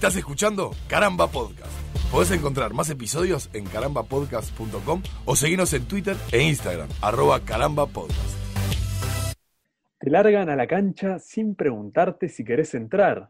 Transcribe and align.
Estás 0.00 0.16
escuchando 0.16 0.70
Caramba 0.88 1.26
Podcast. 1.26 1.70
Podés 2.10 2.30
encontrar 2.30 2.72
más 2.72 2.88
episodios 2.88 3.50
en 3.52 3.66
carambapodcast.com 3.66 5.02
o 5.26 5.36
seguirnos 5.36 5.74
en 5.74 5.86
Twitter 5.86 6.16
e 6.32 6.42
Instagram, 6.42 6.88
arroba 7.02 7.40
carambapodcast. 7.40 9.34
Te 9.98 10.08
largan 10.08 10.48
a 10.48 10.56
la 10.56 10.66
cancha 10.66 11.18
sin 11.18 11.54
preguntarte 11.54 12.30
si 12.30 12.44
querés 12.44 12.74
entrar. 12.74 13.28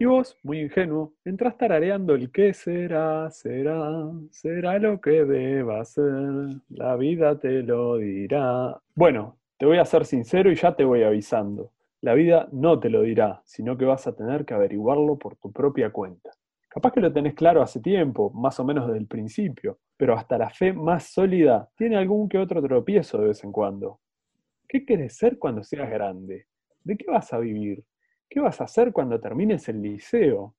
Y 0.00 0.06
vos, 0.06 0.36
muy 0.42 0.58
ingenuo, 0.58 1.12
entras 1.24 1.56
tarareando 1.56 2.16
el 2.16 2.32
que 2.32 2.54
será, 2.54 3.30
será, 3.30 4.10
será 4.32 4.80
lo 4.80 5.00
que 5.00 5.24
deba 5.24 5.84
ser, 5.84 6.60
la 6.70 6.96
vida 6.96 7.38
te 7.38 7.62
lo 7.62 7.98
dirá. 7.98 8.80
Bueno, 8.96 9.36
te 9.58 9.64
voy 9.64 9.78
a 9.78 9.84
ser 9.84 10.04
sincero 10.04 10.50
y 10.50 10.56
ya 10.56 10.74
te 10.74 10.82
voy 10.82 11.04
avisando. 11.04 11.70
La 12.02 12.14
vida 12.14 12.48
no 12.50 12.80
te 12.80 12.88
lo 12.88 13.02
dirá, 13.02 13.42
sino 13.44 13.76
que 13.76 13.84
vas 13.84 14.06
a 14.06 14.16
tener 14.16 14.46
que 14.46 14.54
averiguarlo 14.54 15.18
por 15.18 15.36
tu 15.36 15.52
propia 15.52 15.90
cuenta. 15.90 16.30
Capaz 16.66 16.92
que 16.92 17.00
lo 17.00 17.12
tenés 17.12 17.34
claro 17.34 17.60
hace 17.60 17.80
tiempo, 17.80 18.30
más 18.30 18.58
o 18.58 18.64
menos 18.64 18.86
desde 18.86 19.00
el 19.00 19.06
principio, 19.06 19.80
pero 19.98 20.14
hasta 20.14 20.38
la 20.38 20.48
fe 20.48 20.72
más 20.72 21.04
sólida 21.12 21.68
tiene 21.76 21.96
algún 21.96 22.28
que 22.28 22.38
otro 22.38 22.62
tropiezo 22.62 23.18
de 23.18 23.28
vez 23.28 23.44
en 23.44 23.52
cuando. 23.52 24.00
¿Qué 24.66 24.86
querés 24.86 25.16
ser 25.16 25.38
cuando 25.38 25.62
seas 25.62 25.90
grande? 25.90 26.46
¿De 26.84 26.96
qué 26.96 27.10
vas 27.10 27.32
a 27.34 27.38
vivir? 27.38 27.84
¿Qué 28.30 28.40
vas 28.40 28.60
a 28.62 28.64
hacer 28.64 28.92
cuando 28.92 29.20
termines 29.20 29.68
el 29.68 29.82
liceo? 29.82 30.54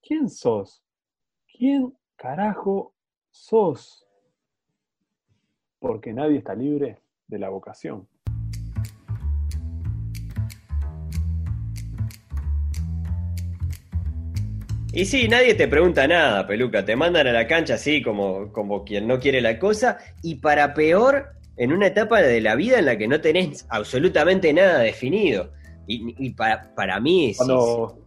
¿Quién 0.00 0.30
sos? 0.30 0.82
¿Quién 1.46 1.92
carajo 2.14 2.94
sos? 3.30 4.08
Porque 5.78 6.14
nadie 6.14 6.38
está 6.38 6.54
libre 6.54 7.02
de 7.26 7.38
la 7.38 7.50
vocación. 7.50 8.08
Y 14.96 15.04
sí, 15.04 15.28
nadie 15.28 15.54
te 15.54 15.68
pregunta 15.68 16.08
nada, 16.08 16.46
peluca. 16.46 16.82
Te 16.82 16.96
mandan 16.96 17.26
a 17.26 17.32
la 17.32 17.46
cancha 17.46 17.74
así 17.74 18.00
como, 18.00 18.50
como 18.50 18.82
quien 18.82 19.06
no 19.06 19.20
quiere 19.20 19.42
la 19.42 19.58
cosa. 19.58 19.98
Y 20.22 20.36
para 20.36 20.72
peor, 20.72 21.34
en 21.58 21.74
una 21.74 21.88
etapa 21.88 22.22
de 22.22 22.40
la 22.40 22.54
vida 22.54 22.78
en 22.78 22.86
la 22.86 22.96
que 22.96 23.06
no 23.06 23.20
tenés 23.20 23.66
absolutamente 23.68 24.54
nada 24.54 24.78
definido. 24.78 25.50
Y, 25.86 26.30
para, 26.30 26.74
para 26.74 26.98
mí, 26.98 27.34
cuando, 27.36 27.98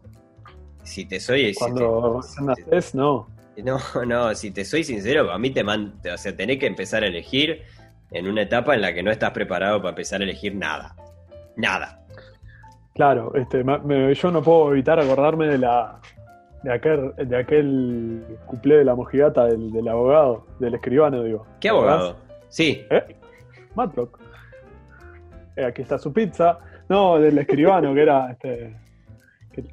si, 0.81 1.05
te 1.05 1.19
soy. 1.19 1.53
Cuando 1.53 2.21
naces, 2.41 2.95
no. 2.95 3.27
No, 3.63 3.77
no, 4.07 4.33
si 4.33 4.49
te 4.49 4.65
soy 4.65 4.83
sincero, 4.83 5.31
a 5.31 5.37
mí 5.37 5.51
te 5.51 5.63
man, 5.63 5.93
o 6.11 6.17
sea, 6.17 6.35
tenés 6.35 6.57
que 6.57 6.65
empezar 6.65 7.03
a 7.03 7.07
elegir 7.07 7.61
en 8.09 8.27
una 8.27 8.41
etapa 8.41 8.73
en 8.73 8.81
la 8.81 8.95
que 8.95 9.03
no 9.03 9.11
estás 9.11 9.29
preparado 9.29 9.77
para 9.77 9.89
empezar 9.89 10.21
a 10.21 10.23
elegir 10.23 10.55
nada. 10.55 10.95
Nada. 11.55 12.03
Claro, 12.95 13.31
este, 13.35 13.63
yo 13.63 14.31
no 14.31 14.41
puedo 14.41 14.71
evitar 14.71 14.99
acordarme 14.99 15.47
de 15.47 15.59
la, 15.59 16.01
de 16.63 16.73
aquel, 16.73 17.13
de 17.15 17.37
aquel 17.37 18.23
cuplé 18.45 18.77
de 18.77 18.85
la 18.85 18.95
mojigata 18.95 19.45
del, 19.45 19.87
abogado, 19.87 20.45
del 20.59 20.75
escribano, 20.75 21.23
digo. 21.23 21.45
¿Qué 21.59 21.69
abogado? 21.69 22.17
Sí. 22.49 22.85
¿Eh? 22.89 23.15
Matlock. 23.75 24.19
Eh, 25.55 25.65
aquí 25.65 25.81
está 25.81 25.97
su 25.97 26.11
pizza. 26.11 26.59
No, 26.89 27.19
del 27.19 27.37
escribano, 27.37 27.93
que 27.93 28.01
era 28.01 28.31
este. 28.31 28.75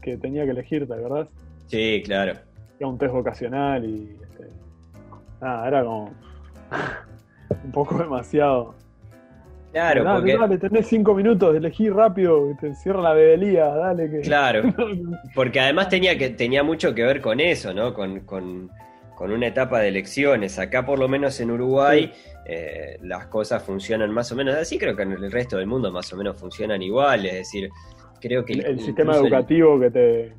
Que, 0.01 0.17
tenía 0.17 0.45
que 0.45 0.51
elegirte, 0.51 0.95
¿verdad? 0.95 1.29
Sí, 1.67 2.03
claro. 2.05 2.33
Era 2.79 2.89
un 2.89 2.99
test 2.99 3.13
vocacional 3.13 3.85
y. 3.85 4.17
Este, 4.23 4.51
nada, 5.41 5.69
era 5.69 5.85
como. 5.85 6.13
un 7.65 7.73
poco 7.73 7.99
demasiado. 7.99 8.75
Claro, 9.77 10.05
porque... 10.11 10.39
Dale, 10.39 10.57
tenés 10.57 10.87
cinco 10.87 11.15
minutos, 11.15 11.55
elegí 11.55 11.91
rápido, 11.91 12.57
te 12.59 12.75
cierra 12.75 13.03
la 13.03 13.13
bebelía, 13.13 13.67
dale 13.67 14.11
que... 14.11 14.21
Claro, 14.23 14.63
porque 15.35 15.61
además 15.61 15.91
tenía, 15.91 16.17
que, 16.17 16.31
tenía 16.31 16.63
mucho 16.63 16.95
que 16.95 17.03
ver 17.03 17.21
con 17.21 17.41
eso, 17.41 17.75
¿no? 17.75 17.93
Con, 17.93 18.21
con, 18.21 18.71
una 19.19 19.47
etapa 19.47 19.81
de 19.81 19.89
elecciones. 19.89 20.59
Acá, 20.59 20.87
por 20.87 20.99
lo 20.99 21.09
menos 21.09 21.39
en 21.41 21.51
Uruguay, 21.51 22.11
eh, 22.47 22.97
las 23.03 23.27
cosas 23.27 23.63
funcionan 23.63 24.11
más 24.13 24.33
o 24.33 24.35
menos 24.35 24.55
así, 24.55 24.79
creo 24.79 24.97
que 24.97 25.03
en 25.03 25.13
el 25.13 25.31
resto 25.31 25.59
del 25.59 25.67
mundo 25.67 25.93
más 25.93 26.11
o 26.11 26.17
menos 26.17 26.41
funcionan 26.41 26.81
igual, 26.81 27.27
es 27.27 27.35
decir, 27.35 27.69
creo 28.19 28.47
que... 28.47 28.55
El, 28.55 28.81
sistema 28.81 29.15
educativo 29.17 29.79
que 29.79 29.91
te... 29.91 30.33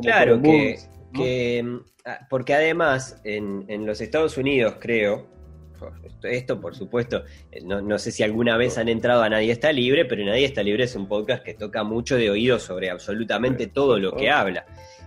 claro, 0.00 0.40
que, 0.40 0.78
que... 1.12 1.62
Mm, 1.62 1.80
ah, 2.06 2.18
porque 2.30 2.54
además 2.54 3.20
en, 3.24 3.66
en 3.68 3.84
los 3.84 4.00
Estados 4.00 4.38
Unidos, 4.38 4.76
creo, 4.80 5.26
esto, 6.22 6.60
por 6.60 6.74
supuesto, 6.74 7.24
eh, 7.50 7.60
no, 7.62 7.98
sé 7.98 8.10
si 8.10 8.22
alguna 8.22 8.56
vez 8.56 8.78
han 8.78 8.88
entrado 8.88 9.22
a 9.22 9.28
Nadie 9.28 9.52
está 9.52 9.72
libre, 9.72 10.04
pero 10.04 10.24
Nadie 10.24 10.44
está 10.44 10.62
libre 10.62 10.84
es 10.84 10.96
un 10.96 11.06
podcast 11.06 11.42
que 11.42 11.54
toca 11.54 11.82
mucho 11.82 12.16
de 12.16 12.30
oído 12.30 12.58
sobre 12.58 12.90
absolutamente 12.90 13.66
todo 13.66 13.98
lo 13.98 14.14
que 14.14 14.30
habla. 14.30 14.66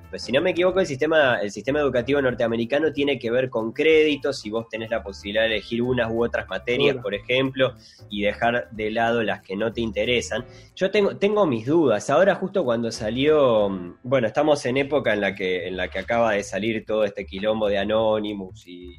Pues 0.09 0.21
si 0.21 0.31
no 0.31 0.39
me 0.39 0.51
equivoco, 0.51 0.79
el 0.79 0.85
sistema, 0.85 1.39
el 1.41 1.51
sistema 1.51 1.79
educativo 1.79 2.21
norteamericano 2.21 2.93
tiene 2.93 3.19
que 3.19 3.31
ver 3.31 3.49
con 3.49 3.73
créditos, 3.73 4.39
si 4.39 4.49
vos 4.49 4.69
tenés 4.69 4.89
la 4.89 5.03
posibilidad 5.03 5.43
de 5.43 5.55
elegir 5.55 5.81
unas 5.81 6.09
u 6.11 6.23
otras 6.23 6.47
materias, 6.47 6.97
por 6.97 7.13
ejemplo, 7.13 7.73
y 8.09 8.21
dejar 8.21 8.69
de 8.71 8.91
lado 8.91 9.23
las 9.23 9.41
que 9.41 9.55
no 9.57 9.73
te 9.73 9.81
interesan. 9.81 10.45
Yo 10.75 10.91
tengo, 10.91 11.17
tengo 11.17 11.45
mis 11.47 11.65
dudas. 11.65 12.09
Ahora 12.09 12.35
justo 12.35 12.63
cuando 12.63 12.91
salió, 12.91 13.97
bueno, 14.03 14.27
estamos 14.27 14.65
en 14.65 14.77
época 14.77 15.13
en 15.13 15.21
la 15.21 15.35
que, 15.35 15.67
en 15.67 15.75
la 15.75 15.89
que 15.89 15.99
acaba 15.99 16.33
de 16.33 16.43
salir 16.43 16.85
todo 16.85 17.03
este 17.03 17.25
quilombo 17.25 17.67
de 17.67 17.79
Anonymous 17.79 18.67
y 18.67 18.95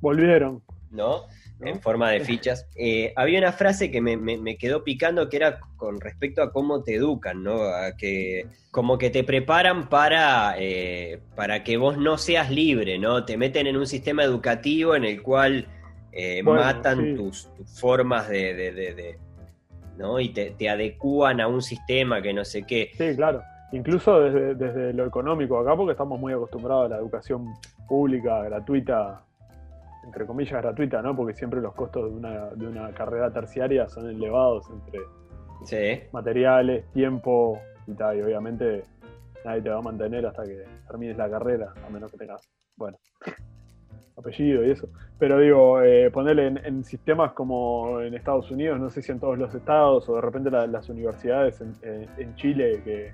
Volvieron. 0.00 0.62
¿No? 0.90 1.26
En 1.60 1.80
forma 1.80 2.10
de 2.10 2.20
fichas. 2.20 2.66
Eh, 2.82 3.12
había 3.14 3.38
una 3.38 3.52
frase 3.52 3.90
que 3.90 4.00
me, 4.00 4.56
quedó 4.56 4.82
picando 4.82 5.28
que 5.28 5.36
era 5.36 5.60
con 5.76 6.00
respecto 6.00 6.42
a 6.42 6.50
cómo 6.50 6.82
te 6.82 6.94
educan, 6.94 7.42
¿no? 7.42 7.62
A 7.62 7.94
que 7.94 8.46
como 8.70 8.96
que 8.96 9.10
te 9.10 9.22
preparan 9.22 9.90
para, 9.90 10.54
eh, 10.58 11.20
para 11.36 11.62
que 11.62 11.76
vos 11.76 11.98
no 11.98 12.16
seas 12.16 12.50
libre, 12.50 12.98
¿no? 12.98 13.26
Te 13.26 13.36
meten 13.36 13.66
en 13.66 13.76
un 13.76 13.86
sistema 13.86 14.24
educativo 14.24 14.94
en 14.94 15.04
el 15.04 15.22
cual 15.22 15.66
eh, 16.12 16.42
matan 16.42 17.16
tus, 17.16 17.50
formas 17.74 18.30
de, 18.30 19.18
¿no? 19.98 20.20
Y 20.20 20.30
te, 20.30 20.52
te 20.52 20.70
adecúan 20.70 21.40
a 21.42 21.48
un 21.48 21.60
sistema 21.60 22.22
que 22.22 22.32
no 22.32 22.44
sé 22.44 22.62
qué. 22.62 22.92
Sí, 22.96 23.14
claro. 23.14 23.42
Incluso 23.72 24.20
desde, 24.20 24.54
desde 24.54 24.92
lo 24.94 25.06
económico 25.06 25.58
acá, 25.58 25.76
porque 25.76 25.92
estamos 25.92 26.18
muy 26.18 26.32
acostumbrados 26.32 26.86
a 26.86 26.88
la 26.88 26.96
educación 26.96 27.54
pública, 27.86 28.42
gratuita, 28.44 29.22
entre 30.04 30.26
comillas, 30.26 30.60
gratuita, 30.62 31.02
¿no? 31.02 31.14
Porque 31.14 31.34
siempre 31.34 31.60
los 31.60 31.74
costos 31.74 32.10
de 32.10 32.16
una, 32.16 32.46
de 32.50 32.66
una 32.66 32.92
carrera 32.92 33.30
terciaria 33.32 33.88
son 33.88 34.08
elevados 34.08 34.68
entre 34.70 35.00
materiales, 36.12 36.90
tiempo 36.92 37.60
y 37.86 37.92
tal. 37.94 38.18
Y 38.18 38.22
obviamente 38.22 38.84
nadie 39.44 39.62
te 39.62 39.70
va 39.70 39.78
a 39.78 39.82
mantener 39.82 40.26
hasta 40.26 40.44
que 40.44 40.64
termines 40.86 41.16
la 41.16 41.30
carrera, 41.30 41.72
a 41.86 41.90
menos 41.90 42.10
que 42.10 42.18
tengas, 42.18 42.48
bueno, 42.76 42.98
apellido 44.16 44.64
y 44.64 44.70
eso. 44.70 44.88
Pero 45.18 45.38
digo, 45.38 45.82
eh, 45.82 46.10
ponerle 46.10 46.46
en, 46.46 46.84
sistemas 46.84 47.32
como 47.32 48.00
en 48.00 48.14
Estados 48.14 48.50
Unidos, 48.50 48.80
no 48.80 48.90
sé 48.90 49.02
si 49.02 49.12
en 49.12 49.20
todos 49.20 49.38
los 49.38 49.54
estados 49.54 50.08
o 50.08 50.14
de 50.14 50.20
repente 50.20 50.50
las 50.50 50.88
universidades 50.88 51.60
en, 51.60 51.74
en 51.82 52.34
Chile 52.36 52.82
que 52.84 53.12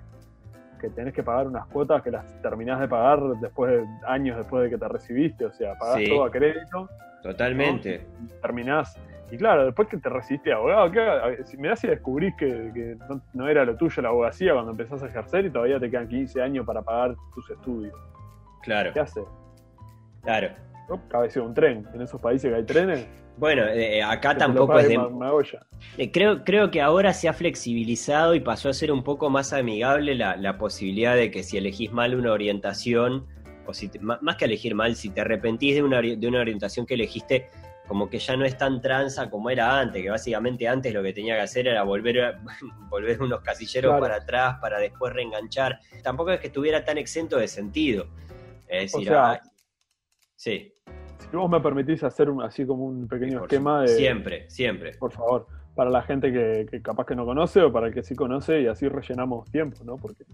que 0.86 0.94
tenés 0.94 1.14
que 1.14 1.22
pagar 1.22 1.46
unas 1.46 1.66
cuotas 1.66 2.02
que 2.02 2.10
las 2.10 2.24
terminás 2.42 2.80
de 2.80 2.88
pagar 2.88 3.20
después 3.40 3.72
de 3.72 3.86
años 4.06 4.36
después 4.36 4.64
de 4.64 4.70
que 4.70 4.78
te 4.78 4.88
recibiste, 4.88 5.44
o 5.44 5.52
sea, 5.52 5.74
pagás 5.74 6.04
todo 6.08 6.24
a 6.24 6.30
crédito. 6.30 6.88
Totalmente. 7.22 8.06
terminás. 8.40 8.96
Y 9.30 9.36
claro, 9.36 9.64
después 9.64 9.88
que 9.88 9.96
te 9.96 10.08
recibiste 10.08 10.52
abogado, 10.52 10.90
¿qué? 10.92 11.44
si 11.44 11.56
si 11.76 11.86
descubrís 11.88 12.32
que, 12.36 12.96
no, 13.32 13.48
era 13.48 13.64
lo 13.64 13.76
tuyo 13.76 14.00
la 14.00 14.10
abogacía 14.10 14.52
cuando 14.52 14.70
empezás 14.70 15.02
a 15.02 15.06
ejercer 15.06 15.46
y 15.46 15.50
todavía 15.50 15.80
te 15.80 15.90
quedan 15.90 16.06
15 16.06 16.40
años 16.40 16.64
para 16.64 16.82
pagar 16.82 17.16
tus 17.34 17.50
estudios. 17.50 17.94
Claro. 18.62 18.92
¿Qué 18.92 19.00
haces? 19.00 19.24
Claro. 20.22 20.48
Cabeceo 21.08 21.44
un 21.44 21.54
tren. 21.54 21.86
En 21.94 22.02
esos 22.02 22.20
países 22.20 22.50
que 22.50 22.56
hay 22.56 22.64
trenes, 22.64 23.06
bueno, 23.36 23.66
eh, 23.66 23.98
eh, 23.98 24.02
acá 24.02 24.36
tampoco 24.36 24.78
es 24.78 24.88
de... 24.88 24.98
Eh, 25.98 26.10
creo, 26.10 26.42
creo 26.42 26.70
que 26.70 26.80
ahora 26.80 27.12
se 27.12 27.28
ha 27.28 27.34
flexibilizado 27.34 28.34
y 28.34 28.40
pasó 28.40 28.70
a 28.70 28.72
ser 28.72 28.90
un 28.90 29.02
poco 29.02 29.28
más 29.28 29.52
amigable 29.52 30.14
la, 30.14 30.58
posibilidad 30.58 31.14
de 31.14 31.30
que 31.30 31.42
si 31.42 31.58
elegís 31.58 31.92
mal 31.92 32.14
una 32.14 32.32
orientación, 32.32 33.26
o 33.66 33.74
si 33.74 33.90
más 34.00 34.36
que 34.36 34.46
elegir 34.46 34.74
mal, 34.74 34.96
si 34.96 35.10
te 35.10 35.20
arrepentís 35.20 35.74
de 35.74 35.82
una, 35.82 36.00
de 36.00 36.26
una 36.26 36.40
orientación 36.40 36.86
que 36.86 36.94
elegiste, 36.94 37.50
como 37.86 38.08
que 38.08 38.18
ya 38.18 38.36
no 38.36 38.44
es 38.44 38.56
tan 38.56 38.80
tranza 38.80 39.28
como 39.28 39.50
era 39.50 39.78
antes, 39.78 40.02
que 40.02 40.10
básicamente 40.10 40.66
antes 40.66 40.92
lo 40.94 41.02
que 41.02 41.12
tenía 41.12 41.34
que 41.34 41.42
hacer 41.42 41.68
era 41.68 41.82
volver, 41.82 42.38
volver 42.88 43.20
unos 43.22 43.42
casilleros 43.42 44.00
para 44.00 44.16
atrás 44.16 44.56
para 44.62 44.78
después 44.78 45.12
reenganchar. 45.12 45.78
Tampoco 46.02 46.30
es 46.30 46.40
que 46.40 46.46
estuviera 46.46 46.84
tan 46.84 46.96
exento 46.96 47.36
de 47.36 47.48
sentido. 47.48 48.06
Es 48.66 48.92
decir, 48.92 49.12
sí. 50.36 50.75
Si 51.18 51.36
vos 51.36 51.50
me 51.50 51.60
permitís 51.60 52.02
hacer 52.04 52.30
un, 52.30 52.42
así 52.42 52.66
como 52.66 52.84
un 52.84 53.08
pequeño 53.08 53.42
esquema 53.42 53.82
de... 53.82 53.88
Siempre, 53.88 54.48
siempre. 54.48 54.92
Por 54.98 55.12
favor, 55.12 55.46
para 55.74 55.90
la 55.90 56.02
gente 56.02 56.32
que, 56.32 56.80
capaz 56.82 57.06
que 57.06 57.14
no 57.14 57.24
conoce 57.24 57.60
o 57.62 57.72
para 57.72 57.88
el 57.88 57.94
que 57.94 58.02
sí 58.02 58.14
conoce 58.14 58.62
y 58.62 58.66
así 58.66 58.88
rellenamos 58.88 59.50
tiempo, 59.50 59.84
¿no? 59.84 59.96
Porque 59.96 60.24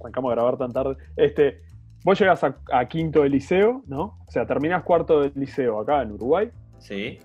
arrancamos 0.00 0.30
a 0.30 0.34
grabar 0.34 0.56
tan 0.56 0.72
tarde. 0.72 0.96
Este, 1.16 1.62
vos 2.04 2.18
llegas 2.18 2.44
a, 2.44 2.88
quinto 2.88 3.22
de 3.22 3.28
liceo, 3.28 3.82
¿no? 3.86 4.18
O 4.26 4.30
sea, 4.30 4.46
terminás 4.46 4.84
cuarto 4.84 5.20
de 5.20 5.32
liceo 5.34 5.80
acá 5.80 6.02
en 6.02 6.12
Uruguay. 6.12 6.50
Sí. 6.78 7.18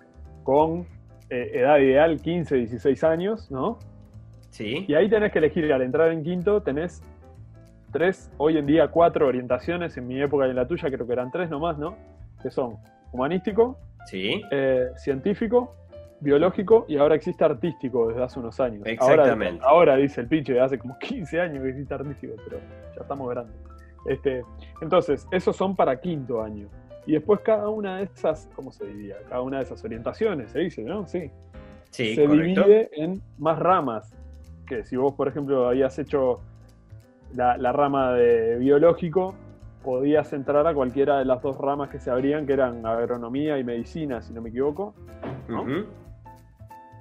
Con 0.43 0.87
eh, 1.29 1.51
edad 1.53 1.77
ideal 1.77 2.19
15, 2.19 2.55
16 2.55 3.03
años, 3.03 3.51
¿no? 3.51 3.77
Sí. 4.49 4.85
Y 4.87 4.93
ahí 4.95 5.09
tenés 5.09 5.31
que 5.31 5.39
elegir, 5.39 5.71
al 5.71 5.81
entrar 5.81 6.11
en 6.11 6.23
quinto, 6.23 6.61
tenés 6.61 7.03
tres, 7.91 8.31
hoy 8.37 8.57
en 8.57 8.65
día 8.65 8.87
cuatro 8.89 9.27
orientaciones, 9.27 9.95
en 9.97 10.07
mi 10.07 10.21
época 10.21 10.47
y 10.47 10.49
en 10.49 10.55
la 10.55 10.67
tuya 10.67 10.89
creo 10.89 11.05
que 11.05 11.13
eran 11.13 11.31
tres 11.31 11.49
nomás, 11.49 11.77
¿no? 11.77 11.95
Que 12.43 12.51
son 12.51 12.77
humanístico, 13.11 13.79
¿Sí? 14.05 14.41
Eh, 14.51 14.89
científico, 14.97 15.75
biológico 16.19 16.85
y 16.87 16.97
ahora 16.97 17.15
existe 17.15 17.43
artístico 17.43 18.09
desde 18.09 18.23
hace 18.23 18.39
unos 18.39 18.59
años. 18.59 18.83
Exactamente. 18.85 19.63
Ahora, 19.65 19.95
dice 19.95 20.21
el 20.21 20.27
pinche, 20.27 20.59
hace 20.59 20.77
como 20.77 20.97
15 20.99 21.39
años 21.39 21.63
que 21.63 21.69
existe 21.69 21.93
artístico, 21.93 22.33
pero 22.43 22.59
ya 22.95 23.01
estamos 23.01 23.29
grandes. 23.29 23.55
Este, 24.05 24.43
entonces, 24.81 25.27
esos 25.31 25.55
son 25.55 25.75
para 25.75 25.99
quinto 25.99 26.41
año. 26.41 26.67
Y 27.05 27.13
después 27.13 27.41
cada 27.41 27.69
una 27.69 27.97
de 27.97 28.03
esas, 28.03 28.49
¿cómo 28.55 28.71
se 28.71 28.85
diría? 28.85 29.17
Cada 29.29 29.41
una 29.41 29.57
de 29.57 29.63
esas 29.63 29.83
orientaciones, 29.83 30.51
se 30.51 30.59
dice, 30.59 30.83
¿no? 30.83 31.07
Sí. 31.07 31.31
Sí, 31.89 32.15
se 32.15 32.27
divide 32.27 32.89
en 32.93 33.21
más 33.37 33.59
ramas. 33.59 34.13
Que 34.65 34.83
si 34.83 34.95
vos, 34.95 35.13
por 35.13 35.27
ejemplo, 35.27 35.67
habías 35.67 35.99
hecho 35.99 36.39
la, 37.35 37.71
rama 37.71 38.13
de 38.13 38.57
biológico, 38.57 39.35
podías 39.83 40.31
entrar 40.33 40.65
a 40.65 40.73
cualquiera 40.73 41.19
de 41.19 41.25
las 41.25 41.41
dos 41.41 41.57
ramas 41.57 41.89
que 41.89 41.99
se 41.99 42.09
abrían, 42.09 42.45
que 42.45 42.53
eran 42.53 42.85
agronomía 42.85 43.57
y 43.59 43.63
medicina, 43.63 44.21
si 44.21 44.33
no 44.33 44.41
me 44.41 44.49
equivoco. 44.49 44.95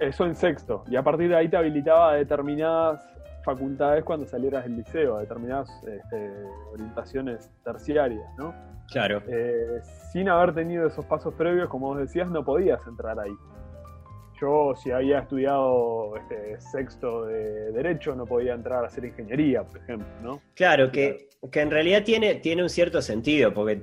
Eso 0.00 0.26
en 0.26 0.34
sexto. 0.34 0.84
Y 0.88 0.96
a 0.96 1.02
partir 1.02 1.29
de 1.29 1.37
ahí 1.37 1.49
te 1.49 1.56
habilitaba 1.56 2.14
determinadas 2.14 3.08
facultades 3.44 4.05
cuando 4.05 4.26
salieras 4.26 4.64
del 4.64 4.76
liceo, 4.76 5.19
determinadas 5.19 5.70
este, 5.87 6.32
orientaciones 6.73 7.50
terciarias, 7.64 8.26
¿no? 8.38 8.55
Claro. 8.90 9.23
Eh, 9.26 9.81
sin 10.12 10.29
haber 10.29 10.55
tenido 10.55 10.87
esos 10.87 11.05
pasos 11.06 11.34
previos, 11.34 11.69
como 11.69 11.88
vos 11.88 11.99
decías, 11.99 12.29
no 12.29 12.44
podías 12.44 12.87
entrar 12.87 13.19
ahí. 13.19 13.32
Yo, 14.43 14.75
si 14.75 14.91
había 14.91 15.21
estudiado 15.21 16.17
este, 16.17 16.61
sexto 16.61 17.27
de 17.27 17.71
Derecho, 17.71 18.17
no 18.17 18.27
podía 18.27 18.55
entrar 18.55 18.83
a 18.83 18.89
hacer 18.89 19.05
ingeniería, 19.05 19.62
por 19.62 19.79
ejemplo, 19.79 20.09
¿no? 20.21 20.43
Claro, 20.56 20.91
que, 20.91 21.29
que 21.53 21.61
en 21.61 21.71
realidad 21.71 22.03
tiene, 22.03 22.35
tiene 22.35 22.65
un 22.65 22.69
cierto 22.69 23.00
sentido, 23.03 23.55
porque, 23.55 23.83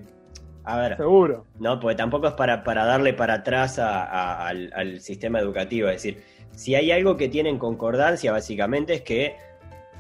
a 0.66 0.78
ver. 0.78 0.98
Seguro. 0.98 1.46
No, 1.60 1.80
porque 1.80 1.96
tampoco 1.96 2.28
es 2.28 2.34
para, 2.34 2.66
para 2.66 2.84
darle 2.84 3.14
para 3.14 3.36
atrás 3.36 3.80
al, 3.80 4.70
al 4.76 5.00
sistema 5.00 5.40
educativo. 5.40 5.88
Es 5.88 6.04
decir, 6.04 6.22
si 6.52 6.76
hay 6.76 6.92
algo 6.92 7.16
que 7.16 7.30
tiene 7.30 7.48
en 7.48 7.58
concordancia, 7.58 8.34
básicamente, 8.34 8.96
es 8.96 9.02
que 9.02 9.38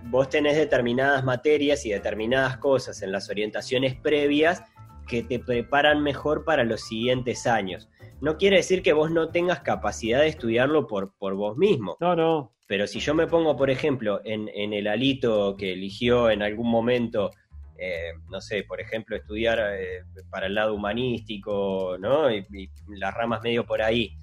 vos 0.08 0.28
tenés 0.28 0.58
determinadas 0.58 1.24
materias 1.24 1.86
y 1.86 1.92
determinadas 1.92 2.58
cosas 2.58 3.02
en 3.02 3.14
las 3.14 3.30
orientaciones 3.30 3.96
previas 3.96 4.62
que 5.08 5.24
te 5.24 5.40
preparan 5.40 6.04
mejor 6.04 6.44
para 6.44 6.66
los 6.66 6.82
siguientes 6.82 7.48
años. 7.48 7.88
No 8.22 8.38
quiere 8.38 8.58
decir 8.58 8.82
que 8.82 8.94
vos 8.94 9.12
no 9.12 9.30
tengas 9.30 9.62
capacidad 9.62 10.22
de 10.22 10.28
estudiarlo 10.28 10.88
por, 10.88 11.14
por 11.18 11.36
vos 11.36 11.58
mismo. 11.58 11.98
No, 12.00 12.16
no. 12.16 12.54
Pero 12.68 12.86
si 12.86 13.00
yo 13.00 13.16
me 13.16 13.28
pongo, 13.28 13.56
por 13.56 13.70
ejemplo, 13.70 14.22
en, 14.24 14.48
el 14.50 14.88
alito 14.88 15.56
que 15.58 15.74
eligió 15.74 16.30
en 16.30 16.44
algún 16.44 16.70
momento, 16.70 17.32
eh, 17.78 18.12
no 18.30 18.42
sé, 18.42 18.64
por 18.64 18.80
ejemplo, 18.80 19.16
estudiar 19.16 19.60
eh, 19.60 20.04
para 20.30 20.48
el 20.48 20.54
lado 20.54 20.76
humanístico, 20.76 21.98
¿no? 22.00 22.32
Y, 22.32 22.46
y, 22.52 22.70
las 22.90 23.14
ramas 23.16 23.42
medio 23.42 23.66
por 23.66 23.82
ahí, 23.82 24.16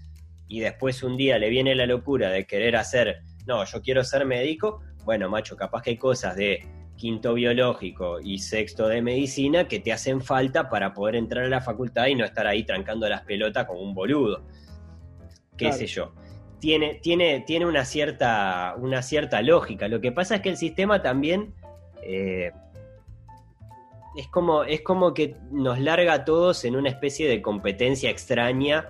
y 0.46 0.60
después 0.60 1.02
un 1.02 1.16
día 1.16 1.38
le 1.38 1.48
viene 1.48 1.74
la 1.74 1.86
locura 1.86 2.30
de 2.30 2.46
querer 2.46 2.76
hacer, 2.76 3.20
no, 3.46 3.64
yo 3.64 3.82
quiero 3.82 4.04
ser 4.04 4.24
médico, 4.26 4.80
bueno, 5.04 5.28
macho, 5.28 5.56
capaz 5.56 5.82
que 5.82 5.90
hay 5.90 5.96
cosas 5.96 6.36
de 6.36 6.64
quinto 6.96 7.34
biológico 7.34 8.20
y 8.20 8.38
sexto 8.38 8.88
de 8.88 9.02
medicina 9.02 9.68
que 9.68 9.80
te 9.80 9.92
hacen 9.92 10.20
falta 10.20 10.68
para 10.68 10.94
poder 10.94 11.16
entrar 11.16 11.44
a 11.44 11.48
la 11.48 11.60
facultad 11.60 12.06
y 12.06 12.14
no 12.14 12.24
estar 12.24 12.46
ahí 12.46 12.64
trancando 12.64 13.08
las 13.08 13.22
pelotas 13.22 13.66
como 13.66 13.80
un 13.80 13.94
boludo. 13.94 14.42
Qué 15.56 15.72
sé 15.72 15.86
yo. 15.86 16.12
Tiene, 16.58 16.94
tiene, 16.94 17.44
tiene 17.46 17.66
una, 17.66 17.84
cierta, 17.84 18.74
una 18.78 19.02
cierta 19.02 19.42
lógica. 19.42 19.88
Lo 19.88 20.00
que 20.00 20.12
pasa 20.12 20.36
es 20.36 20.40
que 20.40 20.48
el 20.48 20.56
sistema 20.56 21.02
también 21.02 21.54
eh, 22.02 22.52
es, 24.16 24.28
como, 24.28 24.64
es 24.64 24.80
como 24.82 25.14
que 25.14 25.36
nos 25.50 25.78
larga 25.78 26.14
a 26.14 26.24
todos 26.24 26.64
en 26.64 26.76
una 26.76 26.88
especie 26.88 27.28
de 27.28 27.42
competencia 27.42 28.10
extraña 28.10 28.88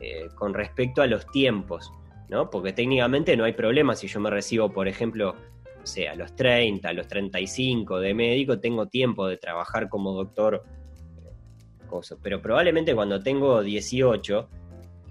eh, 0.00 0.28
con 0.34 0.54
respecto 0.54 1.02
a 1.02 1.06
los 1.06 1.26
tiempos. 1.30 1.92
¿no? 2.28 2.50
Porque 2.50 2.72
técnicamente 2.72 3.36
no 3.36 3.44
hay 3.44 3.52
problema 3.52 3.94
si 3.94 4.08
yo 4.08 4.20
me 4.20 4.30
recibo, 4.30 4.70
por 4.72 4.88
ejemplo, 4.88 5.36
o 5.84 5.86
sea, 5.86 6.12
a 6.12 6.14
los 6.16 6.34
30, 6.34 6.88
a 6.88 6.92
los 6.92 7.06
35 7.06 8.00
de 8.00 8.14
médico, 8.14 8.58
tengo 8.58 8.86
tiempo 8.86 9.28
de 9.28 9.36
trabajar 9.36 9.88
como 9.88 10.12
doctor. 10.12 10.64
Eh, 11.18 12.14
pero 12.22 12.42
probablemente 12.42 12.94
cuando 12.94 13.22
tengo 13.22 13.62
18, 13.62 14.48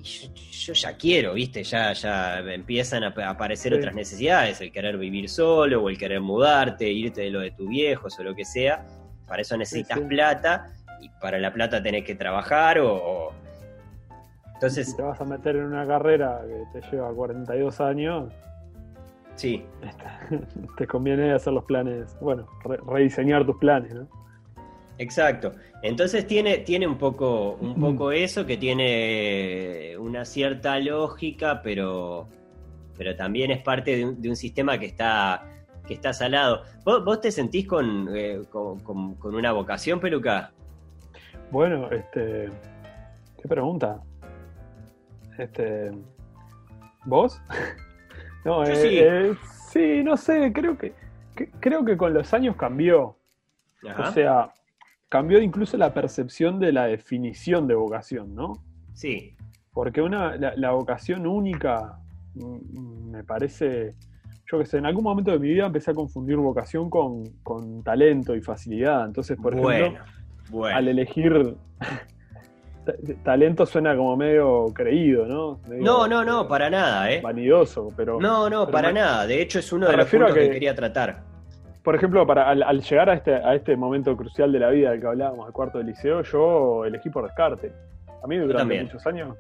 yo, 0.02 0.74
ya 0.74 0.98
quiero, 0.98 1.34
¿viste? 1.36 1.64
Ya, 1.64 1.94
ya 1.94 2.40
empiezan 2.40 3.04
a 3.04 3.14
aparecer 3.30 3.74
otras 3.74 3.96
necesidades, 3.96 4.60
el 4.60 4.72
querer 4.72 4.98
vivir 4.98 5.30
solo 5.30 5.82
o 5.82 5.90
el 5.90 5.98
querer 5.98 6.20
mudarte, 6.20 6.92
irte 6.92 7.22
de 7.22 7.30
lo 7.30 7.40
de 7.40 7.52
tus 7.52 7.70
viejos 7.70 8.20
o 8.20 8.24
lo 8.24 8.36
que 8.36 8.44
sea. 8.44 8.86
Para 9.28 9.44
eso 9.44 9.56
necesitas 9.56 10.00
plata 10.02 10.74
y 11.00 11.08
para 11.22 11.40
la 11.40 11.54
plata 11.54 11.82
tenés 11.82 12.04
que 12.04 12.16
trabajar 12.16 12.80
o, 12.80 13.32
entonces, 14.64 14.88
si 14.88 14.96
te 14.96 15.02
vas 15.02 15.20
a 15.20 15.26
meter 15.26 15.58
en 15.58 15.66
una 15.66 15.86
carrera 15.86 16.42
que 16.48 16.80
te 16.80 16.90
lleva 16.90 17.14
42 17.14 17.82
años, 17.82 18.32
sí. 19.36 19.64
te 20.78 20.88
conviene 20.88 21.34
hacer 21.34 21.54
los 21.54 21.66
planes, 21.66 22.18
bueno, 22.22 22.48
rediseñar 22.88 23.46
tus 23.46 23.58
planes, 23.58 23.94
¿no? 23.94 24.08
Exacto. 24.98 25.54
Entonces 25.82 26.28
tiene, 26.28 26.60
tiene 26.60 26.88
un 26.88 26.98
poco, 26.98 27.58
un 27.60 27.76
poco 27.80 28.12
eso, 28.12 28.46
que 28.46 28.58
tiene 28.58 29.98
una 29.98 30.24
cierta 30.24 30.80
lógica, 30.80 31.62
pero, 31.62 32.28
pero 32.98 33.16
también 33.16 33.52
es 33.52 33.62
parte 33.62 33.98
de 33.98 34.30
un, 34.30 34.36
sistema 34.36 34.78
que 34.78 34.86
está, 34.86 35.44
que 35.86 35.96
está 35.96 36.14
salado. 36.14 36.64
¿Vos, 36.86 37.20
te 37.22 37.32
sentís 37.32 37.66
eh, 37.66 38.42
con, 38.50 38.80
con, 38.80 39.16
con, 39.16 39.36
una 39.36 39.52
vocación, 39.52 40.00
Peluca? 40.00 40.54
Bueno, 41.52 41.90
este. 41.92 42.50
¿Qué 43.42 43.48
pregunta? 43.50 44.02
Este, 45.38 45.92
¿Vos? 47.06 47.42
no, 48.46 48.64
eh, 48.64 48.76
sí. 48.76 49.00
Eh, 49.00 49.36
sí, 49.70 50.04
no 50.04 50.18
sé, 50.18 50.52
creo 50.54 50.78
que, 50.78 50.94
creo 51.60 51.84
que 51.86 51.98
con 51.98 52.14
los 52.14 52.34
años 52.34 52.56
cambió. 52.56 53.18
O 53.98 54.12
sea, 54.12 54.54
cambió 55.10 55.42
incluso 55.42 55.78
la 55.78 55.94
percepción 55.94 56.60
de 56.60 56.72
la 56.72 56.86
definición 56.86 57.68
de 57.68 57.76
vocación, 57.76 58.34
¿no? 58.34 58.54
Sí. 58.94 59.36
Porque 59.74 60.02
una, 60.02 60.36
la, 60.38 60.72
vocación 60.72 61.28
única 61.28 62.00
mm, 62.36 63.12
me 63.12 63.24
parece, 63.24 63.96
yo 64.50 64.60
que 64.60 64.66
sé, 64.66 64.78
en 64.78 64.86
algún 64.86 65.04
momento 65.04 65.32
de 65.32 65.40
mi 65.40 65.50
vida 65.50 65.66
empecé 65.66 65.92
a 65.92 65.94
confundir 65.94 66.38
vocación 66.38 66.90
con, 66.90 67.84
talento 67.84 68.36
y 68.36 68.42
facilidad. 68.42 69.06
Entonces, 69.06 69.38
por 69.38 69.54
ejemplo, 69.54 70.00
al 70.66 70.88
elegir 70.88 71.58
talento 73.24 73.66
suena 73.66 73.96
como 73.96 74.16
medio 74.16 74.66
creído, 74.74 75.26
¿no? 75.26 75.60
no, 75.68 76.08
no, 76.08 76.24
no, 76.24 76.48
para 76.48 76.70
nada, 76.70 77.12
¿eh? 77.12 77.22
Vanidoso, 77.22 77.90
pero. 77.96 78.20
No, 78.20 78.50
no, 78.50 78.68
para 78.70 78.92
nada. 78.92 79.26
De 79.26 79.42
hecho, 79.42 79.60
es 79.60 79.72
uno 79.72 79.88
de 79.88 79.98
los 79.98 80.10
puntos 80.10 80.34
que, 80.34 80.50
quería 80.50 80.76
tratar. 80.76 81.24
Por 81.84 81.96
ejemplo, 81.96 82.26
para, 82.26 82.50
al, 82.50 82.82
llegar 82.82 83.10
a 83.10 83.14
este, 83.14 83.36
a 83.36 83.56
este 83.56 83.76
momento 83.76 84.16
crucial 84.16 84.52
de 84.52 84.60
la 84.60 84.70
vida 84.70 84.92
del 84.92 85.02
que 85.02 85.08
hablábamos, 85.08 85.48
el 85.48 85.54
cuarto 85.54 85.80
de 85.80 85.84
liceo, 85.84 86.22
yo 86.24 86.86
elegí 86.86 87.10
por 87.10 87.26
descarte. 87.26 87.74
A 88.24 88.28
mí 88.28 88.38
durante 88.38 88.84
muchos 88.84 89.06
años 89.06 89.38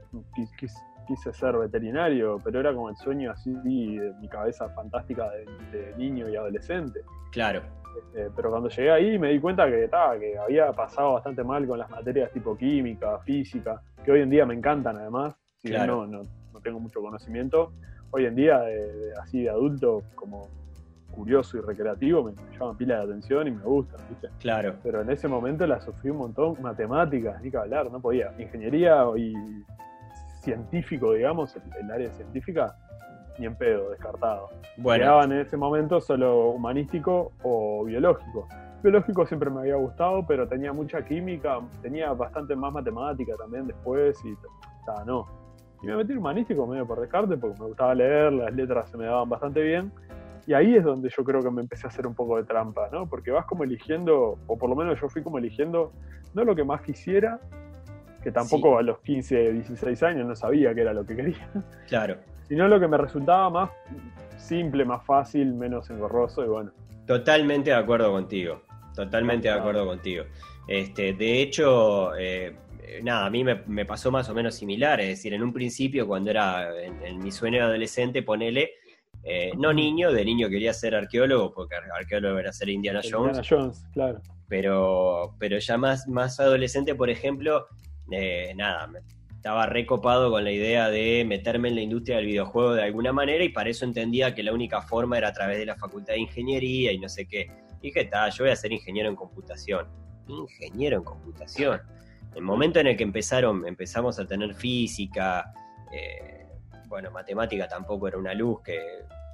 quise, 0.57 1.33
ser 1.33 1.55
veterinario, 1.57 2.37
pero 2.43 2.59
era 2.59 2.73
como 2.73 2.89
el 2.89 2.97
sueño 2.97 3.31
así 3.31 3.51
de 3.51 4.13
mi 4.19 4.27
cabeza 4.27 4.67
fantástica 4.69 5.29
de 5.71 5.93
niño 5.97 6.29
y 6.29 6.35
adolescente. 6.35 7.01
Claro. 7.31 7.61
Este, 7.97 8.29
pero 8.35 8.49
cuando 8.49 8.69
llegué 8.69 8.91
ahí 8.91 9.19
me 9.19 9.29
di 9.29 9.39
cuenta 9.39 9.65
que, 9.67 9.89
que 10.19 10.37
había 10.37 10.71
pasado 10.73 11.13
bastante 11.13 11.43
mal 11.43 11.67
con 11.67 11.79
las 11.79 11.89
materias 11.89 12.31
tipo 12.31 12.57
química, 12.57 13.19
física, 13.19 13.81
que 14.03 14.11
hoy 14.11 14.21
en 14.21 14.29
día 14.29 14.45
me 14.45 14.53
encantan 14.53 14.97
además, 14.97 15.35
si 15.57 15.71
no, 15.71 16.05
no, 16.05 16.23
tengo 16.61 16.79
mucho 16.79 17.01
conocimiento. 17.01 17.73
Hoy 18.11 18.25
en 18.25 18.35
día, 18.35 18.63
así 19.21 19.43
de 19.43 19.49
adulto, 19.49 20.03
como 20.15 20.49
curioso 21.13 21.57
y 21.57 21.61
recreativo, 21.61 22.23
me, 22.23 22.33
llaman 22.57 22.77
pila 22.77 22.97
de 22.97 23.03
atención 23.03 23.47
y 23.47 23.51
me 23.51 23.63
gustan, 23.63 23.99
Claro. 24.39 24.75
Pero 24.83 25.01
en 25.01 25.09
ese 25.09 25.27
momento 25.27 25.65
la 25.65 25.79
sufrí 25.79 26.09
un 26.09 26.17
montón, 26.17 26.55
matemáticas, 26.61 27.41
ni 27.41 27.51
que 27.51 27.57
hablar, 27.57 27.91
no 27.91 27.99
podía. 27.99 28.33
Ingeniería 28.37 29.05
y 29.15 29.33
científico, 30.41 31.13
digamos, 31.13 31.55
el 31.79 31.91
área 31.91 32.11
científica, 32.11 32.75
ni 33.37 33.45
en 33.45 33.55
pedo, 33.55 33.89
descartado. 33.89 34.49
Bueno. 34.77 35.03
Quedaban 35.03 35.31
en 35.31 35.39
ese 35.39 35.57
momento 35.57 36.01
solo 36.01 36.49
humanístico 36.49 37.31
o 37.43 37.83
biológico. 37.85 38.47
Biológico 38.81 39.25
siempre 39.25 39.49
me 39.49 39.61
había 39.61 39.75
gustado, 39.75 40.25
pero 40.27 40.47
tenía 40.47 40.73
mucha 40.73 41.03
química, 41.05 41.59
tenía 41.81 42.11
bastante 42.13 42.55
más 42.55 42.73
matemática 42.73 43.35
también 43.37 43.67
después 43.67 44.17
y 44.25 44.35
estaba 44.79 45.05
no. 45.05 45.27
Y 45.81 45.87
me 45.87 45.95
metí 45.95 46.13
humanístico 46.13 46.67
medio 46.67 46.85
por 46.85 46.99
descarte 46.99 47.37
porque 47.37 47.59
me 47.59 47.67
gustaba 47.67 47.95
leer, 47.95 48.33
las 48.33 48.53
letras 48.53 48.89
se 48.89 48.97
me 48.97 49.05
daban 49.05 49.29
bastante 49.29 49.61
bien. 49.61 49.91
Y 50.45 50.53
ahí 50.53 50.75
es 50.75 50.83
donde 50.83 51.09
yo 51.09 51.23
creo 51.23 51.41
que 51.41 51.49
me 51.49 51.61
empecé 51.61 51.87
a 51.87 51.89
hacer 51.89 52.05
un 52.05 52.13
poco 52.13 52.35
de 52.35 52.43
trampa, 52.43 52.89
¿no? 52.91 53.07
Porque 53.07 53.31
vas 53.31 53.45
como 53.45 53.63
eligiendo, 53.63 54.37
o 54.47 54.57
por 54.57 54.69
lo 54.69 54.75
menos 54.75 54.99
yo 54.99 55.07
fui 55.07 55.23
como 55.23 55.37
eligiendo, 55.37 55.93
no 56.33 56.43
lo 56.43 56.53
que 56.53 56.65
más 56.65 56.81
quisiera, 56.81 57.39
que 58.21 58.31
tampoco 58.31 58.77
a 58.77 58.81
los 58.81 58.99
15, 58.99 59.53
16 59.53 60.03
años 60.03 60.27
no 60.27 60.35
sabía 60.35 60.73
qué 60.73 60.81
era 60.81 60.93
lo 60.93 61.05
que 61.05 61.15
quería. 61.15 61.49
Claro 61.87 62.17
sino 62.47 62.67
lo 62.67 62.79
que 62.79 62.87
me 62.87 62.97
resultaba 62.97 63.49
más 63.49 63.69
simple, 64.37 64.85
más 64.85 65.05
fácil, 65.05 65.53
menos 65.53 65.89
engorroso 65.89 66.43
y 66.43 66.47
bueno. 66.47 66.71
Totalmente 67.07 67.71
de 67.71 67.75
acuerdo 67.75 68.11
contigo. 68.11 68.61
totalmente 68.95 69.47
de 69.47 69.53
acuerdo 69.53 69.85
contigo. 69.85 70.25
Este, 70.67 71.13
de 71.13 71.41
hecho, 71.41 72.15
eh, 72.15 72.55
nada, 73.01 73.25
a 73.25 73.29
mí 73.29 73.43
me, 73.43 73.85
pasó 73.85 74.11
más 74.11 74.29
o 74.29 74.33
menos 74.33 74.55
similar, 74.55 74.99
es 75.01 75.09
decir, 75.09 75.33
en 75.33 75.43
un 75.43 75.51
principio 75.51 76.07
cuando 76.07 76.31
era 76.31 76.69
en, 76.81 77.19
mi 77.19 77.31
sueño 77.31 77.59
de 77.59 77.63
adolescente, 77.63 78.23
ponele, 78.23 78.71
eh, 79.23 79.51
no 79.57 79.73
niño, 79.73 80.11
de 80.11 80.25
niño 80.25 80.49
quería 80.49 80.73
ser 80.73 80.95
arqueólogo, 80.95 81.53
porque 81.53 81.75
arqueólogo 81.75 82.39
era 82.39 82.53
ser 82.53 82.69
Indiana 82.69 83.01
Jones. 83.01 83.37
Indiana 83.37 83.47
Jones, 83.49 83.85
claro. 83.93 84.21
Pero, 84.47 85.35
pero 85.39 85.57
ya 85.57 85.77
más, 85.77 86.07
más 86.07 86.39
adolescente, 86.39 86.95
por 86.95 87.09
ejemplo, 87.09 87.67
eh, 88.11 88.53
nada, 88.55 88.89
estaba 89.43 89.65
recopado 89.65 90.31
con 90.31 90.45
la 90.45 90.51
idea 90.51 90.89
de 90.89 91.25
meterme 91.27 91.67
en 91.67 91.75
la 91.75 91.81
industria 91.81 92.15
del 92.15 92.27
videojuego 92.27 92.75
de 92.75 92.83
alguna 92.83 93.11
manera 93.11 93.43
y 93.43 93.49
para 93.49 93.69
eso 93.69 93.83
entendía 93.83 94.33
que 94.33 94.41
la 94.41 94.53
única 94.53 94.81
forma 94.81 95.17
era 95.17 95.27
a 95.27 95.33
través 95.33 95.57
de 95.57 95.65
la 95.65 95.75
facultad 95.75 96.13
de 96.13 96.21
ingeniería 96.21 96.93
y 96.93 96.97
no 96.97 97.09
sé 97.09 97.27
qué. 97.27 97.51
Y 97.81 97.87
dije, 97.87 98.03
está, 98.03 98.29
yo 98.29 98.45
voy 98.45 98.53
a 98.53 98.55
ser 98.55 98.71
ingeniero 98.71 99.09
en 99.09 99.17
computación. 99.17 99.85
Ingeniero 100.29 100.99
en 100.99 101.03
computación. 101.03 101.81
El 102.33 102.41
momento 102.41 102.79
en 102.79 102.87
el 102.87 102.95
que 102.95 103.03
empezaron, 103.03 103.67
empezamos 103.67 104.17
a 104.17 104.25
tener 104.25 104.53
física, 104.53 105.53
eh, 105.91 106.47
bueno, 106.87 107.11
matemática 107.11 107.67
tampoco 107.67 108.07
era 108.07 108.17
una 108.17 108.33
luz 108.33 108.61
que 108.63 108.79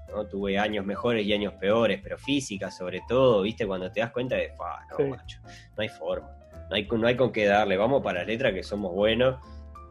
¿no? 0.10 0.26
tuve 0.26 0.58
años 0.58 0.88
mejores 0.88 1.24
y 1.24 1.34
años 1.34 1.54
peores, 1.54 2.00
pero 2.02 2.18
física 2.18 2.72
sobre 2.72 3.02
todo, 3.08 3.44
viste, 3.44 3.68
cuando 3.68 3.92
te 3.92 4.00
das 4.00 4.10
cuenta 4.10 4.38
de, 4.38 4.54
no, 4.58 5.08
macho, 5.08 5.40
no 5.78 5.84
hay 5.84 5.90
forma, 5.90 6.36
no 6.68 6.76
hay, 6.76 6.88
no 6.92 7.06
hay 7.06 7.16
con 7.16 7.32
qué 7.32 7.46
darle, 7.46 7.78
vamos 7.78 8.02
para 8.02 8.22
la 8.22 8.26
letra 8.26 8.52
que 8.52 8.64
somos 8.64 8.92
buenos 8.92 9.38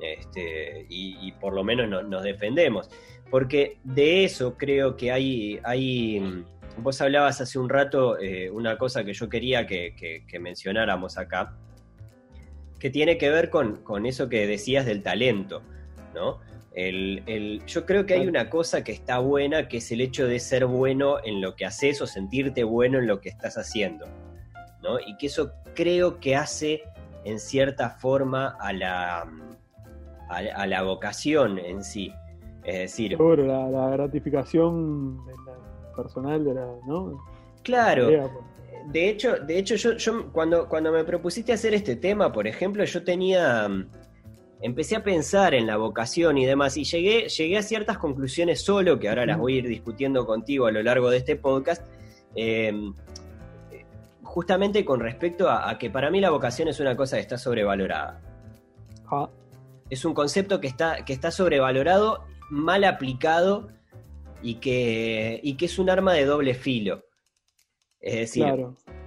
este, 0.00 0.87
y, 0.88 1.33
por 1.33 1.52
lo 1.52 1.64
menos 1.64 2.05
nos 2.07 2.23
defendemos. 2.23 2.90
Porque 3.31 3.78
de 3.85 4.25
eso 4.25 4.57
creo 4.57 4.97
que 4.97 5.12
hay, 5.12 5.61
hay 5.62 6.21
mm, 6.21 6.45
vos 6.83 7.00
hablabas 7.00 7.40
hace 7.40 7.59
un 7.59 7.69
rato 7.69 8.19
eh, 8.19 8.50
una 8.50 8.78
cosa 8.78 9.05
que 9.05 9.12
yo 9.12 9.28
quería 9.28 9.67
que, 9.67 10.25
mencionáramos 10.40 11.19
acá, 11.19 11.55
que 12.78 12.90
tiene 12.90 13.19
que 13.19 13.31
ver 13.31 13.50
con, 13.50 14.07
eso 14.07 14.28
que 14.28 14.47
decías 14.47 14.87
del 14.87 15.02
talento, 15.02 15.62
¿no? 16.14 16.40
El, 16.73 17.61
yo 17.67 17.85
creo 17.85 18.07
que 18.07 18.14
hay 18.14 18.28
una 18.28 18.49
cosa 18.49 18.85
que 18.85 18.93
está 18.93 19.19
buena, 19.19 19.67
que 19.67 19.78
es 19.78 19.90
el 19.90 20.00
hecho 20.00 20.28
de 20.28 20.38
ser 20.38 20.64
bueno 20.64 21.17
en 21.25 21.40
lo 21.40 21.57
que 21.57 21.64
haces 21.64 22.00
o 22.00 22.07
sentirte 22.07 22.62
bueno 22.62 22.99
en 22.99 23.09
lo 23.09 23.21
que 23.21 23.31
estás 23.31 23.59
haciendo, 23.59 24.07
¿no? 24.81 25.00
Y 25.00 25.17
que 25.17 25.26
eso 25.26 25.55
creo 25.75 26.21
que 26.21 26.37
hace 26.37 26.83
en 27.25 27.40
cierta 27.40 27.90
forma 27.90 28.57
a 28.61 28.73
la, 28.73 29.28
a, 30.29 30.67
la 30.67 30.83
vocación 30.83 31.59
en 31.59 31.83
sí. 31.83 32.13
Es 32.65 32.79
decir. 32.79 33.13
Seguro, 33.13 33.47
la, 33.47 33.91
gratificación 33.91 35.19
personal 35.97 36.45
de 36.45 36.55
la. 36.55 36.67
¿no? 36.87 37.19
Claro. 37.63 38.07
Pues. 38.07 38.31
De 38.93 39.09
hecho, 39.09 39.37
de 39.37 39.59
hecho 39.59 39.75
yo, 39.75 39.93
yo 39.95 40.33
cuando, 40.33 40.69
cuando 40.69 40.93
me 40.93 41.05
propusiste 41.05 41.53
hacer 41.53 41.75
este 41.75 41.97
tema, 41.97 42.33
por 42.33 42.47
ejemplo, 42.47 42.85
yo 42.85 43.05
tenía. 43.05 43.69
Empecé 44.61 44.97
a 44.97 45.05
pensar 45.05 45.55
en 45.55 45.69
la 45.69 45.77
vocación 45.77 46.37
y 46.37 46.45
demás, 46.45 46.77
y 46.77 46.83
llegué, 46.83 47.29
llegué 47.29 47.59
a 47.59 47.63
ciertas 47.63 47.97
conclusiones 47.97 48.61
solo, 48.61 48.99
que 48.99 49.09
ahora 49.09 49.25
las 49.25 49.39
voy 49.39 49.55
a 49.55 49.59
ir 49.59 49.69
discutiendo 49.69 50.27
contigo 50.27 50.67
a 50.67 50.73
lo 50.73 50.83
largo 50.83 51.11
de 51.11 51.19
este 51.19 51.37
podcast. 51.37 51.87
Eh, 52.35 52.73
justamente 54.25 54.85
con 54.85 54.99
respecto 54.99 55.49
a, 55.49 55.79
que 55.79 55.91
para 55.91 56.11
mí 56.11 56.21
la 56.21 56.31
vocación 56.31 56.67
es 56.67 56.81
una 56.81 56.97
cosa 56.97 57.17
que 57.17 57.23
está 57.23 57.39
sobrevalorada. 57.39 58.21
Ah 59.07 59.29
es 59.90 60.04
un 60.04 60.14
concepto 60.14 60.61
que 60.61 60.66
está, 60.66 61.04
que 61.04 61.12
está 61.12 61.30
sobrevalorado, 61.30 62.25
mal 62.50 62.85
aplicado 62.85 63.68
y 64.42 64.57
que, 64.57 65.40
y 65.42 65.54
que 65.54 65.66
es 65.66 65.78
un 65.78 65.90
arma 65.90 66.14
de 66.14 66.25
doble 66.25 66.54
filo. 66.54 67.04
Es 68.00 68.14
decir, 68.14 68.45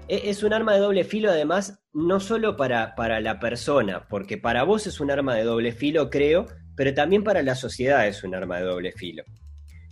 e, 0.07 0.29
es 0.29 0.43
un 0.43 0.53
arma 0.53 0.73
de 0.73 0.79
doble 0.79 1.03
filo 1.03 1.31
además 1.31 1.79
no 1.93 2.19
solo 2.19 2.55
para, 2.55 2.95
para 2.95 3.19
la 3.19 3.39
persona, 3.39 4.07
porque 4.09 4.37
para 4.37 4.63
vos 4.63 4.87
es 4.87 4.99
un 4.99 5.11
arma 5.11 5.35
de 5.35 5.43
doble 5.43 5.71
filo, 5.71 6.09
creo, 6.09 6.45
pero 6.75 6.93
también 6.93 7.23
para 7.23 7.43
la 7.43 7.55
sociedad 7.55 8.07
es 8.07 8.23
un 8.23 8.35
arma 8.35 8.57
de 8.59 8.65
doble 8.65 8.91
filo. 8.91 9.23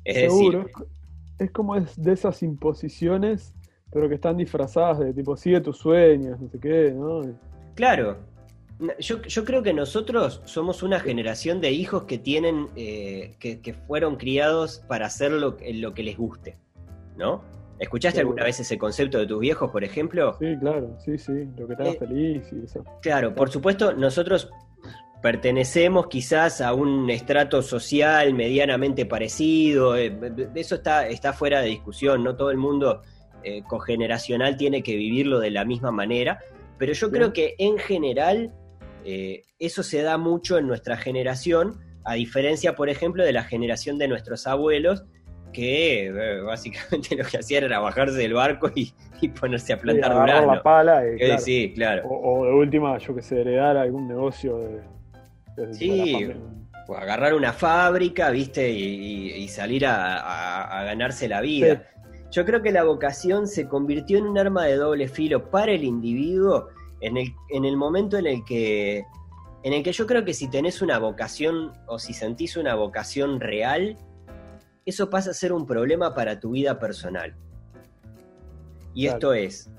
Es 0.03 0.17
Seguro. 0.17 0.63
decir, 0.63 0.87
es 1.39 1.51
como 1.51 1.75
es 1.75 2.01
de 2.01 2.13
esas 2.13 2.41
imposiciones, 2.43 3.53
pero 3.91 4.07
que 4.07 4.15
están 4.15 4.37
disfrazadas 4.37 4.99
de 4.99 5.13
tipo, 5.13 5.35
sigue 5.35 5.61
tus 5.61 5.77
sueños, 5.77 6.39
no 6.39 6.49
sé 6.49 6.59
qué, 6.59 6.91
¿no? 6.91 7.21
Claro, 7.75 8.17
yo, 8.99 9.45
creo 9.45 9.61
que 9.61 9.73
nosotros 9.73 10.41
somos 10.45 10.83
una 10.83 10.99
generación 10.99 11.59
de 11.59 11.71
hijos 11.71 12.03
que 12.03 12.17
tienen, 12.17 12.69
eh, 12.75 13.35
que, 13.39 13.73
fueron 13.87 14.15
criados 14.15 14.83
para 14.87 15.07
hacer 15.07 15.31
lo, 15.31 15.57
lo 15.73 15.93
que 15.93 16.03
les 16.03 16.17
guste, 16.17 16.57
¿no? 17.17 17.43
¿Escuchaste 17.77 18.21
alguna 18.21 18.43
vez 18.43 18.59
ese 18.59 18.77
concepto 18.77 19.19
de 19.19 19.27
tus 19.27 19.39
viejos, 19.39 19.71
por 19.71 19.83
ejemplo? 19.83 20.35
Sí, 20.39 20.55
claro, 20.59 20.97
sí, 21.03 21.17
sí, 21.17 21.47
lo 21.57 21.67
que 21.67 21.75
te 21.75 21.83
haga 21.83 21.91
eh, 21.91 21.97
feliz 21.97 22.43
y 22.51 22.63
eso. 22.63 22.83
Claro, 23.01 23.35
por 23.35 23.49
supuesto, 23.49 23.93
nosotros 23.93 24.49
pertenecemos 25.21 26.07
quizás 26.07 26.61
a 26.61 26.73
un 26.73 27.09
estrato 27.09 27.61
social 27.61 28.33
medianamente 28.33 29.05
parecido, 29.05 29.97
eh, 29.97 30.17
eso 30.55 30.75
está, 30.75 31.07
está 31.07 31.33
fuera 31.33 31.61
de 31.61 31.67
discusión, 31.67 32.23
no 32.23 32.35
todo 32.35 32.51
el 32.51 32.57
mundo 32.57 33.01
cogeneracional 33.67 34.57
tiene 34.57 34.83
que 34.83 34.97
vivirlo 34.97 35.39
de 35.39 35.49
la 35.49 35.63
misma 35.63 35.91
manera, 35.91 36.39
pero 36.77 36.91
yo 36.91 37.09
creo 37.09 37.31
que 37.31 37.55
en 37.57 37.77
general 37.77 38.51
eh, 39.11 39.43
eso 39.57 39.81
se 39.81 40.03
da 40.03 40.19
mucho 40.19 40.59
en 40.59 40.67
nuestra 40.67 40.95
generación, 40.95 41.79
a 42.03 42.13
diferencia, 42.13 42.75
por 42.75 42.89
ejemplo, 42.89 43.23
de 43.23 43.33
la 43.33 43.43
generación 43.43 43.97
de 43.97 44.07
nuestros 44.07 44.45
abuelos, 44.45 45.03
que 45.51 46.07
eh, 46.07 46.41
básicamente 46.41 47.15
lo 47.17 47.25
que 47.25 47.39
hacían 47.39 47.63
era 47.63 47.79
bajarse 47.79 48.17
del 48.17 48.33
barco 48.33 48.69
y, 48.75 48.93
ponerse 49.29 49.73
a 49.73 49.79
plantar 49.79 50.11
sí, 50.11 50.47
la 50.47 50.63
pala 50.63 51.05
eh, 51.05 51.37
sí, 51.39 51.73
claro. 51.73 52.07
O, 52.07 52.45
de 52.45 52.53
última, 52.53 52.99
yo 52.99 53.15
que 53.15 53.23
sé, 53.23 53.41
heredar 53.41 53.77
algún 53.77 54.07
negocio 54.07 54.59
de, 55.55 55.73
sí, 55.73 56.31
o 56.87 56.95
agarrar 56.95 57.33
una 57.33 57.51
fábrica, 57.51 58.29
viste, 58.29 58.69
y, 58.69 59.47
salir 59.47 59.87
a, 59.87 60.83
ganarse 60.85 61.27
la 61.27 61.41
vida. 61.41 61.83
Yo 62.29 62.45
creo 62.45 62.61
que 62.61 62.71
la 62.71 62.83
vocación 62.83 63.47
se 63.47 63.67
convirtió 63.67 64.19
en 64.19 64.27
un 64.27 64.37
arma 64.37 64.65
de 64.65 64.75
doble 64.75 65.07
filo 65.07 65.49
para 65.49 65.71
el 65.71 65.83
individuo 65.83 66.69
en 67.01 67.17
el, 67.17 67.33
en 67.49 67.65
el 67.65 67.77
momento 67.77 68.17
en 68.17 68.27
el 68.27 68.43
que 68.45 69.05
en 69.63 69.73
el 69.73 69.83
que 69.83 69.91
yo 69.91 70.07
creo 70.07 70.23
que 70.23 70.33
si 70.33 70.49
tenés 70.49 70.81
una 70.81 70.99
vocación 70.99 71.73
o 71.87 71.99
si 71.99 72.13
sentís 72.13 72.55
una 72.55 72.75
vocación 72.75 73.41
real, 73.41 73.97
eso 74.85 75.09
pasa 75.09 75.31
a 75.31 75.33
ser 75.33 75.51
un 75.51 75.65
problema 75.65 76.13
para 76.13 76.39
tu 76.39 76.51
vida 76.51 76.79
personal. 76.79 77.35
Y 78.93 79.07
esto 79.07 79.33
es, 79.33 79.69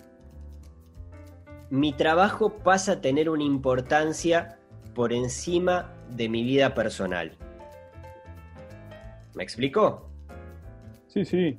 mi 1.71 1.93
trabajo 1.93 2.59
pasa 2.59 2.93
a 2.93 3.01
tener 3.01 3.31
una 3.31 3.43
importancia 3.43 4.59
por 4.95 5.13
encima 5.13 5.95
de 6.11 6.29
mi 6.29 6.43
vida 6.43 6.75
personal. 6.75 7.37
¿Me 9.35 9.43
explico? 9.43 10.11
Sí, 11.07 11.25
sí. 11.25 11.59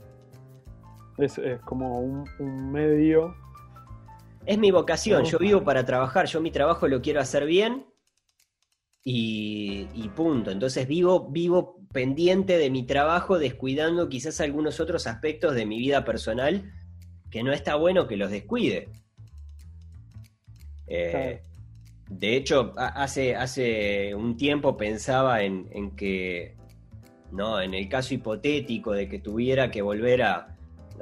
Es, 1.18 1.39
como 1.65 2.01
un, 2.01 2.30
un 2.39 2.72
medio 2.72 3.36
es 4.46 4.58
mi 4.58 4.72
vocación, 4.72 5.24
yo 5.26 5.38
vivo 5.38 5.64
para 5.64 5.86
trabajar, 5.86 6.26
yo 6.26 6.42
mi 6.42 6.52
trabajo 6.52 6.88
lo 6.88 7.02
quiero 7.02 7.20
hacer 7.20 7.46
bien 7.46 7.86
y, 9.04 9.86
punto. 10.16 10.52
Entonces 10.52 10.88
vivo, 10.88 11.30
vivo 11.30 11.78
pendiente 11.92 12.58
de 12.58 12.70
mi 12.70 12.84
trabajo, 12.84 13.40
descuidando 13.40 14.10
quizás 14.10 14.42
algunos 14.42 14.80
otros 14.80 15.08
aspectos 15.08 15.56
de 15.56 15.66
mi 15.66 15.80
vida 15.80 16.04
personal 16.04 16.72
que 17.30 17.44
no 17.44 17.54
está 17.54 17.76
bueno 17.76 18.08
que 18.08 18.18
los 18.18 18.32
descuide. 18.32 18.90
Eh, 20.88 21.42
de 22.10 22.36
hecho, 22.36 22.74
hace, 22.76 23.36
hace 23.36 24.14
un 24.16 24.36
tiempo 24.36 24.76
pensaba 24.76 25.44
en, 25.44 25.70
en 25.72 25.96
que, 25.96 26.58
no, 27.32 27.62
en 27.62 27.74
el 27.74 27.88
caso 27.88 28.14
hipotético 28.14 28.92
de 28.92 29.08
que 29.08 29.20
tuviera 29.20 29.72
que 29.72 29.82
volver 29.82 30.24
a, 30.24 30.50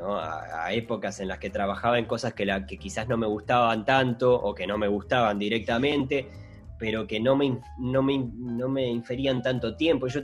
a, 0.01 0.71
épocas 0.71 1.19
en 1.19 1.27
las 1.27 1.39
que 1.39 1.49
trabajaba 1.49 1.99
en 1.99 2.05
cosas 2.05 2.33
que, 2.33 2.45
quizás 2.79 3.07
no 3.07 3.17
me 3.17 3.27
gustaban 3.27 3.85
tanto 3.85 4.33
o 4.33 4.53
que 4.53 4.67
no 4.67 4.77
me 4.77 4.87
gustaban 4.87 5.39
directamente, 5.39 6.27
pero 6.77 7.07
que 7.07 7.19
no 7.19 7.35
me, 7.35 7.59
no 7.79 8.01
me, 8.01 8.17
no 8.17 8.69
me 8.69 8.87
inferían 8.87 9.41
tanto 9.41 9.75
tiempo. 9.75 10.07
Yo 10.07 10.21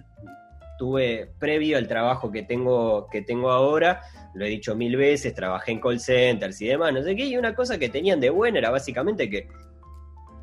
tuve, 0.77 1.32
previo 1.39 1.77
al 1.77 1.88
trabajo 1.88 2.32
que 2.32 2.44
tengo, 2.44 3.08
que 3.10 3.22
tengo 3.22 3.51
ahora, 3.51 4.01
lo 4.34 4.46
he 4.46 4.50
dicho 4.50 4.75
mil 4.75 4.96
veces, 4.98 5.34
trabajé 5.34 5.72
en 5.72 5.79
call 5.79 6.00
centers 6.00 6.62
y 6.62 6.67
demás, 6.67 6.94
no 6.94 7.01
sé 7.03 7.15
qué, 7.15 7.25
y 7.25 7.38
una 7.38 7.55
cosa 7.55 7.77
que 7.77 7.89
tenían 7.89 8.20
de 8.20 8.29
buena 8.29 8.60
era 8.60 8.70
básicamente 8.70 9.29
que 9.29 9.48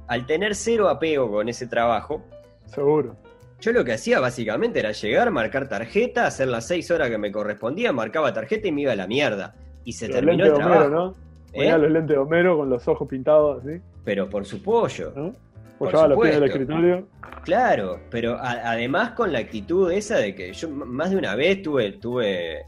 al 0.08 0.26
tener 0.26 0.54
cero 0.54 0.88
apego 0.88 1.30
con 1.30 1.48
ese 1.48 1.66
trabajo, 1.66 2.22
seguro 2.66 3.31
yo 3.62 3.72
lo 3.72 3.84
que 3.84 3.92
hacía 3.92 4.18
básicamente 4.18 4.80
era 4.80 4.90
llegar, 4.90 5.30
marcar 5.30 5.68
tarjeta, 5.68 6.26
hacer 6.26 6.48
las 6.48 6.66
seis 6.66 6.90
horas 6.90 7.10
que 7.10 7.16
me 7.16 7.30
correspondía, 7.30 7.92
marcaba 7.92 8.32
tarjeta 8.32 8.66
y 8.66 8.72
me 8.72 8.82
iba 8.82 8.92
a 8.92 8.96
la 8.96 9.06
mierda. 9.06 9.54
Y 9.84 9.92
se 9.92 10.08
terminó 10.08 10.44
el 10.44 10.54
trabajo. 10.54 10.88
¿no? 10.88 11.14
¿Eh? 11.52 11.70
los 11.78 11.90
lentes 11.90 12.16
de 12.16 12.18
Homero 12.18 12.56
con 12.58 12.68
los 12.68 12.88
ojos 12.88 13.08
pintados 13.08 13.64
así. 13.64 13.80
Pero 14.04 14.28
por 14.28 14.44
su 14.44 14.60
pollo. 14.60 15.12
¿No? 15.14 15.32
Por 15.78 15.92
los 15.92 16.20
pies 16.20 16.34
del 16.34 16.44
escritorio. 16.44 17.06
Claro, 17.44 18.00
pero 18.10 18.36
además 18.40 19.12
con 19.12 19.32
la 19.32 19.38
actitud 19.38 19.92
esa 19.92 20.16
de 20.16 20.34
que 20.34 20.52
yo 20.52 20.68
más 20.68 21.10
de 21.10 21.16
una 21.16 21.36
vez 21.36 21.62
tuve, 21.62 21.92
tuve 21.92 22.66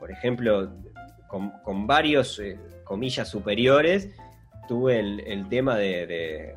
por 0.00 0.10
ejemplo, 0.10 0.68
con, 1.28 1.86
varios, 1.86 2.40
eh, 2.40 2.58
comillas, 2.82 3.28
superiores, 3.28 4.10
tuve 4.66 4.98
el, 4.98 5.48
tema 5.48 5.76
de, 5.76 6.06
de, 6.06 6.56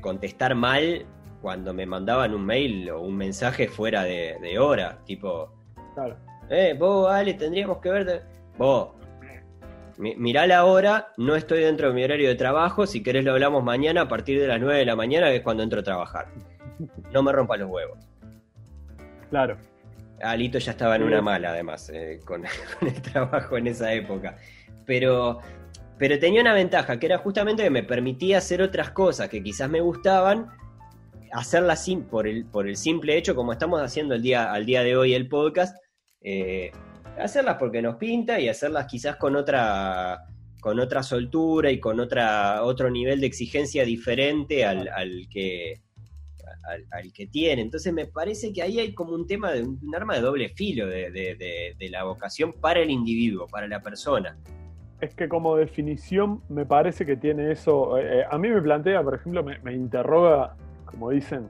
contestar 0.00 0.54
mal 0.54 1.06
cuando 1.40 1.74
me 1.74 1.86
mandaban 1.86 2.34
un 2.34 2.44
mail 2.46 2.90
o 2.90 3.00
un 3.00 3.16
mensaje 3.16 3.68
fuera 3.68 4.04
de, 4.04 4.58
hora, 4.58 4.98
tipo, 5.04 5.52
claro. 5.94 6.16
eh, 6.50 6.76
vos, 6.78 7.10
Ale, 7.10 7.34
tendríamos 7.34 7.78
que 7.78 7.90
ver, 7.90 8.22
vos, 8.56 8.90
mirá 9.98 10.46
la 10.46 10.64
hora, 10.64 11.08
no 11.16 11.34
estoy 11.36 11.60
dentro 11.60 11.88
de 11.88 11.94
mi 11.94 12.04
horario 12.04 12.28
de 12.28 12.34
trabajo, 12.34 12.86
si 12.86 13.02
querés 13.02 13.24
lo 13.24 13.32
hablamos 13.32 13.62
mañana 13.64 14.02
a 14.02 14.08
partir 14.08 14.40
de 14.40 14.46
las 14.46 14.60
9 14.60 14.78
de 14.78 14.84
la 14.84 14.96
mañana, 14.96 15.28
que 15.28 15.36
es 15.36 15.42
cuando 15.42 15.62
entro 15.62 15.80
a 15.80 15.82
trabajar. 15.82 16.28
No 17.12 17.22
me 17.22 17.32
rompa 17.32 17.56
los 17.56 17.68
huevos. 17.68 17.98
Claro. 19.30 19.56
Alito 20.22 20.58
ya 20.58 20.72
estaba 20.72 20.96
en 20.96 21.02
una 21.02 21.20
mala, 21.20 21.50
además, 21.50 21.90
eh, 21.90 22.20
con, 22.24 22.44
el 22.80 23.02
trabajo 23.02 23.56
en 23.56 23.66
esa 23.66 23.92
época. 23.92 24.36
Pero, 24.86 25.40
pero 25.98 26.18
tenía 26.18 26.40
una 26.40 26.54
ventaja, 26.54 26.98
que 26.98 27.06
era 27.06 27.18
justamente 27.18 27.62
que 27.62 27.70
me 27.70 27.82
permitía 27.82 28.38
hacer 28.38 28.62
otras 28.62 28.90
cosas 28.90 29.28
que 29.28 29.42
quizás 29.42 29.70
me 29.70 29.80
gustaban, 29.80 30.48
hacerlas 31.32 31.84
sin, 31.84 32.04
por, 32.04 32.26
el, 32.26 32.44
por 32.44 32.68
el 32.68 32.76
simple 32.76 33.16
hecho, 33.16 33.34
como 33.34 33.52
estamos 33.52 33.80
haciendo 33.80 34.14
el 34.14 34.22
día, 34.22 34.52
al 34.52 34.66
día 34.66 34.82
de 34.82 34.96
hoy 34.96 35.14
el 35.14 35.28
podcast, 35.28 35.76
eh, 36.20 36.72
hacerlas 37.18 37.56
porque 37.58 37.82
nos 37.82 37.96
pinta 37.96 38.40
y 38.40 38.48
hacerlas 38.48 38.86
quizás 38.86 39.16
con 39.16 39.36
otra 39.36 40.26
con 40.60 40.78
otra 40.78 41.02
soltura 41.02 41.72
y 41.72 41.80
con 41.80 41.98
otra 41.98 42.62
otro 42.62 42.88
nivel 42.88 43.20
de 43.20 43.26
exigencia 43.26 43.84
diferente 43.84 44.64
al, 44.64 44.86
al 44.86 45.26
que 45.28 45.82
al, 46.90 47.12
que 47.12 47.26
tiene. 47.26 47.62
Entonces 47.62 47.92
me 47.92 48.06
parece 48.06 48.52
que 48.52 48.62
ahí 48.62 48.78
hay 48.78 48.94
como 48.94 49.12
un 49.14 49.26
tema 49.26 49.52
de 49.52 49.62
un, 49.62 49.80
arma 49.94 50.14
de 50.14 50.20
doble 50.20 50.48
filo 50.50 50.86
de, 50.86 51.74
la 51.90 52.04
vocación 52.04 52.52
para 52.52 52.80
el 52.80 52.90
individuo, 52.90 53.46
para 53.48 53.66
la 53.66 53.80
persona. 53.80 54.38
Es 55.02 55.16
que 55.16 55.28
como 55.28 55.56
definición 55.56 56.42
me 56.48 56.64
parece 56.64 57.04
que 57.04 57.16
tiene 57.16 57.50
eso. 57.50 57.98
Eh, 57.98 58.20
eh, 58.20 58.24
a 58.30 58.38
mí 58.38 58.48
me 58.48 58.62
plantea, 58.62 59.02
por 59.02 59.16
ejemplo, 59.16 59.42
me, 59.42 59.74
interroga, 59.74 60.54
como 60.84 61.10
dicen, 61.10 61.48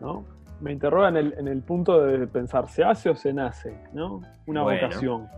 ¿no? 0.00 0.24
Me 0.62 0.72
interroga 0.72 1.10
en 1.10 1.18
el, 1.18 1.34
en 1.38 1.46
el, 1.46 1.60
punto 1.60 2.06
de 2.06 2.26
pensar, 2.26 2.70
¿se 2.70 2.82
hace 2.82 3.10
o 3.10 3.14
se 3.14 3.34
nace? 3.34 3.76
¿no? 3.92 4.22
Una 4.46 4.62
vocación. 4.62 5.28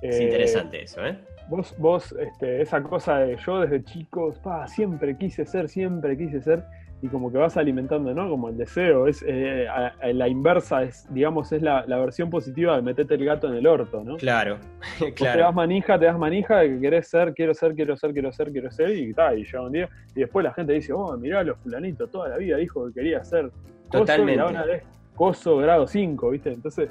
Es 0.00 0.20
interesante 0.20 0.82
eso, 0.82 1.04
¿eh? 1.04 1.18
Vos, 1.48 1.74
vos 1.78 2.12
este, 2.12 2.62
esa 2.62 2.80
cosa 2.80 3.18
de 3.18 3.36
yo 3.36 3.62
desde 3.62 3.82
chico, 3.82 4.32
siempre 4.68 5.18
quise 5.18 5.44
ser, 5.44 5.68
siempre 5.68 6.16
quise 6.16 6.40
ser, 6.40 6.64
y 7.04 7.08
como 7.08 7.30
que 7.30 7.36
vas 7.36 7.58
alimentando, 7.58 8.14
¿no? 8.14 8.30
Como 8.30 8.48
el 8.48 8.56
deseo, 8.56 9.06
es 9.06 9.22
eh, 9.28 9.66
la 10.14 10.26
inversa, 10.26 10.84
es, 10.84 11.06
digamos, 11.12 11.52
es 11.52 11.60
la, 11.60 11.84
versión 11.86 12.30
positiva 12.30 12.76
de 12.76 12.80
meterte 12.80 13.12
el 13.12 13.26
gato 13.26 13.46
en 13.46 13.56
el 13.56 13.66
orto, 13.66 14.02
¿no? 14.02 14.16
Claro, 14.16 14.56
claro. 15.14 15.36
Te 15.36 15.38
das 15.40 15.54
manija, 15.54 15.98
te 15.98 16.06
das 16.06 16.18
manija 16.18 16.60
de 16.60 16.70
que 16.70 16.80
querés 16.80 17.06
ser, 17.06 17.34
quiero 17.34 17.52
ser, 17.52 17.74
quiero 17.74 17.94
ser, 17.94 18.14
quiero 18.14 18.32
ser, 18.32 18.50
quiero 18.52 18.70
ser, 18.70 18.90
y 18.96 19.12
tal, 19.12 19.38
y 19.38 19.44
llega 19.44 19.60
un 19.60 19.72
día, 19.72 19.88
y 20.14 20.20
después 20.20 20.44
la 20.44 20.54
gente 20.54 20.72
dice, 20.72 20.94
oh, 20.94 21.14
mirá, 21.18 21.42
los 21.42 21.58
fulanitos, 21.58 22.10
toda 22.10 22.30
la 22.30 22.38
vida 22.38 22.56
dijo 22.56 22.86
que 22.86 22.94
quería 22.94 23.22
ser 23.22 23.50
Totalmente. 23.90 24.82
coso 25.14 25.58
grado 25.58 25.86
5, 25.86 26.30
¿viste? 26.30 26.54
Entonces, 26.54 26.88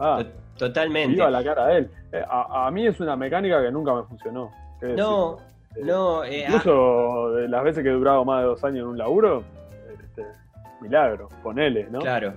ah, 0.00 0.24
Totalmente. 0.58 1.22
a 1.22 1.30
la 1.30 1.44
cara 1.44 1.68
de 1.68 1.78
él. 1.78 1.90
Eh, 2.10 2.24
a, 2.28 2.66
a 2.66 2.70
mí 2.72 2.88
es 2.88 2.98
una 2.98 3.14
mecánica 3.14 3.62
que 3.62 3.70
nunca 3.70 3.94
me 3.94 4.02
funcionó. 4.02 4.50
No, 4.96 5.38
no, 5.82 6.24
eh, 6.24 6.44
Incluso 6.46 7.32
de 7.32 7.48
las 7.48 7.64
veces 7.64 7.82
que 7.82 7.90
he 7.90 7.92
durado 7.92 8.24
más 8.24 8.42
de 8.42 8.46
dos 8.46 8.64
años 8.64 8.80
en 8.80 8.86
un 8.86 8.98
laburo, 8.98 9.42
este, 9.92 10.24
milagro, 10.80 11.28
ponele, 11.42 11.88
¿no? 11.90 11.98
Claro. 12.00 12.34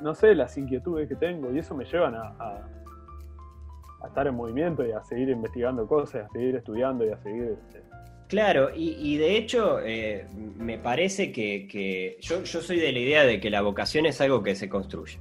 No 0.00 0.14
sé 0.14 0.34
las 0.34 0.56
inquietudes 0.56 1.08
que 1.08 1.16
tengo 1.16 1.52
y 1.52 1.58
eso 1.58 1.74
me 1.74 1.84
llevan 1.84 2.14
a, 2.14 2.34
a, 2.38 4.06
estar 4.06 4.26
en 4.26 4.34
movimiento 4.34 4.86
y 4.86 4.92
a 4.92 5.02
seguir 5.02 5.28
investigando 5.28 5.86
cosas, 5.86 6.26
a 6.26 6.28
seguir 6.32 6.56
estudiando 6.56 7.04
y 7.04 7.10
a 7.10 7.16
seguir... 7.18 7.56
Este, 7.60 7.82
claro, 8.28 8.70
y, 8.74 9.16
de 9.16 9.36
hecho 9.36 9.80
eh, 9.80 10.26
me 10.56 10.78
parece 10.78 11.32
que, 11.32 12.18
yo, 12.20 12.42
yo, 12.42 12.60
soy 12.60 12.78
de 12.80 12.92
la 12.92 12.98
idea 12.98 13.24
de 13.24 13.40
que 13.40 13.50
la 13.50 13.60
vocación 13.60 14.06
es 14.06 14.20
algo 14.20 14.42
que 14.42 14.54
se 14.54 14.68
construye. 14.68 15.18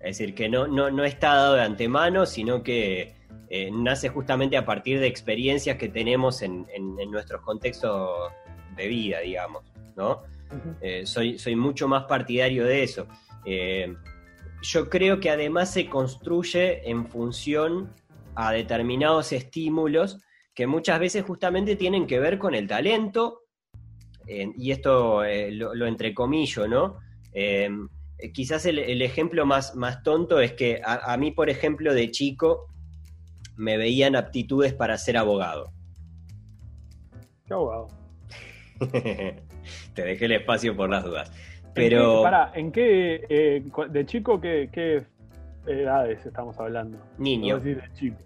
Es 0.00 0.18
decir, 0.18 0.34
que 0.34 0.48
no, 0.48 0.66
no, 0.66 0.90
no 0.90 1.04
está 1.04 1.34
dado 1.34 1.54
de 1.54 1.62
antemano, 1.62 2.26
sino 2.26 2.62
que 2.62 3.14
eh, 3.48 3.70
nace 3.70 4.08
justamente 4.08 4.56
a 4.56 4.64
partir 4.64 4.98
de 4.98 5.06
experiencias 5.06 5.76
que 5.76 5.88
tenemos 5.88 6.40
en, 6.40 6.66
nuestros 7.10 7.42
contextos 7.42 8.32
de 8.76 8.88
vida, 8.88 9.20
digamos, 9.20 9.62
¿no? 9.94 10.22
Eh, 10.80 11.04
soy, 11.04 11.38
soy 11.38 11.56
mucho 11.56 11.86
más 11.86 12.04
partidario 12.04 12.64
de 12.64 12.82
eso. 12.82 13.06
Eh, 13.44 13.94
yo 14.62 14.88
creo 14.88 15.20
que 15.20 15.28
además 15.28 15.72
se 15.72 15.86
construye 15.86 16.88
en 16.88 17.06
función 17.06 17.92
a 18.34 18.52
determinados 18.52 19.32
estímulos 19.32 20.18
que 20.54 20.66
muchas 20.66 20.98
veces 20.98 21.24
justamente 21.24 21.76
tienen 21.76 22.06
que 22.06 22.20
ver 22.20 22.38
con 22.38 22.54
el 22.54 22.66
talento, 22.66 23.40
y 24.26 24.70
esto 24.70 25.22
lo, 25.50 25.86
entrecomillo, 25.86 26.68
¿no? 26.68 26.98
quizás 28.32 28.64
el, 28.66 29.02
ejemplo 29.02 29.44
más, 29.44 29.74
más 29.74 30.02
tonto 30.02 30.40
es 30.40 30.52
que 30.52 30.80
a, 30.84 31.16
mí, 31.16 31.32
por 31.32 31.50
ejemplo, 31.50 31.92
de 31.92 32.10
chico, 32.10 32.68
me 33.56 33.76
veían 33.76 34.16
aptitudes 34.16 34.72
para 34.72 34.96
ser 34.98 35.16
abogado. 35.16 35.72
¿Qué 37.46 37.54
abogado? 37.54 37.88
Te 39.94 40.02
dejé 40.02 40.24
el 40.24 40.32
espacio 40.32 40.76
por 40.76 40.90
las 40.90 41.04
dudas. 41.04 41.32
Pero. 41.74 42.24
¿En 42.54 42.72
qué, 42.72 43.24
eh, 43.28 43.62
de 43.90 44.06
chico, 44.06 44.40
qué, 44.40 45.04
edades 45.66 46.24
estamos 46.26 46.58
hablando? 46.58 46.98
Niño. 47.18 47.58
de 47.60 47.80
chico. 47.94 48.18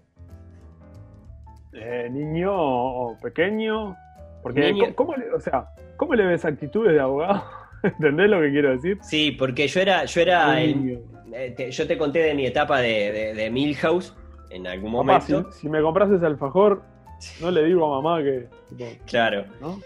Eh, 1.73 2.09
niño 2.11 2.51
o 2.53 3.17
pequeño. 3.21 3.95
Porque, 4.41 4.93
¿cómo, 4.95 5.15
le, 5.15 5.31
o 5.31 5.39
sea, 5.39 5.69
¿cómo 5.97 6.15
le 6.15 6.25
ves 6.25 6.45
actitudes 6.45 6.93
de 6.93 6.99
abogado? 6.99 7.43
¿Entendés 7.83 8.29
lo 8.29 8.41
que 8.41 8.51
quiero 8.51 8.71
decir? 8.71 8.97
Sí, 9.01 9.31
porque 9.31 9.67
yo 9.67 9.81
era, 9.81 10.05
yo 10.05 10.21
era 10.21 10.61
eh, 10.61 11.69
yo 11.69 11.87
te 11.87 11.97
conté 11.97 12.19
de 12.19 12.33
mi 12.33 12.45
etapa 12.45 12.79
de, 12.79 13.33
de 13.35 13.49
Milhouse 13.51 14.15
en 14.49 14.67
algún 14.67 14.91
momento. 14.91 15.51
si, 15.51 15.69
me 15.69 15.81
compras 15.81 16.11
ese 16.11 16.25
alfajor, 16.25 16.81
no 17.41 17.51
le 17.51 17.63
digo 17.63 17.85
a 17.85 18.01
mamá 18.01 18.23
que. 18.23 18.47
claro. 19.05 19.45
¿No? 19.61 19.79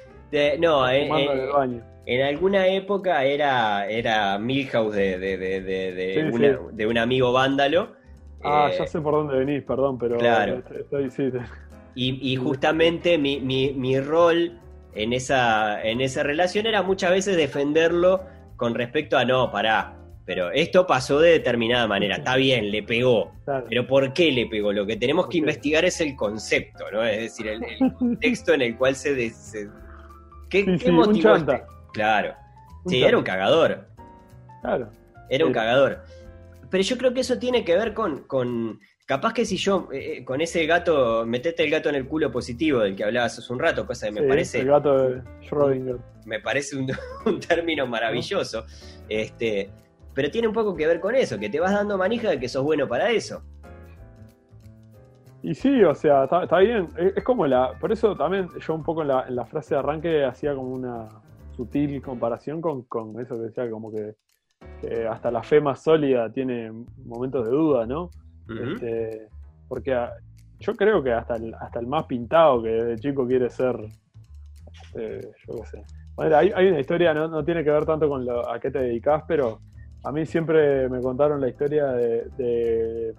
no, 0.60 0.90
en, 0.90 2.22
alguna 2.22 2.68
época 2.68 3.24
era, 3.24 3.88
era 3.88 4.38
Milhouse 4.38 4.96
de, 4.96 5.18
de, 5.20 6.88
un 6.88 6.98
amigo 6.98 7.32
vándalo. 7.32 7.90
Ah, 8.44 8.72
ya 8.76 8.86
eh, 8.86 8.88
sé 8.88 9.00
por 9.00 9.14
dónde 9.14 9.38
venís, 9.38 9.64
perdón, 9.64 9.98
pero. 10.00 10.18
Claro. 10.18 10.64
y, 11.94 12.34
y, 12.34 12.36
justamente 12.38 13.18
mi, 13.18 13.40
mi, 13.40 13.74
mi 13.74 14.00
rol 14.00 14.58
en 14.94 15.14
esa, 15.14 15.82
en 15.84 16.02
esa 16.02 16.24
relación 16.24 16.66
era 16.66 16.82
muchas 16.82 17.12
veces 17.12 17.38
defenderlo 17.38 18.22
con 18.58 18.76
respecto 18.76 19.18
a 19.18 19.26
no, 19.26 19.52
pará, 19.52 19.96
pero 20.26 20.52
esto 20.52 20.86
pasó 20.86 21.20
de 21.20 21.32
determinada 21.32 21.88
manera. 21.88 22.18
Está 22.18 22.36
bien, 22.36 22.72
le 22.72 22.84
pegó. 22.84 23.34
Pero 23.68 23.88
¿por 23.88 24.14
qué 24.14 24.32
le 24.32 24.46
pegó? 24.46 24.72
Lo 24.72 24.86
que 24.86 24.96
tenemos 24.96 25.28
que 25.28 25.40
investigar 25.40 25.84
es 25.86 26.00
el 26.00 26.16
concepto, 26.16 26.86
¿no? 26.92 27.04
Es 27.04 27.20
decir, 27.20 27.48
el, 27.48 27.94
contexto 27.94 28.54
en 28.54 28.62
el 28.62 28.78
cual 28.78 28.96
se. 28.96 29.34
¿Qué, 30.50 30.66
motivó? 30.92 31.36
Este? 31.36 31.64
Claro. 31.94 32.36
sí, 32.86 33.04
era 33.04 33.18
un 33.18 33.24
cagador. 33.24 33.88
Claro. 34.62 34.90
Era 35.30 35.46
un 35.46 35.54
cagador. 35.54 36.04
Pero 36.70 36.84
yo 36.84 36.98
creo 36.98 37.14
que 37.14 37.22
eso 37.22 37.40
tiene 37.40 37.66
que 37.66 37.76
ver 37.76 37.94
con. 37.94 38.24
con 38.26 38.80
capaz 39.08 39.34
que 39.34 39.44
si 39.44 39.58
yo, 39.58 39.90
eh, 39.92 40.20
eh, 40.20 40.24
con 40.24 40.40
ese 40.40 40.66
gato, 40.68 41.26
metete 41.26 41.64
el 41.64 41.72
gato 41.72 41.90
en 41.90 41.96
el 41.96 42.08
culo 42.08 42.32
positivo 42.32 42.80
del 42.80 42.96
que 42.96 43.04
hablabas 43.04 43.40
hace 43.40 43.52
un 43.52 43.60
rato, 43.60 43.88
cosa 43.88 44.08
que 44.08 44.22
me 44.22 44.24
parece. 44.24 44.60
El 44.60 44.68
gato 44.68 45.10
de 45.10 45.22
Schrödinger. 45.42 46.00
Me 46.26 46.40
parece 46.40 46.78
un, 46.78 46.88
un 47.26 47.40
término 47.40 47.88
maravilloso. 47.88 48.66
Este 49.10 49.72
pero 50.14 50.30
tiene 50.30 50.48
un 50.48 50.54
poco 50.54 50.76
que 50.76 50.88
ver 50.88 51.00
con 51.00 51.16
eso, 51.16 51.40
que 51.40 51.50
te 51.50 51.60
vas 51.60 51.72
dando 51.72 51.98
manija 51.98 52.30
de 52.30 52.40
que 52.40 52.50
sos 52.50 52.64
bueno 52.64 52.88
para 52.88 53.12
eso. 53.12 53.42
Y 55.44 55.56
sí, 55.56 55.84
o 55.84 55.96
sea, 55.96 56.26
está, 56.26 56.60
bien. 56.60 56.88
Es, 56.98 57.24
como 57.24 57.48
la. 57.48 57.74
Por 57.80 57.92
eso 57.92 58.16
también 58.16 58.48
yo 58.60 58.76
un 58.76 58.84
poco 58.84 59.02
en 59.02 59.08
la, 59.08 59.46
frase 59.46 59.74
de 59.74 59.80
arranque 59.80 60.24
hacía 60.24 60.54
como 60.54 60.70
una 60.70 61.08
sutil 61.56 62.02
comparación 62.02 62.62
con, 62.62 62.86
eso 63.20 63.36
que 63.36 63.42
decía, 63.42 63.70
como 63.70 63.92
que, 63.92 64.16
hasta 65.08 65.32
la 65.32 65.42
fe 65.42 65.60
más 65.60 65.82
sólida 65.82 66.32
tiene 66.32 66.72
momentos 67.06 67.46
de 67.46 67.52
duda, 67.52 67.86
¿no? 67.88 68.12
Este, 68.50 69.30
porque 69.68 69.94
ah, 69.94 70.12
yo 70.60 70.76
creo 70.76 71.02
que 71.02 71.14
hasta 71.14 71.38
el, 71.38 71.54
hasta 71.56 71.80
el 71.80 71.88
más 71.88 72.06
pintado 72.06 72.62
que 72.62 72.70
de 72.70 72.96
chico 72.98 73.26
quiere 73.26 73.50
ser. 73.50 73.76
Eh, 74.96 75.32
yo 75.48 75.56
qué 75.56 75.66
sé. 75.66 75.84
Bueno, 76.16 76.38
hay, 76.38 76.52
hay, 76.54 76.68
una 76.68 76.80
historia, 76.80 77.14
no, 77.14 77.28
no, 77.28 77.44
tiene 77.44 77.64
que 77.64 77.72
ver 77.72 77.86
tanto 77.86 78.08
con 78.08 78.26
lo, 78.26 78.48
a 78.48 78.60
qué 78.60 78.70
te 78.70 78.80
dedicas, 78.80 79.24
pero 79.28 79.60
a 80.04 80.12
mí 80.12 80.26
siempre 80.26 80.90
me 80.90 81.02
contaron 81.02 81.40
la 81.42 81.48
historia 81.50 81.88
de, 81.88 83.14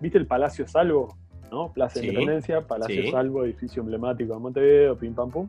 ¿viste 0.00 0.18
el 0.18 0.26
Palacio 0.26 0.66
Salvo? 0.66 1.16
¿no? 1.50 1.72
Plaza 1.72 2.00
de 2.00 2.06
Independencia, 2.06 2.62
Palacio 2.62 3.10
Salvo, 3.10 3.44
edificio 3.44 3.82
emblemático 3.82 4.32
de 4.32 4.40
Montevideo, 4.40 4.96
pim 4.96 5.14
pam 5.14 5.30
pum, 5.30 5.48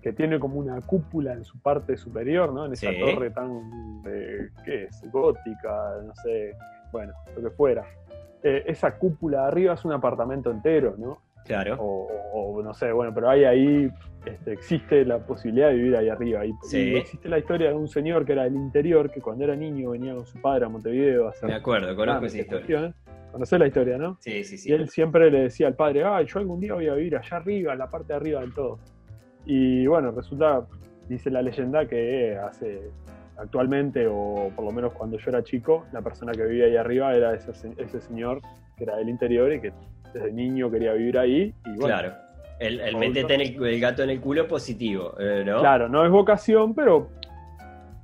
que 0.00 0.12
tiene 0.12 0.38
como 0.38 0.56
una 0.58 0.80
cúpula 0.80 1.32
en 1.32 1.44
su 1.44 1.58
parte 1.60 1.96
superior, 1.96 2.52
¿no? 2.52 2.66
En 2.66 2.72
esa 2.72 2.90
torre 2.98 3.30
tan, 3.30 4.02
¿qué 4.64 4.84
es? 4.84 5.10
Gótica, 5.10 5.96
no 6.04 6.14
sé, 6.22 6.54
bueno, 6.92 7.12
lo 7.36 7.42
que 7.42 7.50
fuera. 7.56 7.84
eh, 8.42 8.64
esa 8.66 8.98
cúpula 8.98 9.42
de 9.42 9.46
arriba 9.46 9.74
es 9.74 9.84
un 9.84 9.92
apartamento 9.92 10.50
entero, 10.50 10.94
¿no? 10.98 11.18
Claro. 11.44 11.76
O, 11.80 12.60
no 12.62 12.74
sé, 12.74 12.92
bueno, 12.92 13.12
pero 13.14 13.28
hay 13.30 13.44
ahí, 13.44 13.90
este, 14.24 14.52
existe 14.52 15.04
la 15.04 15.18
posibilidad 15.18 15.68
de 15.68 15.74
vivir 15.74 15.96
ahí 15.96 16.08
arriba. 16.08 16.44
Y, 16.46 16.52
sí. 16.62 16.96
existe 16.96 17.28
la 17.28 17.38
historia 17.38 17.70
de 17.70 17.74
un 17.74 17.88
señor 17.88 18.24
que 18.24 18.32
era 18.32 18.44
del 18.44 18.54
interior, 18.54 19.10
que 19.10 19.20
cuando 19.20 19.44
era 19.44 19.56
niño 19.56 19.90
venía 19.90 20.14
con 20.14 20.26
su 20.26 20.40
padre 20.40 20.66
a 20.66 20.68
Montevideo 20.68 21.26
a 21.26 21.30
hacer. 21.30 21.48
Me 21.48 21.54
acuerdo, 21.56 21.94
conozco 21.94 22.26
esa 22.26 22.38
historia. 22.38 22.94
Conocés 23.32 23.58
la 23.58 23.66
historia, 23.66 23.96
¿no? 23.96 24.18
Sí, 24.20 24.44
sí, 24.44 24.58
sí. 24.58 24.70
Y 24.70 24.74
él 24.74 24.90
siempre 24.90 25.30
le 25.30 25.44
decía 25.44 25.66
al 25.66 25.74
padre, 25.74 26.04
ay, 26.04 26.26
yo 26.26 26.38
algún 26.38 26.60
día 26.60 26.74
voy 26.74 26.88
a 26.88 26.94
vivir 26.94 27.16
allá 27.16 27.38
arriba, 27.38 27.72
en 27.72 27.78
la 27.78 27.88
parte 27.88 28.12
de 28.12 28.14
arriba 28.14 28.40
del 28.40 28.52
todo. 28.52 28.78
Y 29.46 29.86
bueno, 29.86 30.10
resulta, 30.10 30.66
dice 31.08 31.30
la 31.30 31.40
leyenda 31.40 31.86
que 31.86 32.36
hace 32.36 32.90
actualmente, 33.38 34.06
o 34.06 34.52
por 34.54 34.66
lo 34.66 34.70
menos 34.70 34.92
cuando 34.92 35.16
yo 35.18 35.30
era 35.30 35.42
chico, 35.42 35.86
la 35.92 36.02
persona 36.02 36.32
que 36.32 36.44
vivía 36.44 36.66
ahí 36.66 36.76
arriba 36.76 37.14
era 37.14 37.34
ese, 37.34 37.52
ese 37.78 38.00
señor 38.02 38.40
que 38.76 38.84
era 38.84 38.96
del 38.96 39.08
interior 39.08 39.50
y 39.52 39.60
que 39.60 39.72
desde 40.12 40.30
niño 40.30 40.70
quería 40.70 40.92
vivir 40.92 41.18
ahí. 41.18 41.54
Y 41.64 41.70
bueno, 41.70 41.86
claro, 41.86 42.12
el, 42.66 42.80
el 42.80 42.96
metete 42.96 43.34
el, 43.34 43.80
gato 43.80 44.02
en 44.02 44.10
el 44.10 44.20
culo 44.20 44.46
positivo, 44.46 45.14
eh, 45.18 45.42
¿no? 45.44 45.60
Claro, 45.60 45.88
no 45.88 46.04
es 46.04 46.10
vocación, 46.10 46.74
pero 46.74 47.08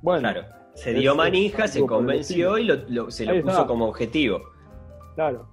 bueno. 0.01 0.21
Claro, 0.21 0.45
se 0.73 0.93
dio 0.93 1.15
manija, 1.15 1.67
se 1.67 1.85
convenció 1.85 2.57
y 2.57 2.65
lo, 2.65 3.11
se 3.11 3.25
lo 3.25 3.41
puso 3.41 3.67
como 3.67 3.85
objetivo. 3.85 4.41
Claro. 5.15 5.47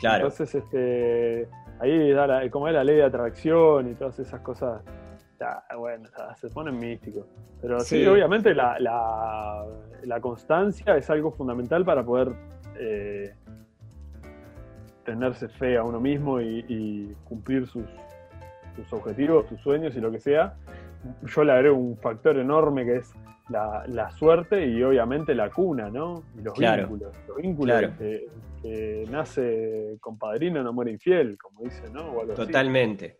Claro. 0.00 0.28
Entonces, 0.28 0.54
este, 0.54 1.48
ahí 1.80 2.10
da 2.12 2.26
la, 2.26 2.50
como 2.50 2.68
es 2.68 2.74
la 2.74 2.84
ley 2.84 2.96
de 2.96 3.04
atracción 3.04 3.90
y 3.90 3.94
todas 3.94 4.18
esas 4.18 4.40
cosas 4.40 4.82
bueno, 5.76 6.08
se 6.36 6.48
ponen 6.48 6.78
místicos. 6.78 7.26
Pero 7.60 7.80
sí, 7.80 8.06
obviamente 8.06 8.54
la, 8.54 8.78
la, 8.78 10.20
constancia 10.20 10.96
es 10.96 11.08
algo 11.10 11.30
fundamental 11.32 11.84
para 11.84 12.04
poder 12.04 12.32
eh, 12.76 13.34
tenerse 15.04 15.48
fe 15.48 15.76
a 15.76 15.84
uno 15.84 16.00
mismo 16.00 16.40
y, 16.40 17.14
cumplir 17.24 17.66
sus, 17.66 17.84
sus, 18.76 18.92
objetivos, 18.92 19.46
sus 19.48 19.60
sueños 19.60 19.96
y 19.96 20.00
lo 20.00 20.10
que 20.10 20.20
sea. 20.20 20.54
Yo 21.22 21.44
le 21.44 21.52
agrego 21.52 21.76
un 21.76 21.96
factor 21.96 22.38
enorme 22.38 22.84
que 22.84 22.96
es 22.96 23.12
la, 23.48 24.10
suerte 24.10 24.66
y 24.66 24.82
obviamente 24.82 25.34
la 25.34 25.50
cuna, 25.50 25.90
¿no? 25.90 26.22
Y 26.38 26.42
los 26.42 26.58
vínculos. 26.58 27.16
Los 27.26 27.36
vínculos 27.36 27.82
que, 27.98 29.06
nace 29.10 29.96
con 30.00 30.18
padrino 30.18 30.62
no 30.62 30.72
muere 30.72 30.92
infiel, 30.92 31.38
como 31.38 31.62
dice, 31.62 31.82
¿no? 31.92 32.12
Totalmente. 32.34 33.18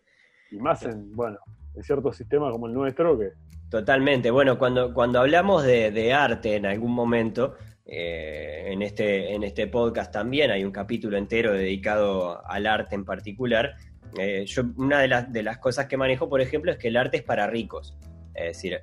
Y 0.50 0.58
más 0.58 0.82
en, 0.84 1.14
bueno, 1.14 1.38
en 1.74 1.82
ciertos 1.82 2.16
sistemas 2.16 2.52
como 2.52 2.66
el 2.66 2.74
nuestro 2.74 3.18
que... 3.18 3.30
Totalmente. 3.70 4.30
Bueno, 4.30 4.58
cuando, 4.58 4.92
cuando 4.92 5.20
hablamos 5.20 5.62
de, 5.62 6.12
arte 6.12 6.56
en 6.56 6.66
algún 6.66 6.92
momento, 6.92 7.54
eh, 7.86 8.64
en, 8.66 8.82
este, 8.82 9.32
en 9.32 9.44
este 9.44 9.68
podcast 9.68 10.12
también 10.12 10.50
hay 10.50 10.64
un 10.64 10.72
capítulo 10.72 11.16
entero 11.16 11.52
dedicado 11.52 12.44
al 12.46 12.66
arte 12.66 12.96
en 12.96 13.04
particular. 13.04 13.76
Eh, 14.18 14.44
yo, 14.46 14.62
una 14.76 15.00
de 15.00 15.08
las, 15.08 15.32
de 15.32 15.42
las 15.42 15.58
cosas 15.58 15.86
que 15.86 15.96
manejo, 15.96 16.28
por 16.28 16.40
ejemplo, 16.40 16.72
es 16.72 16.78
que 16.78 16.88
el 16.88 16.96
arte 16.96 17.18
es 17.18 17.22
para 17.22 17.46
ricos. 17.46 17.96
Es 18.34 18.56
decir, 18.56 18.80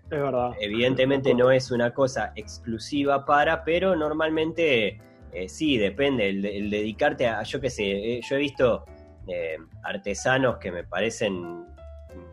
evidentemente 0.60 1.34
no 1.34 1.52
es 1.52 1.72
una 1.72 1.94
cosa 1.94 2.34
exclusiva 2.36 3.26
para, 3.26 3.64
pero 3.64 3.96
normalmente 3.96 5.00
eh, 5.32 5.50
sí, 5.50 5.78
depende. 5.78 6.30
El, 6.30 6.70
dedicarte 6.70 7.28
a, 7.28 7.42
yo 7.44 7.60
qué 7.60 7.70
sé, 7.70 8.22
yo 8.22 8.36
he 8.36 8.40
visto 8.40 8.86
artesanos 9.84 10.58
que 10.58 10.72
me 10.72 10.86
parecen 10.86 11.66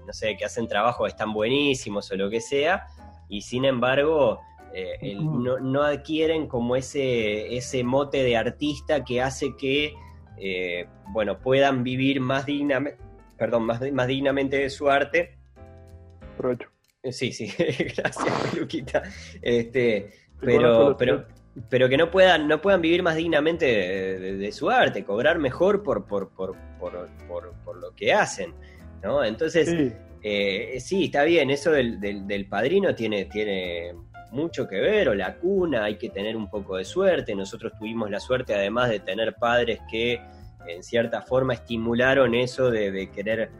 no 0.06 0.12
sé, 0.12 0.36
que 0.36 0.44
hacen 0.44 0.68
trabajos 0.68 1.08
están 1.08 1.32
buenísimos 1.32 2.10
o 2.10 2.16
lo 2.16 2.30
que 2.30 2.40
sea, 2.40 2.86
y 3.28 3.42
sin 3.42 3.64
embargo 3.64 4.40
eh, 4.72 5.16
no, 5.16 5.82
adquieren 5.82 6.46
como 6.46 6.76
ese, 6.76 7.56
ese 7.56 7.84
mote 7.84 8.22
de 8.22 8.36
artista 8.36 9.04
que 9.04 9.22
hace 9.22 9.56
que, 9.56 9.94
eh, 10.38 10.86
bueno, 11.08 11.38
puedan 11.38 11.84
vivir 11.84 12.20
más 12.20 12.46
dignamente, 12.46 12.98
perdón, 13.36 13.64
más, 13.64 13.80
más 13.92 14.06
dignamente 14.06 14.58
de 14.58 14.70
su 14.70 14.90
arte. 14.90 15.36
Provecho. 16.36 16.68
Eh, 17.02 17.12
sí, 17.12 17.32
sí, 17.32 17.52
gracias, 17.96 18.54
Luquita. 18.58 19.02
Este, 19.42 20.10
pero, 20.40 20.96
pero, 20.96 21.26
pero 21.68 21.88
que 21.88 21.96
no 21.96 22.10
puedan, 22.10 22.48
no 22.48 22.60
puedan 22.60 22.80
vivir 22.80 23.02
más 23.02 23.16
dignamente 23.16 23.66
de, 23.66 24.52
su 24.52 24.70
arte, 24.70 25.04
cobrar 25.04 25.38
mejor 25.38 25.82
por, 25.82 26.06
por, 26.06 26.30
por, 26.30 26.56
por 27.28 27.76
lo 27.76 27.94
que 27.94 28.12
hacen. 28.12 28.54
¿no? 29.02 29.22
Entonces, 29.24 29.68
sí. 29.68 29.92
Eh, 30.26 30.80
sí, 30.80 31.04
está 31.04 31.22
bien, 31.24 31.50
eso 31.50 31.70
del, 31.70 32.00
del, 32.00 32.46
padrino 32.46 32.94
tiene, 32.94 33.26
tiene 33.26 33.92
mucho 34.34 34.68
que 34.68 34.80
ver, 34.80 35.08
o 35.08 35.14
la 35.14 35.36
cuna, 35.36 35.84
hay 35.84 35.96
que 35.96 36.10
tener 36.10 36.36
un 36.36 36.50
poco 36.50 36.76
de 36.76 36.84
suerte. 36.84 37.34
Nosotros 37.34 37.72
tuvimos 37.78 38.10
la 38.10 38.20
suerte 38.20 38.54
además 38.54 38.90
de 38.90 39.00
tener 39.00 39.34
padres 39.36 39.80
que 39.90 40.20
en 40.66 40.82
cierta 40.82 41.22
forma 41.22 41.54
estimularon 41.54 42.34
eso 42.34 42.70
de, 42.70 43.10
querer 43.10 43.50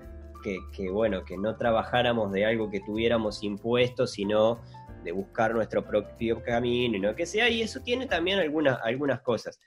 que, 0.42 0.90
bueno, 0.90 1.24
que 1.24 1.38
no 1.38 1.56
trabajáramos 1.56 2.30
de 2.32 2.44
algo 2.44 2.70
que 2.70 2.80
tuviéramos 2.80 3.42
impuesto, 3.42 4.06
sino 4.06 4.60
de 5.02 5.12
buscar 5.12 5.54
nuestro 5.54 5.84
propio 5.84 6.42
camino 6.42 6.96
y 6.96 7.00
lo 7.00 7.14
que 7.14 7.24
sea, 7.24 7.48
y 7.48 7.62
eso 7.62 7.80
tiene 7.80 8.06
también 8.06 8.38
algunas, 8.38 8.78
algunas 8.82 9.20
cosas. 9.20 9.58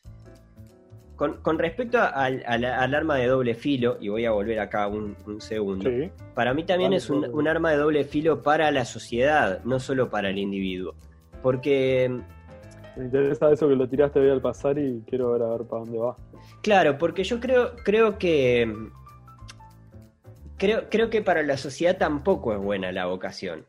Con, 1.18 1.58
respecto 1.58 1.98
al, 2.00 2.44
arma 2.46 3.16
de 3.16 3.26
doble 3.26 3.56
filo, 3.56 3.98
y 4.00 4.08
voy 4.10 4.26
a 4.26 4.32
volver 4.32 4.60
acá 4.60 4.88
un, 4.88 5.16
segundo, 5.42 5.90
para 6.36 6.54
mí 6.54 6.64
también 6.64 6.94
es 6.94 7.10
un, 7.10 7.48
arma 7.48 7.72
de 7.72 7.78
doble 7.78 8.04
filo 8.04 8.44
para 8.44 8.70
la 8.70 8.86
sociedad, 8.86 9.64
no 9.64 9.80
solo 9.80 10.12
para 10.12 10.30
el 10.30 10.38
individuo. 10.38 10.94
Porque... 11.42 12.22
Me 12.96 13.06
interesa 13.06 13.52
eso 13.52 13.68
que 13.68 13.76
lo 13.76 13.90
tiraste 13.90 14.20
hoy 14.20 14.30
al 14.30 14.42
pasar 14.42 14.78
y 14.78 15.04
quiero 15.08 15.32
ver 15.32 15.42
a 15.42 15.50
ver 15.50 15.64
para 15.64 15.84
dónde 15.84 15.98
va. 15.98 16.16
Claro, 16.62 17.00
porque 17.00 17.24
yo 17.24 17.40
creo, 17.40 17.76
creo 17.84 18.20
que... 18.20 18.72
Creo, 20.58 20.88
creo 20.90 21.10
que 21.10 21.24
para 21.24 21.42
la 21.42 21.58
sociedad 21.58 21.98
tampoco 21.98 22.54
es 22.54 22.60
buena 22.60 22.92
la 22.92 23.08
vocación. 23.08 23.66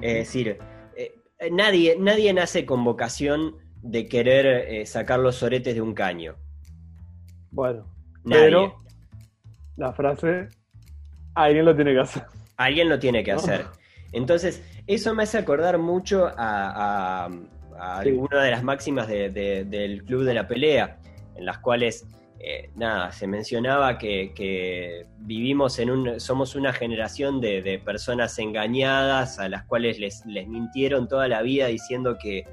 Es 0.00 0.14
decir, 0.14 0.58
eh, 0.96 1.12
nadie, 1.50 1.96
nadie 1.98 2.32
nace 2.32 2.64
con 2.64 2.82
vocación 2.82 3.56
de 3.82 4.08
querer 4.08 4.46
eh, 4.46 4.86
sacar 4.86 5.18
los 5.18 5.36
soretes 5.36 5.74
de 5.74 5.80
un 5.80 5.92
caño. 5.92 6.36
Bueno, 7.50 7.84
pero 8.24 8.76
la 9.76 9.92
frase, 9.92 10.48
alguien 11.34 11.64
lo 11.64 11.74
tiene 11.74 11.92
que 11.92 12.00
hacer. 12.00 12.22
Alguien 12.56 12.88
lo 12.88 12.98
tiene 12.98 13.24
que 13.24 13.32
hacer. 13.32 13.66
Entonces, 14.12 14.62
eso 14.86 15.14
me 15.14 15.24
hace 15.24 15.38
acordar 15.38 15.78
mucho 15.78 16.30
a, 16.36 17.28
alguna 17.78 18.42
de 18.42 18.50
las 18.50 18.62
máximas 18.62 19.08
del 19.08 20.04
Club 20.04 20.24
de 20.24 20.34
la 20.34 20.46
Pelea, 20.46 20.98
en 21.34 21.44
las 21.44 21.58
cuales, 21.58 22.06
eh, 22.38 22.70
nada, 22.76 23.10
se 23.10 23.26
mencionaba 23.26 23.98
que, 23.98 25.06
vivimos 25.18 25.78
en 25.78 25.90
un, 25.90 26.20
somos 26.20 26.54
una 26.54 26.72
generación 26.72 27.40
de, 27.40 27.80
personas 27.84 28.38
engañadas 28.38 29.38
a 29.38 29.48
las 29.48 29.64
cuales 29.64 29.98
les, 29.98 30.24
les 30.26 30.46
mintieron 30.46 31.08
toda 31.08 31.26
la 31.26 31.42
vida 31.42 31.66
diciendo 31.66 32.16
que 32.18 32.46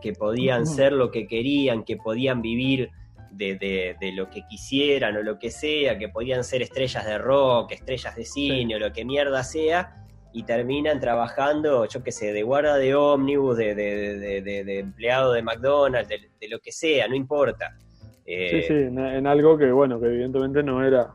que 0.00 0.12
podían 0.12 0.66
ser 0.66 0.92
lo 0.92 1.10
que 1.10 1.26
querían, 1.26 1.84
que 1.84 1.96
podían 1.96 2.42
vivir 2.42 2.90
de, 3.30 4.12
lo 4.14 4.30
que 4.30 4.42
quisieran 4.48 5.16
o 5.16 5.22
lo 5.22 5.38
que 5.38 5.50
sea, 5.50 5.98
que 5.98 6.08
podían 6.08 6.44
ser 6.44 6.62
estrellas 6.62 7.04
de 7.06 7.18
rock, 7.18 7.72
estrellas 7.72 8.16
de 8.16 8.24
cine 8.24 8.76
o 8.76 8.78
lo 8.78 8.92
que 8.92 9.04
mierda 9.04 9.42
sea, 9.44 10.04
y 10.32 10.42
terminan 10.42 11.00
trabajando, 11.00 11.86
yo 11.86 12.02
qué 12.02 12.12
sé, 12.12 12.32
de 12.32 12.42
guarda 12.42 12.76
de 12.76 12.94
ómnibus, 12.94 13.56
de, 13.56 13.74
de, 13.74 14.78
empleado 14.78 15.32
de 15.32 15.42
McDonald's, 15.42 16.08
de, 16.08 16.48
lo 16.48 16.58
que 16.60 16.72
sea, 16.72 17.08
no 17.08 17.14
importa. 17.14 17.76
sí, 18.24 18.62
sí, 18.62 18.74
en, 18.74 19.26
algo 19.26 19.56
que, 19.56 19.70
bueno, 19.70 20.00
que 20.00 20.06
evidentemente 20.06 20.62
no 20.62 20.84
era. 20.84 21.12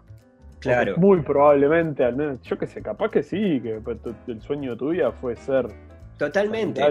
Claro. 0.59 0.95
Muy 0.95 1.21
probablemente, 1.21 2.05
al 2.05 2.15
menos, 2.15 2.41
yo 2.43 2.57
qué 2.57 2.65
sé, 2.65 2.81
capaz 2.81 3.11
que 3.11 3.21
sí, 3.21 3.59
que 3.59 3.81
el 4.27 4.41
sueño 4.41 4.71
de 4.71 4.77
tu 4.77 4.89
vida 4.91 5.11
fue 5.11 5.35
ser 5.35 5.67
Totalmente. 6.17 6.81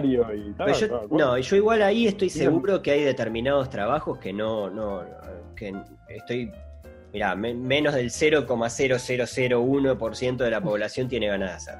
no, 1.11 1.39
yo 1.39 1.57
igual 1.57 1.83
ahí 1.83 2.07
estoy 2.07 2.31
seguro 2.31 2.81
que 2.83 2.91
hay 2.91 3.03
determinados 3.03 3.71
trabajos 3.71 4.19
que 4.19 4.31
no, 4.33 4.69
no, 4.69 5.05
que 5.57 5.73
estoy, 6.09 6.53
mira, 7.13 7.37
menos 7.37 7.95
del 7.95 8.11
0,0001% 8.11 10.37
de 10.37 10.51
la 10.51 10.61
población 10.61 11.07
tiene 11.09 11.29
ganas 11.29 11.51
de 11.51 11.57
hacer. 11.57 11.79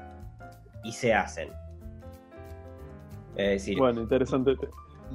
Y 0.83 0.91
se 0.91 1.13
hacen. 1.13 1.49
Es 3.35 3.49
decir, 3.49 3.77
bueno, 3.77 4.01
interesante. 4.01 4.55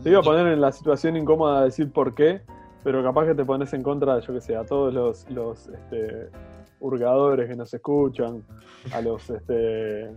Te 0.02 0.10
iba 0.10 0.20
a 0.20 0.22
poner 0.22 0.46
en 0.48 0.60
la 0.60 0.70
situación 0.72 1.16
incómoda 1.16 1.60
de 1.60 1.66
decir 1.66 1.90
por 1.90 2.14
qué, 2.14 2.42
pero 2.84 3.02
capaz 3.02 3.26
que 3.26 3.34
te 3.34 3.44
pones 3.44 3.72
en 3.72 3.82
contra, 3.82 4.20
yo 4.20 4.34
que 4.34 4.40
sé, 4.40 4.54
a 4.56 4.64
todos 4.64 4.94
los, 4.94 5.28
los 5.30 5.68
este, 5.68 6.30
hurgadores 6.80 7.48
que 7.48 7.56
nos 7.56 7.74
escuchan, 7.74 8.44
a 8.92 9.00
los 9.00 9.28
este, 9.30 10.10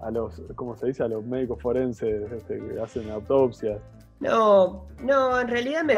a 0.00 0.10
los, 0.10 0.42
¿cómo 0.54 0.76
se 0.76 0.86
dice? 0.86 1.02
A 1.02 1.08
los 1.08 1.24
médicos 1.24 1.60
forenses 1.60 2.30
este, 2.32 2.58
que 2.58 2.80
hacen 2.80 3.10
autopsias. 3.10 3.80
No, 4.20 4.86
no, 5.02 5.40
en 5.40 5.48
realidad 5.48 5.84
me, 5.84 5.94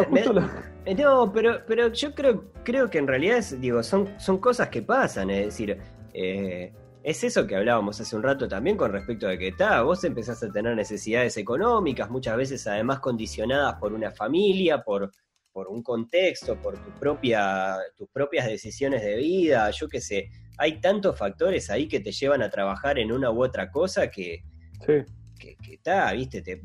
no, 0.94 1.32
pero, 1.32 1.60
pero 1.66 1.88
yo 1.92 2.14
creo, 2.14 2.50
creo 2.64 2.90
que 2.90 2.98
en 2.98 3.06
realidad 3.06 3.44
digo, 3.58 3.82
son, 3.82 4.08
son 4.18 4.38
cosas 4.38 4.68
que 4.70 4.82
pasan, 4.82 5.30
es 5.30 5.46
decir, 5.46 5.78
eh, 6.12 6.72
es 7.04 7.22
eso 7.22 7.46
que 7.46 7.54
hablábamos 7.54 8.00
hace 8.00 8.16
un 8.16 8.24
rato 8.24 8.48
también 8.48 8.76
con 8.76 8.90
respecto 8.90 9.28
a 9.28 9.36
que 9.36 9.48
está, 9.48 9.82
vos 9.82 10.02
empezás 10.02 10.42
a 10.42 10.50
tener 10.50 10.74
necesidades 10.74 11.36
económicas, 11.36 12.10
muchas 12.10 12.36
veces 12.36 12.66
además 12.66 12.98
condicionadas 12.98 13.76
por 13.76 13.92
una 13.92 14.10
familia, 14.10 14.82
por, 14.82 15.12
por 15.52 15.68
un 15.68 15.82
contexto, 15.82 16.56
por 16.56 16.74
tu 16.74 16.90
propia, 16.98 17.76
tus 17.96 18.08
propias 18.10 18.46
decisiones 18.46 19.02
de 19.02 19.16
vida, 19.16 19.70
yo 19.70 19.88
qué 19.88 20.00
sé. 20.00 20.30
Hay 20.58 20.80
tantos 20.80 21.16
factores 21.16 21.70
ahí 21.70 21.88
que 21.88 22.00
te 22.00 22.12
llevan 22.12 22.42
a 22.42 22.50
trabajar 22.50 22.98
en 22.98 23.12
una 23.12 23.30
u 23.30 23.42
otra 23.42 23.70
cosa 23.70 24.10
que, 24.10 24.42
sí 24.84 25.04
que 25.38 25.74
está, 25.74 26.12
viste, 26.12 26.42
te, 26.42 26.62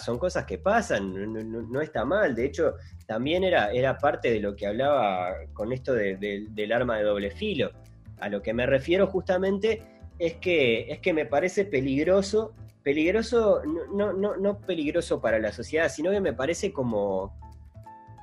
son 0.00 0.18
cosas 0.18 0.44
que 0.44 0.58
pasan, 0.58 1.32
no, 1.70 1.80
está 1.80 2.04
mal. 2.04 2.34
De 2.34 2.46
hecho, 2.46 2.74
también 3.06 3.44
era, 3.44 3.70
era 3.70 3.96
parte 3.96 4.30
de 4.30 4.40
lo 4.40 4.56
que 4.56 4.66
hablaba 4.66 5.34
con 5.52 5.72
esto 5.72 5.94
del 5.94 6.72
arma 6.72 6.98
de 6.98 7.04
doble 7.04 7.30
filo. 7.30 7.70
A 8.18 8.28
lo 8.28 8.42
que 8.42 8.52
me 8.52 8.66
refiero 8.66 9.06
justamente 9.06 9.82
es 10.18 10.34
que, 10.34 10.90
es 10.90 10.98
que 10.98 11.12
me 11.12 11.26
parece 11.26 11.64
peligroso, 11.64 12.54
peligroso, 12.82 13.62
no, 13.64 14.12
no, 14.12 14.36
no 14.36 14.60
peligroso 14.60 15.20
para 15.20 15.38
la 15.38 15.52
sociedad, 15.52 15.88
sino 15.88 16.10
que 16.10 16.20
me 16.20 16.32
parece 16.32 16.72
como 16.72 17.38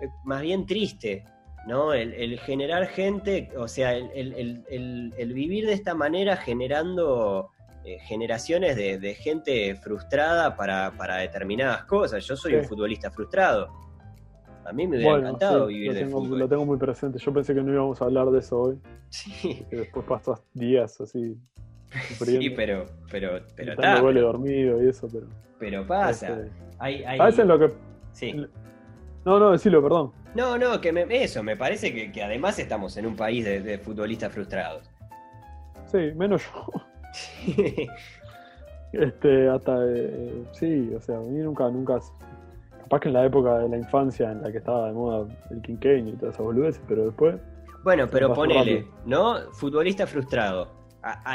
eh, 0.02 0.10
más 0.26 0.42
bien 0.42 0.66
triste, 0.66 1.24
¿no? 1.66 1.94
El, 1.94 2.40
generar 2.40 2.88
gente, 2.88 3.50
o 3.58 3.68
sea, 3.68 3.94
el, 3.96 5.34
vivir 5.34 5.66
de 5.66 5.74
esta 5.74 5.96
manera 5.96 6.38
generando 6.38 7.50
eh, 7.84 7.98
generaciones 8.00 8.76
de, 8.76 9.16
gente 9.16 9.76
frustrada 9.76 10.56
para, 10.56 11.18
determinadas 11.18 11.86
cosas. 11.86 12.26
Yo 12.26 12.36
soy 12.36 12.56
un 12.56 12.66
futbolista 12.66 13.10
frustrado. 13.12 13.70
A 14.66 14.74
mí 14.74 14.88
me 14.88 14.98
hubiera 14.98 15.20
encantado 15.20 15.68
vivir 15.68 15.94
lo 15.94 16.00
tengo, 16.00 16.38
Lo 16.38 16.50
tengo 16.50 16.66
muy 16.66 16.78
presente. 16.78 17.20
Yo 17.20 17.32
pensé 17.32 17.54
que 17.54 17.62
no 17.62 17.72
íbamos 17.72 18.02
a 18.02 18.06
hablar 18.06 18.32
de 18.32 18.40
eso 18.40 18.60
hoy. 18.60 18.80
Sí. 19.10 19.64
Que 19.70 19.76
después 19.78 20.06
pasas 20.08 20.44
días 20.54 21.00
así. 21.00 21.38
Sí, 22.18 22.50
pero, 22.50 22.86
pero, 23.12 23.40
pero 23.56 23.74
está. 23.74 24.02
dormido 24.02 24.84
y 24.84 24.90
eso, 24.90 25.08
pero. 25.12 25.28
Pero 25.60 25.88
pasa. 25.88 26.30
Este, 26.30 26.52
hay, 26.80 27.04
hay... 27.04 27.20
A 27.20 27.26
veces 27.26 27.46
lo 27.46 27.60
que. 27.60 27.72
Sí. 28.12 28.34
No, 29.24 29.40
no, 29.40 29.52
decilo, 29.52 29.82
perdón. 29.82 30.12
No, 30.36 30.58
no, 30.58 30.80
que 30.82 31.08
eso, 31.10 31.42
me 31.42 31.56
parece 31.56 32.12
que, 32.12 32.22
además 32.22 32.60
estamos 32.60 32.98
en 32.98 33.06
un 33.06 33.16
país 33.16 33.46
de 33.46 33.80
futbolistas 33.80 34.32
frustrados. 34.32 34.90
Sí, 35.92 36.12
menos 36.16 36.44
yo. 36.44 36.66
este, 38.92 39.50
hasta, 39.50 39.78
eh, 39.88 40.44
sí, 40.52 40.92
o 40.96 41.02
sea, 41.02 41.18
a 41.18 41.22
mí 41.22 41.40
nunca, 41.40 41.70
nunca, 41.70 42.00
capaz 42.82 43.00
que 43.00 43.08
en 43.10 43.14
la 43.14 43.26
época 43.26 43.60
de 43.60 43.70
la 43.70 43.78
infancia 43.78 44.32
en 44.32 44.42
la 44.42 44.52
que 44.52 44.58
estaba 44.58 44.88
de 44.88 44.94
moda 44.94 45.28
el 45.52 45.62
quinqueño 45.62 46.14
y 46.14 46.16
todas 46.18 46.36
esas 46.36 46.46
boludeces, 46.46 46.82
pero 46.88 47.06
después... 47.06 47.36
Bueno, 47.84 48.08
pero 48.10 48.34
ponele, 48.34 48.88
¿no? 49.06 49.52
Futbolista 49.52 50.08
frustrado. 50.08 50.72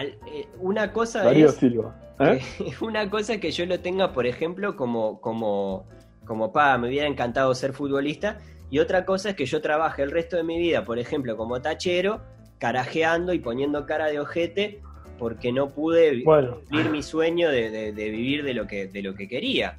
Eh, 0.02 0.48
una 0.58 0.92
cosa 0.92 1.22
Darío 1.22 1.48
Silva. 1.50 1.94
¿eh? 2.18 2.40
una 2.80 3.08
cosa 3.08 3.38
que 3.38 3.52
yo 3.52 3.66
lo 3.66 3.78
tenga, 3.78 4.12
por 4.12 4.26
ejemplo, 4.26 4.74
como, 4.74 5.20
como, 5.20 5.86
como, 6.26 6.52
pa, 6.52 6.76
me 6.76 6.88
hubiera 6.88 7.06
encantado 7.06 7.54
ser 7.54 7.72
futbolista, 7.72 8.38
y 8.70 8.78
otra 8.78 9.04
cosa 9.04 9.30
es 9.30 9.36
que 9.36 9.46
yo 9.46 9.60
trabaje 9.60 10.02
el 10.02 10.10
resto 10.10 10.36
de 10.36 10.44
mi 10.44 10.58
vida, 10.58 10.84
por 10.84 10.98
ejemplo, 10.98 11.36
como 11.36 11.60
tachero, 11.60 12.20
carajeando 12.58 13.32
y 13.32 13.40
poniendo 13.40 13.86
cara 13.86 14.06
de 14.06 14.20
ojete 14.20 14.80
porque 15.18 15.52
no 15.52 15.70
pude 15.70 16.10
vivir 16.12 16.90
mi 16.90 17.02
sueño 17.02 17.50
de, 17.50 17.92
vivir 17.92 18.42
de 18.42 18.54
lo 18.54 18.66
que 18.66 18.86
de 18.86 19.02
lo 19.02 19.14
que 19.14 19.28
quería. 19.28 19.78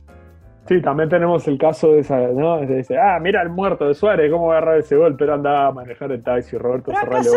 Sí, 0.68 0.80
también 0.82 1.10
tenemos 1.10 1.48
el 1.48 1.58
caso 1.58 1.94
de 1.94 2.02
esa, 2.02 2.20
¿no? 2.20 2.60
De 2.60 2.82
ese, 2.82 2.98
ah, 2.98 3.20
mira 3.20 3.42
el 3.42 3.50
muerto 3.50 3.88
de 3.88 3.96
Suárez, 3.96 4.32
cómo 4.32 4.52
agarrar 4.52 4.78
ese 4.78 4.96
gol, 4.96 5.16
pero 5.18 5.34
anda 5.34 5.68
a 5.68 5.72
manejar 5.72 6.12
el 6.12 6.22
taxi, 6.22 6.58
Roberto 6.58 6.92
Serrano. 6.92 7.30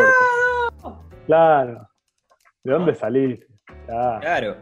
Claro. 1.26 1.88
¿De 2.62 2.72
dónde 2.72 2.94
saliste? 2.94 3.46
Claro. 3.86 4.56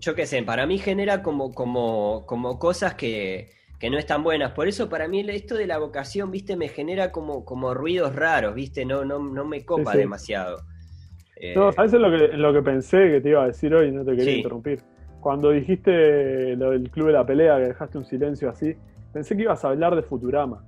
Yo 0.00 0.14
qué 0.16 0.26
sé, 0.26 0.42
para 0.42 0.66
mí 0.66 0.78
genera 0.78 1.22
como, 1.22 1.52
como, 1.52 2.26
como 2.26 2.58
cosas 2.58 2.94
que, 2.94 3.50
que 3.78 3.90
no 3.90 3.98
están 3.98 4.22
buenas. 4.22 4.52
Por 4.52 4.68
eso 4.68 4.88
para 4.88 5.08
mí 5.08 5.20
esto 5.28 5.54
de 5.54 5.66
la 5.66 5.78
vocación, 5.78 6.30
viste, 6.30 6.56
me 6.56 6.68
genera 6.68 7.12
como, 7.12 7.44
como 7.44 7.74
ruidos 7.74 8.14
raros, 8.14 8.54
viste, 8.54 8.84
no, 8.84 9.04
no, 9.04 9.18
no 9.18 9.44
me 9.44 9.64
copa 9.64 9.94
demasiado. 9.94 10.62
No, 11.54 11.70
¿sabes 11.72 11.92
lo 11.92 12.10
que, 12.10 12.28
lo 12.36 12.52
que 12.52 12.62
pensé 12.62 13.10
que 13.10 13.20
te 13.20 13.28
iba 13.30 13.42
a 13.42 13.46
decir 13.48 13.74
hoy? 13.74 13.92
No 13.92 14.04
te 14.04 14.16
quería 14.16 14.36
interrumpir. 14.38 14.80
Cuando 15.20 15.50
dijiste 15.50 16.56
lo 16.56 16.70
del 16.70 16.90
club 16.90 17.08
de 17.08 17.12
la 17.12 17.26
pelea, 17.26 17.56
que 17.58 17.64
dejaste 17.64 17.98
un 17.98 18.06
silencio 18.06 18.48
así, 18.48 18.74
pensé 19.12 19.36
que 19.36 19.42
ibas 19.42 19.64
a 19.64 19.68
hablar 19.68 19.94
de 19.94 20.02
Futurama 20.02 20.64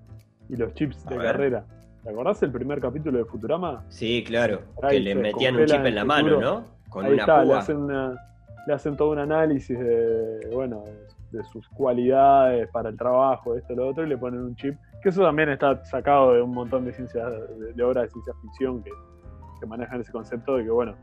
y 0.49 0.57
los 0.57 0.75
chips 0.75 1.07
de 1.07 1.17
carrera. 1.17 1.65
¿Te 2.03 2.11
acordás 2.11 2.43
el 2.43 2.53
primer 2.53 2.81
capítulo 2.81 3.19
de 3.19 3.25
Futurama? 3.25 3.85
Sí, 3.89 4.23
claro. 4.27 4.63
que 4.89 5.01
le 5.01 5.15
metían 5.15 5.57
un 5.57 5.67
chip 5.67 5.85
en, 5.85 5.95
la 5.95 6.05
mano, 6.05 6.41
¿no? 6.41 6.65
Con 6.89 7.07
Ahí 7.07 7.17
está, 7.17 7.45
Le, 7.45 7.55
hacen 7.55 7.87
le 7.87 8.75
hacen 8.75 8.97
todo 8.97 9.11
un 9.11 9.19
análisis 9.19 9.79
de, 9.79 10.49
bueno, 10.53 10.85
de, 10.85 11.18
sus 11.53 11.69
cualidades 11.69 12.69
para 12.71 12.89
el 12.89 12.97
trabajo, 12.97 13.55
esto, 13.57 13.75
lo 13.75 13.89
otro, 13.89 14.05
y 14.05 14.09
le 14.09 14.19
ponen 14.19 14.41
un 14.41 14.57
chip. 14.57 14.77
Que 15.03 15.11
eso 15.11 15.23
también 15.23 15.49
está 15.51 15.85
sacado 15.85 16.35
de 16.35 16.43
un 16.43 16.53
montón 16.53 16.85
de 16.85 16.93
ciencias, 16.93 17.33
de 17.75 17.83
obras 17.83 18.05
de 18.05 18.11
ciencia 18.11 18.35
ficción 18.43 18.83
que 18.83 18.91
que 19.59 19.67
manejan 19.67 20.01
ese 20.01 20.13
concepto 20.13 20.57
de 20.57 20.65
que, 20.65 20.71
bueno, 20.71 20.95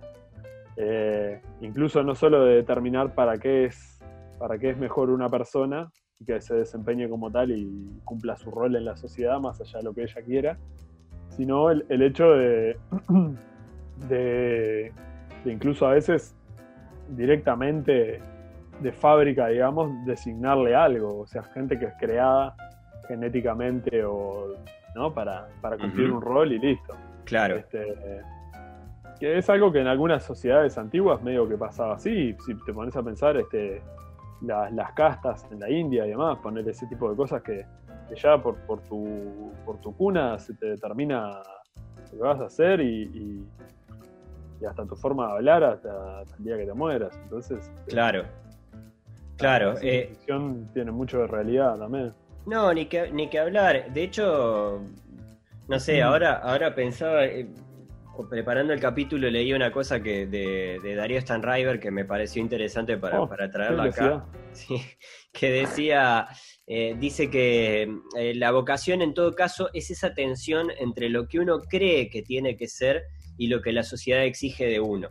eh, 0.78 1.42
incluso 1.62 2.04
no 2.04 2.16
solo 2.16 2.44
de 2.46 2.56
determinar 2.56 3.14
para 3.14 3.38
qué 3.38 3.66
es 3.66 4.00
para 4.40 4.58
qué 4.58 4.72
es 4.72 4.78
mejor 4.78 5.10
una 5.12 5.30
persona 5.30 5.90
y 6.20 6.26
que 6.26 6.42
se 6.42 6.56
desempeñe 6.56 7.08
como 7.08 7.32
tal 7.32 7.52
y 7.52 8.02
cumpla 8.04 8.36
su 8.36 8.52
rol 8.52 8.76
en 8.76 8.84
la 8.84 8.98
sociedad 8.98 9.40
más 9.40 9.62
allá 9.62 9.78
de 9.80 9.84
lo 9.86 9.94
que 9.94 10.04
ella 10.04 10.22
quiera, 10.24 10.58
sino 11.30 11.72
el, 11.72 12.02
hecho 12.02 12.30
de, 12.34 12.78
de, 14.10 14.92
incluso 15.46 15.88
a 15.88 15.92
veces 15.92 16.36
directamente 17.10 18.22
de 18.80 18.92
fábrica, 18.92 19.48
digamos, 19.48 19.92
designarle 20.06 20.76
algo, 20.76 21.20
o 21.20 21.28
sea, 21.28 21.44
gente 21.44 21.80
que 21.80 21.86
es 21.86 21.94
creada 22.00 22.56
genéticamente 23.08 24.04
o 24.04 24.56
no 24.96 25.14
para, 25.14 25.48
para 25.62 25.78
cumplir 25.78 26.12
un 26.12 26.22
rol 26.22 26.52
y 26.52 26.60
listo. 26.60 26.96
Claro. 27.26 27.58
Este, 27.58 27.96
que 29.20 29.38
es 29.38 29.50
algo 29.50 29.72
que 29.72 29.80
en 29.80 29.88
algunas 29.88 30.24
sociedades 30.24 30.78
antiguas 30.78 31.22
medio 31.22 31.48
que 31.48 31.58
pasaba 31.58 31.96
así, 31.96 32.36
si 32.46 32.56
te 32.66 32.74
pones 32.74 32.96
a 32.96 33.04
pensar 33.04 33.38
este, 33.38 33.82
las 34.42 34.92
castas 34.94 35.46
en 35.52 35.60
la 35.60 35.70
India 35.70 36.06
y 36.06 36.10
demás, 36.10 36.38
poner 36.40 36.68
ese 36.68 36.86
tipo 36.88 37.10
de 37.10 37.16
cosas 37.16 37.42
que, 37.42 37.66
ya 38.16 38.42
por, 38.42 38.56
por, 38.66 38.82
tu, 38.82 39.52
por 39.66 39.78
tu 39.80 39.96
cuna 39.96 40.38
se 40.38 40.54
te 40.54 40.68
determina 40.68 41.42
lo 42.12 42.18
que 42.18 42.18
vas 42.18 42.40
a 42.40 42.46
hacer 42.46 42.82
y, 42.82 43.04
y, 43.04 43.46
hasta 44.66 44.86
tu 44.86 44.96
forma 44.96 45.28
de 45.28 45.34
hablar 45.34 45.64
hasta, 45.64 46.22
el 46.22 46.44
día 46.44 46.58
que 46.58 46.66
te 46.66 46.74
mueras. 46.74 47.16
Entonces, 47.24 47.60
este, 47.60 47.92
claro, 47.92 48.24
claro. 49.38 49.74
La 49.74 49.80
eh, 49.82 50.08
ficción 50.10 50.70
tiene 50.74 50.92
mucho 50.92 51.20
de 51.20 51.28
realidad 51.28 51.78
también. 51.78 52.14
No, 52.46 52.74
ni 52.74 52.86
que, 52.86 53.12
ni 53.12 53.30
que 53.30 53.40
hablar. 53.40 53.92
De 53.92 54.04
hecho, 54.04 54.82
no 55.68 55.80
sé, 55.80 56.02
mm. 56.02 56.04
ahora, 56.04 56.34
ahora 56.36 56.76
pensaba, 56.76 57.26
eh, 57.26 57.48
preparando 58.30 58.74
el 58.74 58.80
capítulo 58.80 59.30
leí 59.30 59.52
una 59.54 59.72
cosa 59.72 60.02
que 60.02 60.28
de, 60.28 60.80
de 60.82 60.96
Darío 60.96 61.20
Stanriver 61.20 61.80
que 61.80 61.92
me 61.92 62.06
pareció 62.06 62.42
interesante 62.42 62.98
para, 62.98 63.22
oh, 63.22 63.28
traerla 63.28 63.86
acá. 63.86 64.26
que 65.34 65.52
decía, 65.52 66.28
eh, 66.66 66.96
dice 67.00 67.30
que 67.30 67.90
eh, 68.18 68.36
la 68.36 68.52
vocación 68.52 69.02
en 69.02 69.14
todo 69.14 69.34
caso 69.34 69.70
es 69.74 69.92
esa 69.92 70.14
tensión 70.14 70.72
entre 70.80 71.10
lo 71.10 71.28
que 71.28 71.40
uno 71.40 71.62
cree 71.62 72.10
que 72.10 72.22
tiene 72.22 72.56
que 72.56 72.68
ser 72.68 73.04
y 73.38 73.48
lo 73.48 73.62
que 73.62 73.74
la 73.74 73.84
sociedad 73.84 74.24
exige 74.24 74.66
de 74.66 74.80
uno 74.80 75.10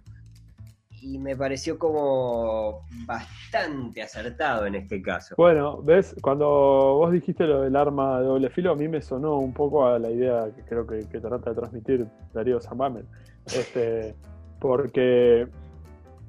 y 1.04 1.18
me 1.18 1.36
pareció 1.36 1.78
como 1.78 2.80
bastante 3.06 4.02
acertado 4.02 4.64
en 4.64 4.74
este 4.74 5.02
caso. 5.02 5.34
Bueno, 5.36 5.82
ves, 5.82 6.16
cuando 6.22 6.46
vos 6.46 7.12
dijiste 7.12 7.44
lo 7.44 7.60
del 7.60 7.76
arma 7.76 8.20
de 8.20 8.26
doble 8.26 8.48
filo, 8.48 8.72
a 8.72 8.74
mí 8.74 8.88
me 8.88 9.02
sonó 9.02 9.38
un 9.38 9.52
poco 9.52 9.86
a 9.86 9.98
la 9.98 10.10
idea 10.10 10.46
que 10.56 10.62
creo 10.62 10.86
que, 10.86 11.04
trata 11.20 11.50
de 11.50 11.56
transmitir 11.56 12.06
Darío 12.32 12.58
Zambamen. 12.58 13.06
Este, 13.44 14.14
porque, 14.58 15.46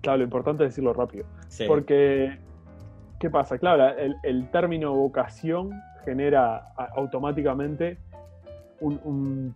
claro, 0.02 0.18
lo 0.18 0.24
importante 0.26 0.66
es 0.66 0.72
decirlo 0.72 0.92
rápido. 0.92 1.26
Porque, 1.68 2.38
¿qué 3.18 3.30
pasa? 3.30 3.58
Claro, 3.58 3.96
el, 4.24 4.50
término 4.50 4.94
vocación 4.94 5.72
genera 6.04 6.74
automáticamente 6.96 7.98
un, 8.82 9.00
un 9.06 9.56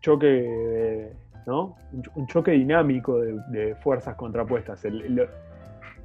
choque 0.00 0.26
de 0.26 1.16
¿no? 1.46 1.76
Un, 2.14 2.26
choque 2.26 2.52
dinámico 2.52 3.18
de, 3.18 3.74
fuerzas 3.76 4.14
contrapuestas. 4.16 4.82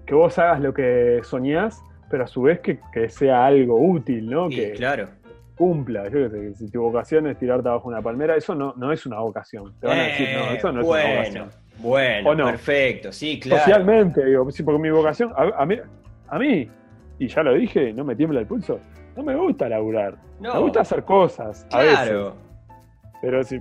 que 0.06 0.14
vos 0.14 0.38
hagas 0.40 0.62
lo 0.62 0.74
que 0.74 1.22
soñás, 1.24 1.82
pero 2.10 2.24
a 2.24 2.28
su 2.28 2.44
vez 2.44 2.60
que, 2.60 3.10
sea 3.10 3.46
algo 3.46 3.80
útil, 3.80 4.30
¿no? 4.30 4.50
que 4.50 4.74
claro. 4.74 5.10
cumpla. 5.56 6.08
Yo 6.10 6.30
si 6.56 6.70
tu 6.70 6.82
vocación 6.82 7.28
es 7.28 7.38
tirarte 7.38 7.68
abajo 7.68 7.88
una 7.88 8.02
palmera, 8.02 8.36
eso 8.36 8.56
no, 8.56 8.74
no 8.78 8.92
es 8.92 9.06
una 9.06 9.20
vocación. 9.20 9.74
Te 9.80 9.88
van 9.88 10.00
a 10.00 10.04
decir, 10.04 10.30
no, 10.36 10.52
eso 10.52 10.72
no 10.72 10.82
es 10.82 10.88
una 10.88 11.18
vocación. 11.18 11.66
Bueno, 11.80 12.46
perfecto, 12.46 13.12
sí, 13.12 13.40
claro. 13.40 13.64
Socialmente, 13.64 14.26
digo, 14.26 14.46
porque 14.46 14.80
mi 14.80 14.90
vocación, 14.90 15.34
a, 15.36 15.66
mí, 15.66 15.78
a 16.28 16.40
mí, 16.40 16.70
y 17.20 17.28
ya 17.28 17.44
lo 17.44 17.54
dije, 17.54 17.94
no 17.94 18.04
me 18.04 18.16
tiembla 18.16 18.40
el 18.40 18.48
pulso, 18.48 18.80
no 19.16 19.24
me 19.24 19.36
gusta 19.36 19.68
laburar. 19.70 20.16
Me 20.40 20.50
gusta 20.60 20.82
hacer 20.82 21.04
cosas. 21.04 21.66
Claro. 21.70 22.45
Pero 23.22 23.44
si 23.44 23.60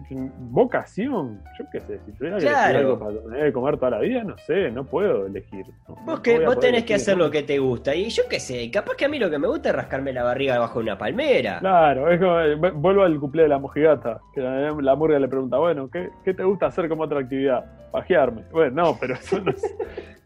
vocación, 0.50 1.40
yo 1.58 1.64
qué 1.70 1.80
sé, 1.80 1.98
si 2.04 2.12
tuviera 2.12 2.38
que 2.38 2.46
elegir 2.46 2.76
algo 2.76 2.98
para 2.98 3.18
tener 3.22 3.44
que 3.46 3.52
comer 3.52 3.76
toda 3.76 3.90
la 3.92 3.98
vida, 4.00 4.24
no 4.24 4.36
sé, 4.38 4.70
no 4.70 4.84
puedo 4.84 5.26
elegir. 5.26 5.64
vos 6.04 6.20
que, 6.20 6.44
vos 6.44 6.58
tenés 6.58 6.84
que 6.84 6.94
hacer 6.94 7.16
lo 7.16 7.30
que 7.30 7.42
te 7.42 7.58
gusta. 7.58 7.94
Y 7.94 8.10
yo 8.10 8.24
qué 8.28 8.40
sé, 8.40 8.70
capaz 8.70 8.96
que 8.96 9.04
a 9.04 9.08
mí 9.08 9.18
lo 9.18 9.30
que 9.30 9.38
me 9.38 9.48
gusta 9.48 9.70
es 9.70 9.74
rascarme 9.76 10.12
la 10.12 10.24
barriga 10.24 10.54
debajo 10.54 10.80
de 10.80 10.82
una 10.84 10.98
palmera. 10.98 11.60
Claro, 11.60 12.10
es 12.10 12.20
como, 12.20 12.40
eh, 12.40 12.56
vuelvo 12.74 13.02
al 13.04 13.18
cuplé 13.18 13.44
de 13.44 13.48
la 13.48 13.58
mojigata, 13.58 14.20
que 14.34 14.40
la, 14.40 14.72
la 14.72 14.96
murga 14.96 15.18
le 15.18 15.28
pregunta, 15.28 15.56
bueno, 15.58 15.88
¿qué, 15.90 16.10
¿qué, 16.24 16.34
te 16.34 16.44
gusta 16.44 16.66
hacer 16.66 16.88
como 16.88 17.04
otra 17.04 17.20
actividad? 17.20 17.64
Pajearme. 17.90 18.42
Bueno, 18.50 18.82
no, 18.82 18.98
pero 19.00 19.14
eso 19.14 19.40
no 19.40 19.50
es, 19.50 19.62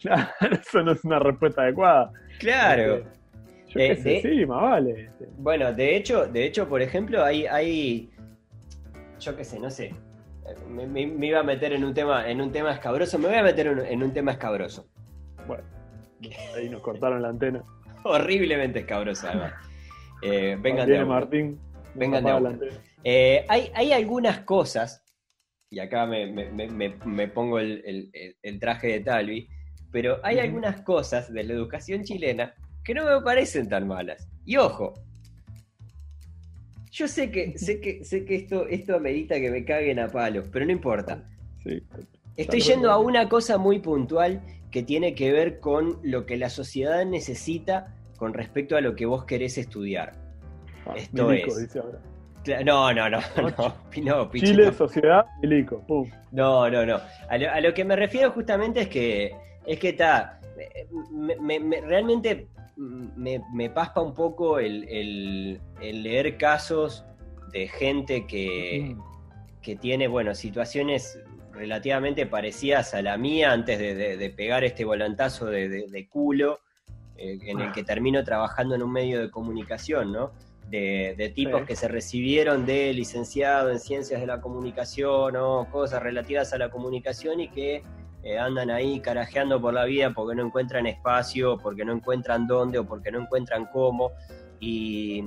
eso 0.63 0.83
no 0.83 0.93
es 0.93 1.05
una 1.05 1.19
respuesta 1.19 1.63
adecuada. 1.63 2.11
Claro. 2.39 3.05
Yo 3.69 3.75
qué 3.75 3.93
eh, 3.93 3.97
sé, 3.97 4.21
sí, 4.23 4.47
más 4.47 4.63
vale. 4.63 5.11
Bueno, 5.37 5.73
de 5.73 5.97
hecho, 5.97 6.27
de 6.27 6.47
hecho, 6.47 6.67
por 6.67 6.81
ejemplo, 6.81 7.23
hay, 7.23 7.47
hay 7.47 8.11
yo 9.19 9.37
qué 9.37 9.45
sé, 9.45 9.59
no 9.59 9.71
sé. 9.71 9.95
Me, 10.69 11.03
iba 11.03 11.41
a 11.41 11.43
meter 11.43 11.73
en 11.73 11.85
un 11.85 11.93
tema, 11.93 12.29
en 12.29 12.41
un 12.41 12.51
tema 12.51 12.73
escabroso, 12.73 13.19
me 13.19 13.29
voy 13.29 13.37
a 13.37 13.43
meter 13.43 13.67
en, 13.67 14.03
un 14.03 14.13
tema 14.13 14.33
escabroso. 14.33 14.89
Bueno, 15.47 15.65
ahí 16.57 16.69
nos 16.69 16.81
cortaron 16.81 17.23
la 17.23 17.29
antena. 17.29 17.63
Horriblemente 18.05 18.81
escabrosa, 18.81 19.31
además. 19.31 19.55
Eh, 20.23 20.57
vengan 20.61 20.89
de 20.89 21.05
Martín. 21.05 21.61
Vengan 21.95 22.25
de 22.25 22.71
eh, 23.05 23.45
hay, 23.49 23.71
hay 23.75 23.93
algunas 23.93 24.41
cosas, 24.41 25.05
y 25.71 25.79
acá 25.79 26.07
me, 26.07 27.29
pongo 27.29 27.59
el, 27.59 28.11
traje 28.61 28.89
de 28.89 29.01
Talvi, 29.01 29.49
pero 29.93 30.19
hay 30.23 30.39
algunas 30.39 30.83
cosas 30.83 31.33
de 31.33 31.45
la 31.45 31.53
educación 31.53 32.03
chilena 32.03 32.55
que 32.85 32.95
no 32.95 33.05
me 33.05 33.21
parecen 33.23 33.69
tan 33.69 33.87
malas. 33.87 34.29
Y 34.45 34.57
ojo, 34.57 34.95
yo 36.91 37.09
sé 37.09 37.31
que, 37.31 37.59
sé 37.59 37.81
que, 37.81 38.05
sé 38.05 38.25
que 38.25 38.37
esto, 38.37 38.67
esto 38.67 38.97
amerita 38.97 39.41
que 39.41 39.51
me 39.51 39.65
caguen 39.65 39.99
a 39.99 40.09
palos, 40.09 40.49
pero 40.53 40.65
no 40.65 40.73
importa. 40.73 41.23
Estoy 42.37 42.61
yendo 42.61 42.91
a 42.91 42.99
una 42.99 43.29
cosa 43.29 43.59
muy 43.59 43.81
puntual 43.81 44.43
que 44.71 44.83
tiene 44.83 45.15
que 45.15 45.33
ver 45.33 45.61
con 45.61 45.99
lo 46.03 46.27
que 46.27 46.37
la 46.37 46.51
sociedad 46.51 47.05
necesita 47.05 47.95
con 48.17 48.35
respecto 48.35 48.77
a 48.77 48.81
lo 48.81 48.95
que 48.95 49.07
vos 49.07 49.25
querés 49.25 49.59
estudiar. 49.59 50.13
Ah, 50.87 50.95
esto 50.97 51.33
es. 51.33 51.79
No, 52.65 52.93
no, 52.95 53.11
no, 53.11 53.19
no, 54.03 54.31
Chile, 54.33 54.73
sociedad, 54.73 55.27
milico, 55.43 55.85
pum. 55.87 56.09
No, 56.33 56.71
no, 56.71 56.87
no. 56.87 57.01
A 57.29 57.61
lo, 57.61 57.75
que 57.75 57.85
me 57.85 57.97
refiero 57.97 58.31
justamente 58.31 58.83
es 58.83 58.89
que 58.89 59.35
es 59.67 59.79
que 59.79 59.91
está. 59.91 60.41
realmente 61.87 62.49
me, 62.79 63.71
paspa 63.71 64.01
un 64.01 64.15
poco 64.15 64.59
el, 64.59 65.61
leer 65.81 66.37
casos 66.39 67.05
de 67.53 67.69
gente 67.69 68.27
que, 68.27 68.97
que, 69.63 69.77
tiene, 69.77 70.07
bueno, 70.07 70.35
situaciones 70.35 71.19
relativamente 71.53 72.27
parecidas 72.27 72.95
a 72.95 73.03
la 73.03 73.17
mía 73.17 73.53
antes 73.53 73.79
de, 73.79 74.35
pegar 74.37 74.65
este 74.65 74.85
volantazo 74.85 75.47
de, 75.47 76.09
culo 76.09 76.61
eh, 77.17 77.39
en 77.43 77.61
el 77.61 77.73
que 77.73 77.83
termino 77.83 78.23
trabajando 78.23 78.77
en 78.77 78.83
un 78.83 78.93
medio 78.93 79.21
de 79.21 79.31
comunicación, 79.31 80.13
¿no? 80.13 80.33
De, 80.71 81.33
tipos 81.35 81.63
que 81.63 81.75
se 81.75 81.89
recibieron 81.89 82.67
de 82.67 82.93
licenciado 82.93 83.71
en 83.71 83.81
ciencias 83.81 84.21
de 84.21 84.27
la 84.27 84.41
comunicación 84.41 85.35
o 85.37 85.67
cosas 85.71 86.03
relativas 86.03 86.53
a 86.53 86.59
la 86.59 86.71
comunicación 86.71 87.41
y 87.41 87.49
que 87.49 87.83
eh, 88.23 88.37
andan 88.37 88.71
ahí 88.71 89.01
carajeando 89.01 89.61
por 89.61 89.73
la 89.73 89.85
vida 89.85 90.13
porque 90.13 90.35
no 90.35 90.45
encuentran 90.45 90.87
espacio, 90.87 91.57
porque 91.59 91.85
no 91.85 91.93
encuentran 91.93 92.47
dónde 92.47 92.79
o 92.79 92.85
porque 92.85 93.13
no 93.13 93.21
encuentran 93.21 93.67
cómo. 93.73 94.13
Y, 94.61 95.25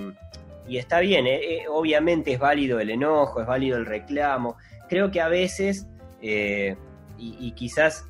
está 0.69 0.99
bien, 0.99 1.25
eh, 1.25 1.39
eh, 1.41 1.65
obviamente 1.69 2.33
es 2.33 2.39
válido 2.39 2.79
el 2.79 2.89
enojo, 2.89 3.41
es 3.41 3.47
válido 3.47 3.77
el 3.77 3.85
reclamo. 3.85 4.57
Creo 4.89 5.09
que 5.09 5.21
a 5.21 5.29
veces, 5.29 5.87
y, 6.21 7.51
quizás 7.53 8.07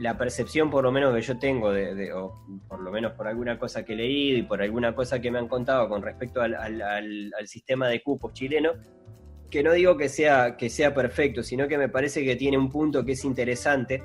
la 0.00 0.18
percepción 0.18 0.70
por 0.70 0.82
lo 0.82 0.90
menos 0.90 1.14
que 1.14 1.22
yo 1.22 1.38
tengo, 1.38 1.70
de, 1.70 2.12
o 2.12 2.44
por 2.66 2.80
lo 2.80 2.90
menos 2.90 3.12
por 3.12 3.28
alguna 3.28 3.56
cosa 3.58 3.84
que 3.84 3.92
he 3.92 3.96
leído 3.96 4.38
y 4.38 4.42
por 4.42 4.60
alguna 4.62 4.96
cosa 4.96 5.20
que 5.20 5.30
me 5.30 5.38
han 5.38 5.46
contado 5.46 5.88
con 5.88 6.02
respecto 6.02 6.42
al, 6.42 6.54
al 6.56 7.46
sistema 7.46 7.86
de 7.86 8.02
cupos 8.02 8.32
chileno, 8.32 8.72
que 9.52 9.62
no 9.62 9.74
digo 9.74 9.98
que 9.98 10.08
sea, 10.08 10.56
que 10.56 10.70
sea 10.70 10.94
perfecto, 10.94 11.42
sino 11.42 11.68
que 11.68 11.76
me 11.76 11.90
parece 11.90 12.24
que 12.24 12.36
tiene 12.36 12.56
un 12.56 12.70
punto 12.70 13.04
que 13.04 13.12
es 13.12 13.22
interesante, 13.22 14.02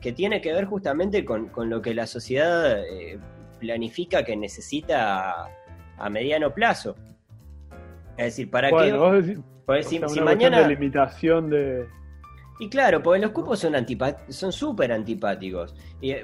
que 0.00 0.12
tiene 0.12 0.40
que 0.40 0.52
ver 0.52 0.66
justamente 0.66 1.24
con, 1.24 1.50
lo 1.68 1.82
que 1.82 1.92
la 1.92 2.06
sociedad 2.06 2.84
eh, 2.88 3.18
planifica 3.58 4.24
que 4.24 4.36
necesita 4.36 5.48
a, 5.98 6.08
mediano 6.08 6.54
plazo. 6.54 6.94
Es 8.16 8.26
decir, 8.26 8.48
¿para 8.48 8.70
qué? 8.70 8.92
Vos 8.92 9.86
si, 9.88 9.98
mañana. 10.20 10.68
limitación 10.68 11.50
de. 11.50 11.88
Y 12.58 12.68
claro, 12.70 13.02
porque 13.02 13.20
los 13.20 13.32
cupos 13.32 13.58
son 13.58 13.74
son 14.28 14.52
súper 14.52 14.90
antipáticos. 14.90 15.74
Y, 16.00 16.14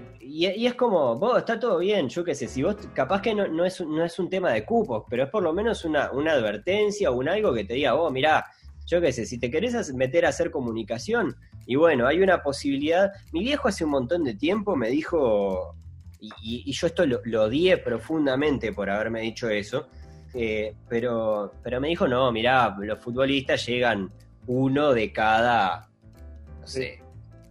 es 0.46 0.74
como, 0.74 1.16
vos, 1.16 1.38
está 1.38 1.60
todo 1.60 1.78
bien, 1.78 2.08
yo 2.08 2.24
qué 2.24 2.34
sé, 2.34 2.48
si 2.48 2.62
vos, 2.62 2.76
capaz 2.94 3.20
que 3.20 3.34
no, 3.34 3.46
no, 3.48 3.66
es, 3.66 3.80
no 3.82 4.02
es 4.02 4.18
un 4.18 4.30
tema 4.30 4.50
de 4.50 4.64
cupos, 4.64 5.04
pero 5.10 5.24
es 5.24 5.30
por 5.30 5.42
lo 5.42 5.52
menos 5.52 5.84
una, 5.84 6.10
una 6.12 6.32
advertencia 6.32 7.10
o 7.10 7.18
un 7.18 7.28
algo 7.28 7.52
que 7.52 7.64
te 7.64 7.74
diga, 7.74 7.92
vos, 7.92 8.10
mirá, 8.10 8.46
yo 8.86 9.00
qué 9.00 9.12
sé, 9.12 9.26
si 9.26 9.38
te 9.38 9.50
querés 9.50 9.92
meter 9.92 10.24
a 10.24 10.30
hacer 10.30 10.50
comunicación, 10.50 11.36
y 11.66 11.76
bueno, 11.76 12.06
hay 12.06 12.20
una 12.20 12.42
posibilidad. 12.42 13.12
Mi 13.32 13.40
viejo 13.40 13.68
hace 13.68 13.84
un 13.84 13.90
montón 13.90 14.24
de 14.24 14.34
tiempo 14.34 14.74
me 14.74 14.88
dijo, 14.88 15.76
y, 16.20 16.72
yo 16.72 16.86
esto 16.86 17.04
lo, 17.04 17.20
lo, 17.24 17.44
odié 17.44 17.78
profundamente 17.78 18.72
por 18.72 18.88
haberme 18.88 19.20
dicho 19.20 19.48
eso, 19.48 19.88
eh, 20.34 20.74
pero, 20.88 21.52
pero 21.62 21.80
me 21.80 21.88
dijo, 21.88 22.08
no, 22.08 22.32
mirá, 22.32 22.74
los 22.80 22.98
futbolistas 22.98 23.66
llegan 23.66 24.10
uno 24.46 24.92
de 24.92 25.12
cada 25.12 25.91
no 26.62 26.68
sé, 26.68 27.02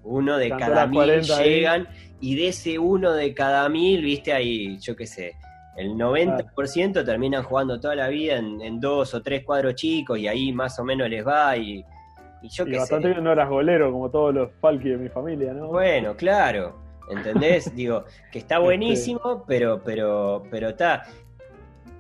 uno 0.05 0.37
de 0.37 0.49
cada 0.49 0.87
mil 0.87 1.21
llegan 1.21 1.87
y 2.21 2.35
de 2.35 2.47
ese 2.47 2.79
uno 2.79 3.11
de 3.11 3.33
cada 3.33 3.67
mil, 3.67 4.01
viste, 4.01 4.31
ahí, 4.31 4.79
yo 4.79 4.95
qué 4.95 5.05
sé, 5.05 5.33
el 5.75 5.95
90% 5.95 7.03
terminan 7.03 7.43
jugando 7.43 7.77
toda 7.77 7.95
la 7.95 8.07
vida 8.07 8.37
en, 8.37 8.79
dos 8.79 9.13
o 9.13 9.21
tres 9.21 9.43
cuadros 9.43 9.75
chicos 9.75 10.17
y 10.17 10.29
ahí 10.29 10.53
más 10.53 10.79
o 10.79 10.85
menos 10.85 11.09
les 11.09 11.27
va 11.27 11.57
y, 11.57 11.83
yo 12.43 12.65
qué 12.65 12.77
bastante 12.77 13.13
sé. 13.13 13.21
no 13.21 13.33
eras 13.33 13.49
golero 13.49 13.91
como 13.91 14.09
todos 14.09 14.33
los 14.33 14.49
palki 14.61 14.89
de 14.89 14.97
mi 14.97 15.09
familia, 15.09 15.53
¿no? 15.53 15.67
Bueno, 15.67 16.15
claro, 16.15 16.77
¿entendés? 17.09 17.75
Digo, 17.75 18.05
que 18.31 18.39
está 18.39 18.55
este 18.55 18.65
buenísimo, 18.65 19.43
pero, 19.45 19.81
pero, 19.83 20.43
pero 20.49 20.69
está. 20.69 21.03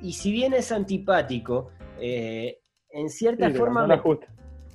Y 0.01 0.13
si 0.13 0.31
bien 0.31 0.53
es 0.53 0.71
antipático, 0.71 1.71
eh, 1.99 2.61
en 2.89 3.09
cierta 3.09 3.51
forma... 3.51 3.85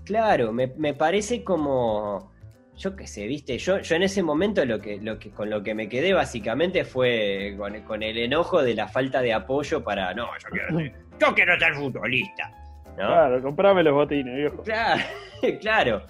Claro, 0.07 0.53
me, 0.53 0.95
parece 0.95 1.43
como 1.43 2.33
yo 2.77 2.95
qué 2.95 3.09
sé, 3.09 3.27
viste, 3.27 3.59
yo, 3.59 3.81
yo 3.81 3.97
en 3.97 4.05
ese 4.05 4.23
momento 4.23 4.65
lo 4.65 4.79
que, 4.81 4.99
lo 4.99 5.19
que, 5.19 5.31
con 5.33 5.51
lo 5.51 5.63
que 5.65 5.75
me 5.75 5.89
quedé 5.89 6.13
básicamente 6.13 6.85
fue 6.85 7.57
con, 7.57 8.03
el 8.03 8.17
enojo 8.17 8.63
de 8.63 8.75
la 8.75 8.87
falta 8.87 9.21
de 9.21 9.33
apoyo 9.33 9.83
para, 9.83 10.15
no, 10.15 10.29
yo 10.39 10.49
quiero 10.51 10.79
ser, 10.79 10.93
yo 11.19 11.35
quiero 11.35 11.59
ser 11.59 11.75
futbolista. 11.75 12.53
Claro, 12.95 13.43
comprame 13.43 13.83
los 13.83 13.95
botines, 13.95 14.37
viejo. 14.37 14.63
Claro, 14.63 15.03
claro. 15.61 16.03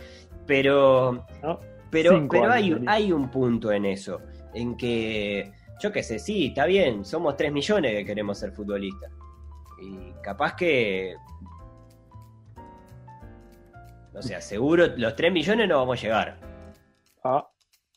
Pero, 0.47 1.27
pero, 1.91 2.29
pero 2.29 2.53
hay, 2.53 2.77
hay 2.87 3.13
un 3.13 3.31
punto 3.31 3.73
en 3.73 3.87
eso, 3.87 4.21
en 4.53 4.77
que, 4.77 5.51
yo 5.81 5.91
qué 5.91 6.03
sé, 6.03 6.19
sí, 6.19 6.49
está 6.49 6.67
bien, 6.67 7.05
somos 7.05 7.35
3 7.37 7.51
millones 7.51 7.93
que 7.93 8.05
queremos 8.05 8.39
ser 8.39 8.53
futbolistas. 8.53 9.11
Y 9.81 10.13
capaz 10.23 10.55
que 10.55 11.15
o 14.17 14.23
sea, 14.23 14.41
seguro 14.41 14.87
los 14.97 15.15
3 15.15 15.33
millones 15.33 15.69
no 15.69 15.79
vamos 15.79 15.99
a 15.99 16.03
llegar. 16.03 16.37
Ah, 17.23 17.47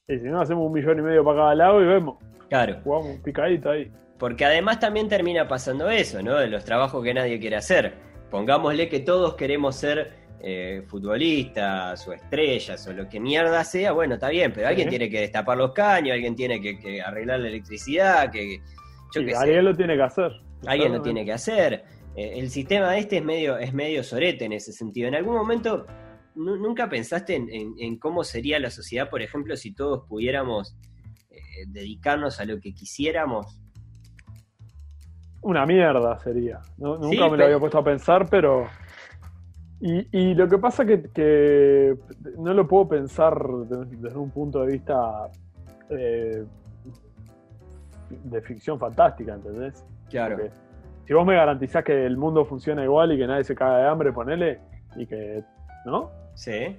y 0.07 0.17
si 0.17 0.25
no, 0.25 0.41
hacemos 0.41 0.65
un 0.65 0.73
millón 0.73 0.99
y 0.99 1.01
medio 1.01 1.23
para 1.23 1.37
cada 1.37 1.55
lado 1.55 1.81
y 1.81 1.85
vemos. 1.85 2.17
Claro. 2.49 2.79
Jugamos 2.83 3.19
picadito 3.19 3.69
ahí. 3.69 3.91
Porque 4.17 4.43
además 4.43 4.79
también 4.79 5.07
termina 5.07 5.47
pasando 5.47 5.89
eso, 5.89 6.21
¿no? 6.21 6.35
De 6.35 6.47
los 6.47 6.65
trabajos 6.65 7.03
que 7.03 7.13
nadie 7.13 7.39
quiere 7.39 7.55
hacer. 7.55 7.93
Pongámosle 8.29 8.89
que 8.89 8.99
todos 8.99 9.35
queremos 9.35 9.75
ser 9.75 10.11
eh, 10.41 10.83
futbolistas 10.87 12.07
o 12.07 12.13
estrellas 12.13 12.85
o 12.87 12.93
lo 12.93 13.07
que 13.07 13.19
mierda 13.19 13.63
sea, 13.63 13.91
bueno, 13.91 14.15
está 14.15 14.29
bien, 14.29 14.53
pero 14.53 14.67
alguien 14.67 14.89
tiene 14.89 15.09
que 15.09 15.19
destapar 15.21 15.57
los 15.57 15.73
caños, 15.73 16.13
alguien 16.13 16.35
tiene 16.35 16.61
que, 16.61 17.01
arreglar 17.01 17.41
la 17.41 17.49
electricidad, 17.49 18.31
que, 18.31 18.61
alguien 19.35 19.65
lo 19.65 19.75
tiene 19.75 19.95
que 19.95 20.03
hacer. 20.03 20.31
Alguien 20.65 20.93
lo 20.93 21.01
tiene 21.01 21.23
que 21.23 21.33
hacer. 21.33 21.83
Eh, 22.15 22.33
el 22.37 22.49
sistema 22.49 22.97
este 22.97 23.17
es 23.17 23.23
medio, 23.23 23.57
es 23.57 23.73
medio 23.73 24.03
sorete 24.03 24.45
en 24.45 24.53
ese 24.53 24.73
sentido. 24.73 25.07
En 25.07 25.15
algún 25.15 25.35
momento 25.35 25.85
¿Nunca 26.35 26.89
pensaste 26.89 27.35
en, 27.35 27.97
cómo 27.97 28.23
sería 28.23 28.59
la 28.59 28.69
sociedad, 28.69 29.09
por 29.09 29.21
ejemplo, 29.21 29.55
si 29.55 29.73
todos 29.73 30.05
pudiéramos 30.07 30.77
eh, 31.29 31.39
dedicarnos 31.67 32.39
a 32.39 32.45
lo 32.45 32.59
que 32.59 32.73
quisiéramos? 32.73 33.59
Una 35.41 35.65
mierda 35.65 36.17
sería. 36.19 36.59
nunca 36.77 37.29
me 37.29 37.37
lo 37.37 37.45
había 37.45 37.59
puesto 37.59 37.77
a 37.77 37.83
pensar, 37.83 38.27
pero... 38.29 38.67
Y, 39.81 40.33
lo 40.33 40.49
que 40.49 40.57
pasa 40.57 40.85
que, 40.85 41.03
que 41.13 41.95
no 42.37 42.53
lo 42.53 42.67
puedo 42.67 42.89
pensar 42.89 43.33
desde, 43.65 44.17
un 44.17 44.29
punto 44.29 44.65
de 44.65 44.73
vista 44.73 45.29
eh, 45.89 46.43
de 48.09 48.41
ficción 48.41 48.77
fantástica, 48.77 49.35
¿entendés? 49.35 49.85
Claro. 50.09 50.37
si 51.05 51.13
vos 51.13 51.25
me 51.25 51.35
garantizás 51.35 51.83
que 51.85 52.05
el 52.05 52.17
mundo 52.17 52.43
funciona 52.43 52.83
igual 52.83 53.13
y 53.13 53.17
que 53.17 53.27
nadie 53.27 53.45
se 53.45 53.55
caga 53.55 53.77
de 53.77 53.87
hambre, 53.87 54.11
ponele, 54.11 54.59
y 54.97 55.05
que 55.05 55.43
¿no? 55.85 56.11
Sí. 56.33 56.51
Eh, 56.51 56.77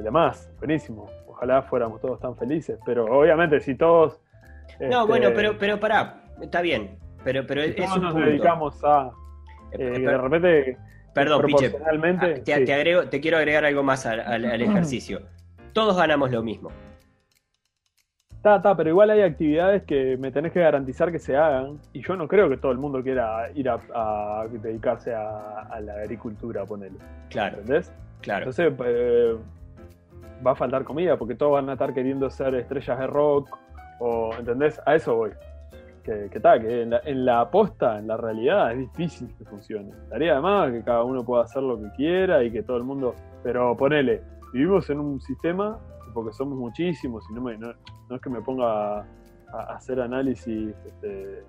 además, 0.00 0.50
buenísimo. 0.58 1.06
Ojalá 1.26 1.62
fuéramos 1.62 2.00
todos 2.00 2.20
tan 2.20 2.36
felices, 2.36 2.78
pero 2.84 3.04
obviamente 3.04 3.60
si 3.60 3.74
todos... 3.74 4.20
No, 4.80 5.06
bueno, 5.06 5.28
este, 5.28 5.36
pero, 5.36 5.58
pero 5.58 5.80
pará, 5.80 6.22
está 6.40 6.60
bien, 6.60 6.98
pero, 7.24 7.46
pero 7.46 7.62
si 7.62 7.72
todos 7.72 8.00
nos 8.00 8.14
dedicamos 8.14 8.82
a... 8.84 9.10
Eh, 9.72 9.92
eh, 9.96 10.00
de 10.00 10.18
repente... 10.18 10.78
Perdón, 11.14 11.44
Piche, 11.44 11.70
ah, 11.84 12.42
te, 12.42 12.72
agrego, 12.72 13.08
te 13.08 13.20
quiero 13.20 13.36
agregar 13.36 13.66
algo 13.66 13.82
más 13.82 14.06
al 14.06 14.44
ejercicio. 14.62 15.20
Todos 15.74 15.96
ganamos 15.96 16.30
lo 16.30 16.42
mismo. 16.42 16.70
Está, 18.44 18.76
pero 18.76 18.90
igual 18.90 19.08
hay 19.10 19.22
actividades 19.22 19.84
que 19.84 20.16
me 20.16 20.32
tenés 20.32 20.50
que 20.50 20.58
garantizar 20.58 21.12
que 21.12 21.20
se 21.20 21.36
hagan 21.36 21.78
y 21.92 22.02
yo 22.02 22.16
no 22.16 22.26
creo 22.26 22.48
que 22.48 22.56
todo 22.56 22.72
el 22.72 22.78
mundo 22.78 23.00
quiera 23.00 23.48
ir 23.54 23.68
a, 23.68 24.46
dedicarse 24.50 25.14
a, 25.14 25.78
la 25.80 25.94
agricultura, 25.94 26.64
ponele. 26.64 26.96
Claro. 27.30 27.58
¿Entendés? 27.58 27.92
Claro. 28.22 28.48
Entonces 28.48 28.72
eh, 28.86 29.36
va 30.44 30.52
a 30.52 30.54
faltar 30.54 30.84
comida 30.84 31.16
porque 31.16 31.34
todos 31.34 31.52
van 31.52 31.68
a 31.68 31.72
estar 31.74 31.92
queriendo 31.92 32.30
ser 32.30 32.54
estrellas 32.54 32.98
de 32.98 33.06
rock 33.06 33.58
o, 34.00 34.32
¿entendés? 34.38 34.80
A 34.86 34.94
eso 34.94 35.16
voy. 35.16 35.30
Que, 36.02 36.28
que, 36.30 36.40
que 36.40 36.82
en 36.82 36.90
la, 36.90 37.00
en 37.04 37.24
la 37.24 37.40
aposta, 37.42 37.98
en 37.98 38.08
la 38.08 38.16
realidad, 38.16 38.72
es 38.72 38.78
difícil 38.78 39.32
que 39.36 39.44
funcione. 39.44 39.92
Daría 40.10 40.32
además 40.32 40.72
que 40.72 40.82
cada 40.82 41.04
uno 41.04 41.24
pueda 41.24 41.44
hacer 41.44 41.62
lo 41.62 41.80
que 41.80 41.90
quiera 41.92 42.42
y 42.42 42.50
que 42.50 42.62
todo 42.62 42.76
el 42.76 42.82
mundo... 42.82 43.14
Pero 43.44 43.76
ponele, 43.76 44.22
vivimos 44.52 44.90
en 44.90 44.98
un 44.98 45.20
sistema 45.20 45.78
porque 46.12 46.32
somos 46.32 46.58
muchísimos 46.58 47.24
y 47.30 47.34
no, 47.34 47.40
me, 47.40 47.56
no, 47.56 47.70
es 48.10 48.20
que 48.20 48.30
me 48.30 48.42
ponga 48.42 49.00
a, 49.00 49.04
hacer 49.68 50.00
análisis 50.00 50.74
este, 50.86 51.44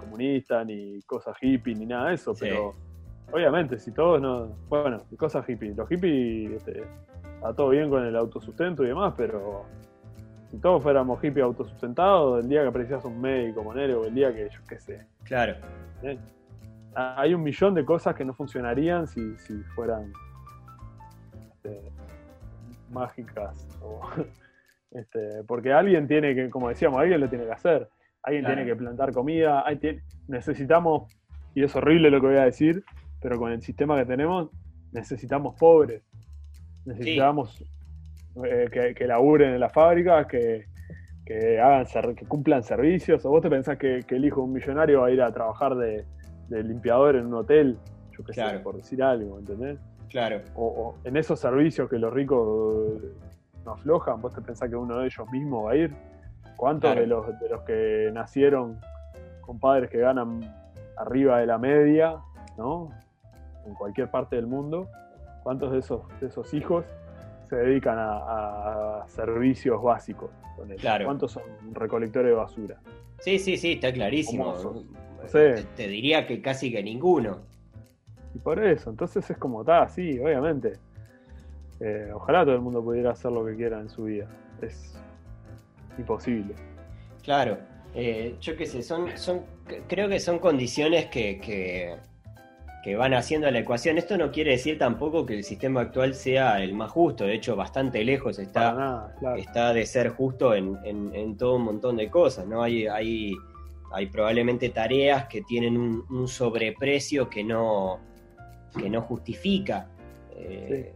comunista 0.00 0.64
ni 0.64 1.00
cosas 1.02 1.36
hippie 1.40 1.74
ni 1.74 1.86
nada 1.86 2.08
de 2.08 2.14
eso, 2.14 2.32
pero 2.38 2.74
obviamente 3.32 3.78
si 3.78 3.92
todos 3.92 4.20
no, 4.20 4.56
bueno, 4.68 5.02
cosas 5.16 5.48
hippie, 5.48 5.74
los 5.74 5.88
hippies 5.88 6.52
este, 6.52 6.84
está 7.34 7.54
todo 7.54 7.70
bien 7.70 7.90
con 7.90 8.04
el 8.04 8.16
autosustento 8.16 8.84
y 8.84 8.88
demás, 8.88 9.14
pero 9.16 9.64
si 10.50 10.58
todos 10.58 10.82
fuéramos 10.82 11.20
hippies 11.20 11.44
autosustentados, 11.44 12.42
el 12.42 12.48
día 12.48 12.62
que 12.62 12.68
aprecias 12.68 13.04
un 13.04 13.20
médico, 13.20 13.62
monero, 13.62 14.00
o 14.00 14.04
el 14.06 14.14
día 14.14 14.34
que 14.34 14.48
yo 14.48 14.60
qué 14.68 14.78
sé. 14.78 15.06
Claro. 15.24 15.54
¿Eh? 16.02 16.18
Hay 16.94 17.34
un 17.34 17.42
millón 17.42 17.74
de 17.74 17.84
cosas 17.84 18.14
que 18.14 18.24
no 18.24 18.32
funcionarían 18.32 19.06
si, 19.06 19.36
si 19.36 19.62
fueran 19.74 20.10
este, 21.52 21.92
mágicas. 22.90 23.66
este, 24.90 25.44
porque 25.46 25.72
alguien 25.72 26.08
tiene 26.08 26.34
que, 26.34 26.48
como 26.48 26.70
decíamos, 26.70 26.98
alguien 26.98 27.20
lo 27.20 27.28
tiene 27.28 27.44
que 27.44 27.52
hacer. 27.52 27.88
Alguien 28.22 28.46
tiene 28.46 28.64
que 28.64 28.74
plantar 28.74 29.12
comida. 29.12 29.64
Hay, 29.66 29.78
necesitamos, 30.26 31.14
y 31.54 31.62
es 31.62 31.76
horrible 31.76 32.10
lo 32.10 32.20
que 32.20 32.26
voy 32.26 32.36
a 32.36 32.44
decir, 32.44 32.84
pero 33.20 33.38
con 33.38 33.52
el 33.52 33.62
sistema 33.62 33.96
que 33.98 34.06
tenemos, 34.06 34.50
necesitamos 34.92 35.54
pobres. 35.56 36.02
Necesitamos 36.84 37.64
eh, 38.44 38.68
que, 38.72 38.94
que, 38.94 39.06
laburen 39.06 39.54
en 39.54 39.60
las 39.60 39.72
fábricas, 39.72 40.26
que, 40.26 40.66
que, 41.26 41.60
hagan, 41.60 42.14
que 42.14 42.26
cumplan 42.26 42.62
servicios. 42.62 43.24
¿O 43.26 43.30
vos 43.30 43.42
te 43.42 43.50
pensás 43.50 43.76
que, 43.76 44.04
el 44.08 44.24
hijo 44.24 44.36
de 44.40 44.46
un 44.46 44.52
millonario 44.52 45.02
va 45.02 45.08
a 45.08 45.10
ir 45.10 45.20
a 45.20 45.32
trabajar 45.32 45.74
de, 45.76 46.04
limpiador 46.48 47.16
en 47.16 47.26
un 47.26 47.34
hotel? 47.34 47.78
Yo 48.16 48.24
qué 48.24 48.32
sé, 48.32 48.58
por 48.60 48.76
decir 48.76 49.02
algo, 49.02 49.38
¿entendés? 49.38 49.78
Claro. 50.08 50.40
O, 50.54 50.96
en 51.04 51.16
esos 51.16 51.38
servicios 51.38 51.88
que 51.90 51.98
los 51.98 52.12
ricos 52.12 53.02
no 53.64 53.72
aflojan, 53.72 54.22
vos 54.22 54.34
te 54.34 54.40
pensás 54.40 54.70
que 54.70 54.76
uno 54.76 54.98
de 54.98 55.06
ellos 55.06 55.30
mismos 55.30 55.66
va 55.66 55.72
a 55.72 55.76
ir. 55.76 55.94
¿Cuántos 56.56 56.96
de, 56.96 57.06
los, 57.06 57.26
de 57.38 57.48
los 57.50 57.62
que 57.62 58.10
nacieron 58.12 58.80
con 59.42 59.60
padres 59.60 59.90
que 59.90 59.98
ganan 59.98 60.40
arriba 60.96 61.38
de 61.38 61.46
la 61.46 61.58
media, 61.58 62.16
¿no? 62.56 62.90
En 63.68 63.74
cualquier 63.74 64.10
parte 64.10 64.36
del 64.36 64.46
mundo, 64.46 64.88
¿cuántos 65.42 65.72
de 65.72 65.78
esos, 65.78 66.02
de 66.20 66.28
esos 66.28 66.52
hijos 66.54 66.84
se 67.48 67.56
dedican 67.56 67.96
a, 67.98 69.04
servicios 69.08 69.82
básicos? 69.82 70.30
Claro. 70.78 71.04
¿Cuántos 71.04 71.32
son 71.32 71.42
recolectores 71.72 72.30
de 72.30 72.34
basura? 72.34 72.80
Sí, 73.20 73.38
sí, 73.38 73.56
sí, 73.56 73.72
está 73.72 73.92
clarísimo. 73.92 74.54
te, 75.30 75.88
diría 75.88 76.26
que 76.26 76.40
casi 76.40 76.72
que 76.72 76.82
ninguno. 76.82 77.38
Y 78.34 78.38
por 78.38 78.62
eso, 78.62 78.90
entonces 78.90 79.28
es 79.30 79.36
como 79.36 79.60
está, 79.60 79.88
sí, 79.88 80.18
obviamente. 80.18 80.74
Eh, 81.80 82.10
ojalá 82.12 82.44
todo 82.44 82.54
el 82.54 82.60
mundo 82.60 82.82
pudiera 82.82 83.12
hacer 83.12 83.30
lo 83.30 83.44
que 83.44 83.54
quiera 83.54 83.80
en 83.80 83.88
su 83.88 84.04
vida. 84.04 84.26
Es 84.60 84.98
imposible. 85.96 86.54
Claro, 87.22 87.58
eh, 87.94 88.36
yo 88.40 88.56
qué 88.56 88.66
sé, 88.66 88.82
son, 88.82 89.16
son, 89.16 89.42
creo 89.86 90.08
que 90.08 90.20
son 90.20 90.38
condiciones 90.38 91.06
que, 91.06 91.40
que, 91.40 91.96
van 92.96 93.14
haciendo 93.14 93.50
la 93.50 93.58
ecuación. 93.58 93.98
Esto 93.98 94.16
no 94.16 94.30
quiere 94.30 94.52
decir 94.52 94.78
tampoco 94.78 95.26
que 95.26 95.34
el 95.34 95.44
sistema 95.44 95.82
actual 95.82 96.14
sea 96.14 96.62
el 96.62 96.74
más 96.74 96.90
justo, 96.90 97.24
de 97.24 97.34
hecho 97.34 97.56
bastante 97.56 98.04
lejos 98.04 98.38
está, 98.38 99.14
está 99.36 99.72
de 99.72 99.84
ser 99.84 100.10
justo 100.10 100.54
en, 100.54 100.78
en, 100.84 101.36
todo 101.36 101.56
un 101.56 101.64
montón 101.64 101.96
de 101.96 102.10
cosas, 102.10 102.46
¿no? 102.46 102.62
Hay, 102.62 102.86
hay, 102.86 103.34
hay 103.92 104.06
probablemente 104.06 104.70
tareas 104.70 105.26
que 105.26 105.42
tienen 105.42 105.76
un 105.76 106.28
sobreprecio 106.28 107.28
que 107.28 107.44
no, 107.44 108.00
que 108.76 108.88
no 108.88 109.02
justifica. 109.02 109.88
Eh, 110.36 110.94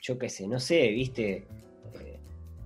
yo 0.00 0.18
qué 0.18 0.28
sé, 0.28 0.46
no 0.46 0.60
sé, 0.60 0.88
viste. 0.88 1.46
Eh, 1.94 2.18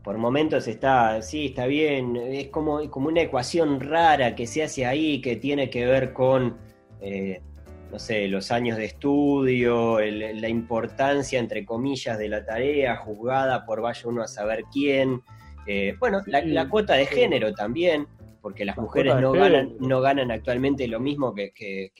por 0.02 0.18
momentos 0.18 0.66
está, 0.66 1.22
sí, 1.22 1.46
está 1.46 1.66
bien, 1.66 2.16
es 2.16 2.48
como, 2.48 2.90
como 2.90 3.08
una 3.08 3.22
ecuación 3.22 3.80
rara 3.80 4.34
que 4.34 4.46
se 4.46 4.62
hace 4.62 4.86
ahí, 4.86 5.20
que 5.20 5.36
tiene 5.36 5.70
que 5.70 5.86
ver 5.86 6.12
con, 6.12 6.56
eh, 7.00 7.42
no 7.90 7.98
sé, 7.98 8.28
los 8.28 8.50
años 8.52 8.76
de 8.76 8.84
estudio, 8.84 9.98
la 10.00 10.48
importancia, 10.48 11.38
entre 11.38 11.64
comillas, 11.64 12.18
de 12.18 12.28
la 12.28 12.44
tarea, 12.44 12.96
juzgada 12.96 13.66
por 13.66 13.80
vaya 13.80 14.08
uno 14.08 14.22
a 14.22 14.28
saber 14.28 14.64
quién. 14.72 15.22
bueno, 15.98 16.22
la, 16.26 16.68
cuota 16.68 16.94
de 16.94 17.06
género 17.06 17.52
también 17.52 18.06
porque 18.40 18.64
las 18.64 18.76
mujeres 18.76 19.14
no 19.20 19.32
ganan, 19.32 19.74
no 19.80 20.00
ganan 20.00 20.30
actualmente 20.30 20.86
lo 20.88 21.00
mismo 21.00 21.34
que, 21.34 21.52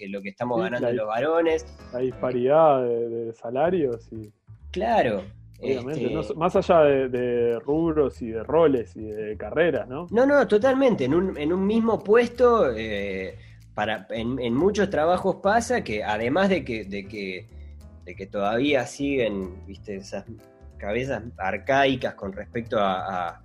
lo 0.09 0.23
que 0.23 0.29
estamos 0.29 0.61
ganando 0.61 0.93
los 0.93 1.07
varones. 1.07 1.67
La 1.93 2.01
disparidad 2.01 2.83
de, 2.83 3.33
salarios 3.33 4.09
y. 4.13 4.33
Claro. 4.71 5.23
Obviamente, 5.63 6.19
este 6.19 6.35
más 6.35 6.57
allá 6.57 6.81
de, 6.85 7.59
rubros 7.61 8.23
y 8.23 8.29
de 8.29 8.43
roles 8.43 8.97
y 8.97 9.03
de 9.03 9.37
carreras, 9.37 9.87
¿no? 9.89 10.07
No, 10.11 10.25
no, 10.25 10.49
totalmente. 10.49 11.05
En 11.05 11.15
un, 11.15 11.37
en 11.37 11.53
un 11.53 11.67
mismo 11.67 12.03
puesto, 12.03 12.73
eh, 12.75 13.37
para, 13.75 14.07
en, 14.11 14.55
muchos 14.55 14.91
trabajos 14.91 15.37
pasa 15.37 15.83
que 15.83 16.05
además 16.05 16.49
de 16.49 16.65
que, 16.65 16.85
de 16.85 17.07
que, 17.07 17.47
de 18.05 18.15
que 18.15 18.27
todavía 18.27 18.87
siguen, 18.87 19.65
viste, 19.67 19.97
esas 19.97 20.25
cabezas 20.77 21.23
arcaicas 21.39 22.15
con 22.15 22.33
respecto 22.33 22.79
a 22.79 23.41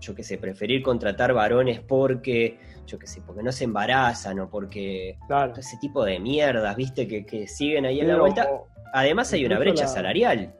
yo 0.00 0.14
qué 0.14 0.22
sé, 0.22 0.38
preferir 0.38 0.82
contratar 0.82 1.32
varones 1.32 1.80
porque, 1.80 2.58
yo 2.86 2.98
qué 2.98 3.06
sé, 3.06 3.22
porque 3.24 3.42
no 3.42 3.52
se 3.52 3.64
embarazan 3.64 4.38
o 4.40 4.48
porque 4.48 5.18
ese 5.56 5.76
tipo 5.78 6.04
de 6.04 6.18
mierdas, 6.18 6.76
viste, 6.76 7.06
que, 7.06 7.46
siguen 7.46 7.86
ahí 7.86 8.00
en 8.00 8.08
la 8.08 8.18
vuelta. 8.18 8.48
Además 8.92 9.32
hay 9.32 9.44
una 9.44 9.58
brecha 9.58 9.86
salarial. 9.86 10.52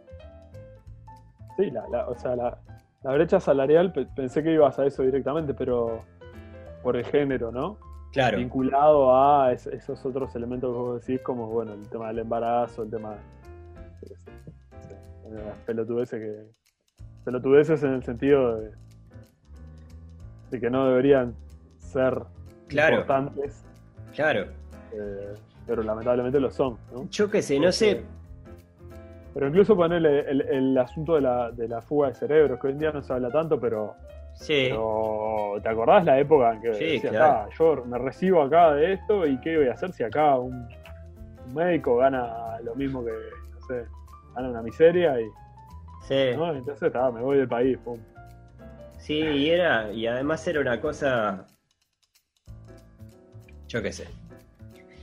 Sí, 1.57 1.73
o 2.07 2.15
sea, 2.19 2.37
la, 2.37 2.59
brecha 3.03 3.41
salarial, 3.41 3.93
pensé 3.93 4.43
que 4.43 4.53
ibas 4.53 4.79
a 4.79 4.87
eso 4.87 5.03
directamente, 5.03 5.55
pero 5.55 6.05
por 6.83 6.97
el 6.97 7.05
género, 7.05 7.51
¿no? 7.51 7.79
Claro. 8.13 8.39
Vinculado 8.39 9.15
a 9.15 9.53
esos 9.53 10.05
otros 10.05 10.35
elementos 10.35 10.73
que 10.73 10.79
vos 10.79 11.07
decís, 11.07 11.23
como, 11.23 11.47
bueno, 11.49 11.75
el 11.75 11.89
tema 11.89 12.09
del 12.09 12.21
embarazo, 12.21 12.83
el 12.83 12.91
tema 12.91 13.17
de 15.31 15.45
las 15.45 15.59
pelotudeces 15.67 16.21
que 16.21 16.59
pelotudeces 17.25 17.83
en 17.83 17.93
el 17.93 18.03
sentido 18.03 18.57
de, 18.57 18.71
de 20.51 20.61
que 20.61 20.71
no 20.71 20.87
deberían 20.87 21.35
ser 21.77 22.23
importantes. 22.71 23.65
Claro. 24.15 24.47
Eh, 24.93 25.35
pero 25.67 25.83
lamentablemente 25.83 26.41
lo 26.41 26.51
son. 26.51 26.79
Yo 27.11 27.31
qué 27.31 27.43
sé, 27.43 27.61
no 27.61 27.71
sé. 27.71 28.03
Pero 29.35 29.49
incluso 29.49 29.77
ponerle 29.77 30.21
el, 30.31 30.77
asunto 30.79 31.17
de 31.17 31.21
la, 31.21 31.51
de 31.51 31.69
la 31.69 31.83
fuga 31.83 32.09
de 32.09 32.15
cerebros, 32.15 32.59
que 32.59 32.69
hoy 32.69 32.73
en 32.73 32.79
día 32.79 32.93
no 32.93 33.03
se 33.03 33.13
habla 33.13 33.31
tanto, 33.31 33.61
pero. 33.61 33.95
Sí. 34.39 34.71
¿Te 35.63 35.69
acordás 35.69 36.05
la 36.05 36.19
época 36.19 36.53
en 36.53 36.61
que 36.61 36.69
decía, 36.69 37.11
ah, 37.21 37.49
yo 37.59 37.85
me 37.85 37.99
recibo 37.99 38.43
acá 38.43 38.73
de 38.75 38.95
esto 38.95 39.27
y 39.27 39.39
qué 39.41 39.57
voy 39.57 39.69
a 39.69 39.73
hacer 39.73 39.93
si 39.93 40.05
acá 40.05 40.39
un, 40.39 40.69
médico 41.55 41.97
gana 41.97 42.61
lo 42.63 42.75
mismo 42.75 43.05
que, 43.05 43.11
no 43.11 43.61
sé, 43.67 43.85
gana 44.35 44.51
una 44.51 44.63
miseria 44.63 45.21
y. 45.21 45.25
Sí. 46.03 46.15
Entonces, 46.15 46.93
me 47.13 47.21
voy 47.21 47.39
del 47.39 47.49
país, 47.49 47.77
pum. 47.79 47.99
Sí, 48.99 49.19
y 49.19 49.51
era, 49.51 49.91
y 49.93 50.07
además 50.07 50.47
era 50.47 50.61
una 50.61 50.81
cosa, 50.81 51.47
yo 53.67 53.83
qué 53.83 53.93
sé, 53.93 54.07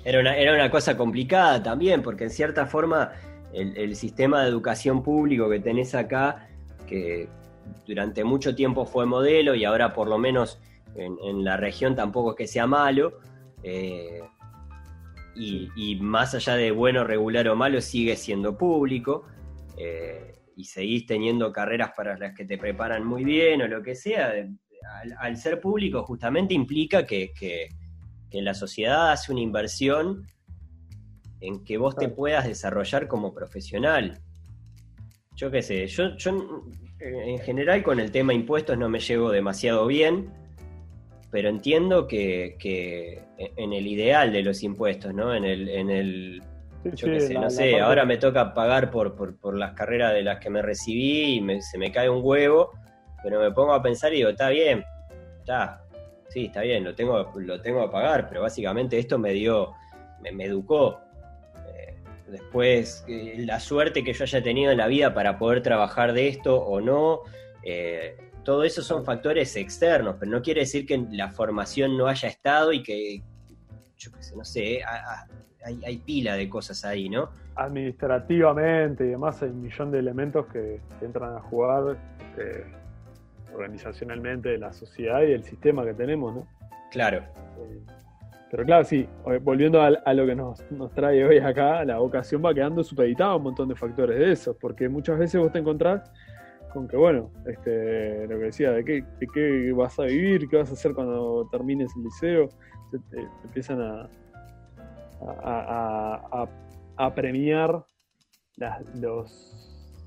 era 0.03 0.19
una, 0.19 0.37
era 0.37 0.53
una 0.53 0.69
cosa 0.69 0.95
complicada 0.95 1.63
también, 1.63 2.01
porque 2.01 2.25
en 2.25 2.29
cierta 2.29 2.65
forma 2.65 3.13
el, 3.53 3.95
sistema 3.95 4.43
de 4.43 4.49
educación 4.49 5.01
público 5.01 5.49
que 5.49 5.59
tenés 5.59 5.95
acá, 5.95 6.47
que 6.85 7.27
durante 7.85 8.23
mucho 8.23 8.55
tiempo 8.55 8.85
fue 8.85 9.05
modelo 9.05 9.55
y 9.55 9.65
ahora 9.65 9.93
por 9.93 10.07
lo 10.07 10.17
menos 10.17 10.59
en, 10.95 11.43
la 11.43 11.57
región 11.57 11.95
tampoco 11.95 12.31
es 12.31 12.37
que 12.37 12.47
sea 12.47 12.67
malo, 12.67 13.19
eh, 13.63 14.21
y, 15.35 15.69
y, 15.75 15.95
más 15.99 16.33
allá 16.33 16.55
de 16.55 16.71
bueno, 16.71 17.03
regular 17.03 17.47
o 17.49 17.55
malo, 17.57 17.81
sigue 17.81 18.15
siendo 18.15 18.57
público. 18.57 19.25
eh, 19.77 20.35
y 20.55 20.65
seguís 20.65 21.05
teniendo 21.05 21.51
carreras 21.51 21.91
para 21.95 22.17
las 22.17 22.33
que 22.33 22.45
te 22.45 22.57
preparan 22.57 23.05
muy 23.05 23.23
bien 23.23 23.61
o 23.61 23.67
lo 23.67 23.83
que 23.83 23.95
sea, 23.95 24.31
al, 25.19 25.37
ser 25.37 25.59
público 25.59 26.03
justamente 26.03 26.53
implica 26.53 27.05
que, 27.05 27.69
la 28.31 28.53
sociedad 28.53 29.13
hace 29.13 29.31
una 29.31 29.39
inversión 29.39 30.27
en 31.39 31.63
que 31.63 31.77
vos 31.77 31.95
te 31.95 32.09
puedas 32.09 32.45
desarrollar 32.45 33.07
como 33.07 33.33
profesional. 33.33 34.19
Yo 35.37 35.49
qué 35.49 35.61
sé, 35.61 35.87
yo, 35.87 36.17
yo 36.17 36.65
en 36.99 37.39
general 37.39 37.83
con 37.83 37.99
el 37.99 38.11
tema 38.11 38.33
impuestos 38.33 38.77
no 38.77 38.89
me 38.89 38.99
llevo 38.99 39.31
demasiado 39.31 39.85
bien, 39.87 40.29
pero 41.31 41.49
entiendo 41.49 42.07
que, 42.07 42.57
en 43.37 43.73
el 43.73 43.87
ideal 43.87 44.31
de 44.31 44.41
los 44.41 44.63
impuestos, 44.63 45.13
¿no? 45.13 45.35
En 45.35 45.43
el, 45.43 45.67
en 45.67 45.89
el 45.89 46.43
yo 46.93 47.07
qué 47.07 47.19
sé, 47.19 47.33
no 47.33 47.49
sé, 47.49 47.79
ahora 47.79 48.05
me 48.05 48.17
toca 48.17 48.53
pagar 48.53 48.91
por, 48.91 49.15
por, 49.15 49.57
las 49.57 49.73
carreras 49.73 50.13
de 50.13 50.21
las 50.21 50.39
que 50.39 50.49
me 50.49 50.61
recibí 50.61 51.39
y 51.39 51.61
se 51.61 51.77
me 51.77 51.91
cae 51.91 52.09
un 52.09 52.21
huevo, 52.23 52.71
pero 53.23 53.39
me 53.39 53.51
pongo 53.51 53.73
a 53.73 53.81
pensar 53.81 54.13
y 54.13 54.17
digo, 54.17 54.29
está 54.29 54.49
bien, 54.49 54.85
está, 55.39 55.83
sí, 56.29 56.45
está 56.45 56.61
bien, 56.61 56.83
lo 56.83 56.93
tengo, 56.93 57.31
lo 57.35 57.61
tengo 57.61 57.81
a 57.81 57.89
pagar, 57.89 58.29
pero 58.29 58.41
básicamente 58.41 58.99
esto 58.99 59.17
me 59.17 59.33
dio, 59.33 59.73
me, 60.31 60.45
educó. 60.45 60.99
Eh, 62.27 62.31
después, 62.31 63.05
eh, 63.07 63.35
la 63.39 63.59
suerte 63.59 64.03
que 64.03 64.13
yo 64.13 64.23
haya 64.23 64.41
tenido 64.41 64.71
en 64.71 64.77
la 64.77 64.87
vida 64.87 65.13
para 65.13 65.37
poder 65.37 65.61
trabajar 65.61 66.13
de 66.13 66.27
esto 66.27 66.55
o 66.57 66.81
no, 66.81 67.21
eh, 67.63 68.17
todo 68.43 68.63
eso 68.63 68.81
son 68.81 69.05
factores 69.05 69.55
externos, 69.55 70.17
pero 70.19 70.31
no 70.31 70.41
quiere 70.41 70.61
decir 70.61 70.85
que 70.85 71.03
la 71.11 71.29
formación 71.31 71.97
no 71.97 72.07
haya 72.07 72.29
estado 72.29 72.73
y 72.73 72.83
que, 72.83 73.23
yo 73.97 74.11
qué 74.11 74.21
sé, 74.21 74.35
no 74.35 74.43
sé, 74.43 74.81
hay, 75.63 75.97
pila 75.97 76.35
de 76.35 76.47
cosas 76.47 76.85
ahí, 76.85 77.09
¿no? 77.09 77.29
Administrativamente 77.55 79.05
y 79.05 79.09
demás 79.09 79.41
hay 79.41 79.49
un 79.49 79.63
millón 79.63 79.91
de 79.91 79.97
elementos 79.97 80.45
que, 80.47 80.79
entran 81.01 81.35
a 81.35 81.39
jugar 81.39 81.97
organizacionalmente 83.55 84.49
de 84.49 84.57
la 84.57 84.73
sociedad 84.73 85.21
y 85.21 85.31
el 85.31 85.43
sistema 85.43 85.83
que 85.85 85.93
tenemos, 85.93 86.35
¿no? 86.35 86.47
Claro. 86.91 87.23
Eh, 87.57 87.81
pero 88.55 88.65
claro, 88.67 88.85
sí, 88.85 89.05
volviendo 89.41 89.81
a, 89.81 90.13
lo 90.13 90.25
que 90.25 90.33
nos, 90.33 90.63
trae 90.93 91.25
hoy 91.25 91.39
acá, 91.39 91.83
la 91.83 91.97
vocación 91.97 92.41
va 92.41 92.53
quedando 92.53 92.85
supeditada 92.85 93.35
un 93.35 93.43
montón 93.43 93.67
de 93.67 93.75
factores 93.75 94.17
de 94.17 94.31
esos, 94.31 94.55
porque 94.55 94.87
muchas 94.87 95.19
veces 95.19 95.41
vos 95.41 95.51
te 95.51 95.59
encontrás 95.59 96.09
con 96.71 96.87
que, 96.87 96.95
bueno, 96.95 97.31
este, 97.47 98.25
lo 98.27 98.39
que 98.39 98.45
decía, 98.45 98.71
de 98.71 98.85
qué, 98.85 99.03
qué 99.33 99.73
vas 99.73 99.99
a 99.99 100.03
vivir, 100.03 100.47
qué 100.47 100.55
vas 100.55 100.69
a 100.69 100.73
hacer 100.73 100.93
cuando 100.93 101.49
termines 101.51 101.91
el 101.97 102.03
liceo, 102.03 102.47
te, 103.11 103.27
empiezan 103.43 103.81
a, 103.81 104.09
a, 106.95 107.13
premiar 107.13 107.83
los, 109.01 109.99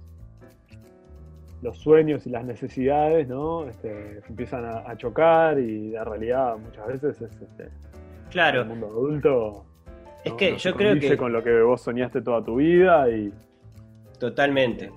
los 1.61 1.77
sueños 1.77 2.27
y 2.27 2.31
las 2.31 2.47
necesidades, 2.47 3.29
¿no? 3.29 3.69
Este, 3.69 4.23
empiezan 4.27 4.65
a, 4.65 4.97
chocar 4.97 5.59
y 5.59 5.91
la 5.91 6.05
realidad 6.05 6.57
muchas 6.57 6.87
veces 6.87 7.21
es 7.21 7.43
este, 7.43 7.69
claro. 8.31 8.63
el 8.63 8.69
mundo 8.69 8.87
adulto. 8.87 9.65
Es 10.25 10.33
que 10.35 10.57
yo 10.57 10.75
creo 10.75 10.99
que. 10.99 11.17
con 11.17 11.33
lo 11.33 11.43
que 11.43 11.61
vos 11.63 11.83
soñaste 11.83 12.23
toda 12.23 12.45
tu 12.45 12.57
vida 12.57 13.09
y. 13.11 13.33
Totalmente. 14.19 14.91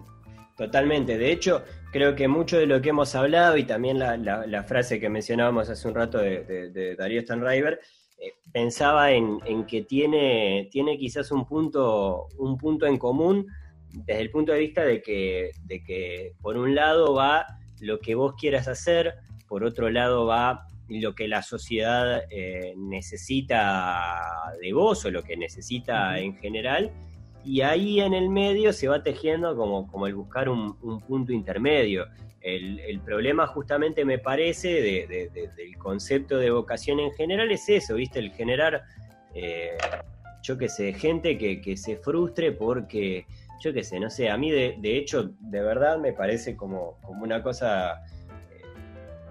Totalmente. 0.57 1.17
De 1.17 1.31
hecho, 1.31 1.63
creo 1.91 2.15
que 2.15 2.27
mucho 2.27 2.57
de 2.57 2.65
lo 2.65 2.81
que 2.81 2.89
hemos 2.89 3.15
hablado 3.15 3.57
y 3.57 3.63
también 3.63 3.99
la, 3.99 4.63
frase 4.67 4.99
que 4.99 5.09
mencionábamos 5.09 5.69
hace 5.69 5.87
un 5.87 5.95
rato 5.95 6.17
de, 6.17 6.69
de 6.71 6.95
Darío 6.95 7.21
Stanriver 7.21 7.79
eh, 8.21 8.35
pensaba 8.53 9.11
en, 9.11 9.39
que 9.65 9.81
tiene, 9.81 10.69
tiene 10.71 10.95
quizás 10.99 11.31
un 11.31 11.43
punto, 11.43 12.27
un 12.37 12.55
punto 12.55 12.85
en 12.85 12.99
común 12.99 13.47
desde 13.89 14.21
el 14.21 14.29
punto 14.29 14.51
de 14.51 14.59
vista 14.59 14.83
de 14.83 15.01
que, 15.01 15.49
de 15.63 15.83
que 15.83 16.33
por 16.39 16.55
un 16.55 16.75
lado 16.75 17.15
va 17.15 17.47
lo 17.79 17.99
que 17.99 18.13
vos 18.13 18.35
quieras 18.39 18.67
hacer, 18.67 19.15
por 19.47 19.63
otro 19.63 19.89
lado 19.89 20.27
va 20.27 20.67
lo 20.99 21.15
que 21.15 21.27
la 21.27 21.41
sociedad 21.41 22.23
eh, 22.29 22.73
necesita 22.75 24.53
de 24.59 24.73
vos 24.73 25.05
o 25.05 25.11
lo 25.11 25.23
que 25.23 25.37
necesita 25.37 26.19
en 26.19 26.35
general, 26.37 26.91
y 27.43 27.61
ahí 27.61 27.99
en 28.01 28.13
el 28.13 28.29
medio 28.29 28.73
se 28.73 28.87
va 28.87 29.01
tejiendo 29.01 29.55
como, 29.55 29.87
como 29.87 30.07
el 30.07 30.15
buscar 30.15 30.49
un, 30.49 30.77
un 30.81 30.99
punto 31.01 31.31
intermedio. 31.31 32.07
El, 32.41 32.99
problema 33.05 33.45
justamente 33.45 34.03
me 34.03 34.17
parece 34.17 34.81
del 34.81 35.77
concepto 35.77 36.37
de 36.37 36.49
vocación 36.49 36.99
en 36.99 37.11
general 37.11 37.51
es 37.51 37.69
eso, 37.69 37.95
¿viste? 37.95 38.17
El 38.17 38.31
generar, 38.31 38.81
eh, 39.35 39.77
yo 40.41 40.57
qué 40.57 40.67
sé, 40.67 40.93
gente 40.93 41.37
que, 41.37 41.77
se 41.77 41.97
frustre 41.97 42.51
porque, 42.51 43.27
yo 43.63 43.71
qué 43.73 43.83
sé, 43.83 43.99
no 43.99 44.09
sé, 44.09 44.29
a 44.29 44.37
mí 44.37 44.49
de, 44.49 44.97
hecho, 44.97 45.35
de 45.39 45.61
verdad 45.61 45.99
me 45.99 46.13
parece 46.13 46.55
como, 46.55 46.97
como 47.03 47.23
una 47.23 47.43
cosa 47.43 48.01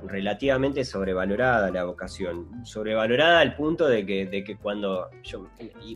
relativamente 0.06 0.84
sobrevalorada 0.84 1.70
la 1.70 1.84
vocación. 1.84 2.64
Sobrevalorada 2.64 3.40
al 3.40 3.54
punto 3.54 3.88
de 3.88 4.04
que, 4.06 4.26
de 4.26 4.44
que 4.44 4.56
cuando 4.56 5.08
yo 5.22 5.48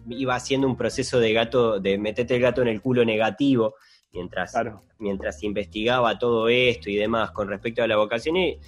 iba 0.09 0.34
haciendo 0.34 0.66
un 0.66 0.76
proceso 0.76 1.18
de 1.20 1.32
gato, 1.32 1.80
de 1.80 1.98
meterte 1.98 2.36
el 2.36 2.42
gato 2.42 2.62
en 2.62 2.68
el 2.68 2.80
culo 2.80 3.05
negativo, 3.05 3.74
mientras, 4.12 4.55
mientras 4.98 5.42
investigaba 5.42 6.18
todo 6.18 6.48
esto 6.48 6.90
y 6.90 6.96
demás 6.96 7.32
con 7.32 7.48
respecto 7.48 7.82
a 7.82 7.86
la 7.86 7.96
vocación, 7.96 8.36
y 8.36 8.59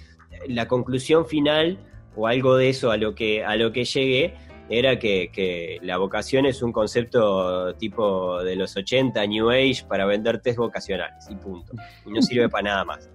la 0.47 0.67
conclusión 0.67 1.25
final 1.25 1.77
o 2.15 2.27
algo 2.27 2.55
de 2.55 2.69
eso 2.69 2.91
a 2.91 2.97
lo 2.97 3.15
que, 3.15 3.43
a 3.43 3.55
lo 3.55 3.71
que 3.71 3.85
llegué 3.85 4.35
era 4.69 4.99
que, 4.99 5.79
la 5.81 5.97
vocación 5.97 6.45
es 6.45 6.61
un 6.61 6.71
concepto 6.71 7.73
tipo 7.75 8.43
de 8.43 8.55
los 8.55 8.75
80, 8.75 9.25
New 9.27 9.49
Age, 9.49 9.85
para 9.87 10.05
vender 10.05 10.41
test 10.41 10.57
vocacionales 10.57 11.29
y 11.29 11.35
punto. 11.35 11.73
Y 12.05 12.11
no 12.11 12.21
sirve 12.21 12.49
para 12.49 12.63
nada 12.63 12.85
más. 12.85 13.09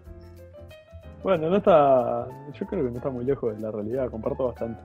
Bueno, 1.22 1.50
no 1.50 1.56
está, 1.56 2.26
yo 2.52 2.66
creo 2.66 2.84
que 2.84 2.90
no 2.90 2.96
está 2.96 3.10
muy 3.10 3.24
lejos 3.24 3.54
de 3.54 3.60
la 3.60 3.70
realidad, 3.70 4.10
comparto 4.10 4.46
bastante. 4.46 4.80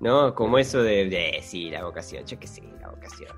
¿No? 0.00 0.34
Como 0.34 0.58
eso 0.58 0.82
de, 0.82 1.08
de 1.08 1.38
sí, 1.42 1.70
la 1.70 1.84
vocación, 1.84 2.24
yo 2.26 2.38
que 2.38 2.46
sí, 2.46 2.62
la 2.80 2.90
vocación. 2.90 3.30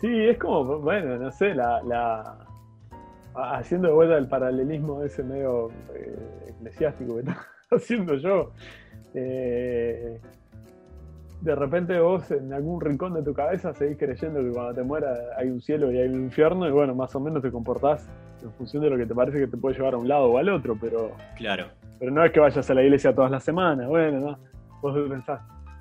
Sí, 0.00 0.08
es 0.26 0.38
como, 0.38 0.78
bueno, 0.78 1.16
no 1.16 1.30
sé, 1.30 1.54
la, 1.54 2.46
haciendo 3.34 3.88
de 3.88 3.94
vuelta 3.94 4.16
el 4.16 4.28
paralelismo 4.28 5.02
ese 5.02 5.22
medio 5.22 5.70
eh, 5.94 6.48
eclesiástico 6.48 7.16
que 7.16 7.20
estoy 7.62 7.78
haciendo 7.78 8.14
yo, 8.14 8.52
eh, 9.14 10.20
de 11.42 11.56
repente 11.56 11.98
vos 11.98 12.30
en 12.30 12.52
algún 12.52 12.80
rincón 12.80 13.14
de 13.14 13.22
tu 13.22 13.34
cabeza 13.34 13.74
seguís 13.74 13.98
creyendo 13.98 14.40
que 14.40 14.50
cuando 14.50 14.74
te 14.74 14.82
mueras 14.82 15.18
hay 15.36 15.48
un 15.48 15.60
cielo 15.60 15.90
y 15.90 15.98
hay 15.98 16.08
un 16.08 16.24
infierno 16.24 16.68
y 16.68 16.70
bueno, 16.70 16.94
más 16.94 17.14
o 17.16 17.20
menos 17.20 17.42
te 17.42 17.50
comportás 17.50 18.08
en 18.42 18.52
función 18.52 18.82
de 18.82 18.90
lo 18.90 18.96
que 18.96 19.06
te 19.06 19.14
parece 19.14 19.40
que 19.40 19.48
te 19.48 19.56
puede 19.56 19.76
llevar 19.76 19.94
a 19.94 19.98
un 19.98 20.06
lado 20.06 20.26
o 20.26 20.38
al 20.38 20.48
otro, 20.48 20.76
pero... 20.80 21.12
Claro. 21.36 21.66
Pero 21.98 22.12
no 22.12 22.24
es 22.24 22.32
que 22.32 22.40
vayas 22.40 22.68
a 22.70 22.74
la 22.74 22.82
iglesia 22.82 23.14
todas 23.14 23.30
las 23.30 23.42
semanas, 23.42 23.88
bueno, 23.88 24.20
¿no? 24.20 24.38
Vos 24.80 24.96
pensás, 25.08 25.40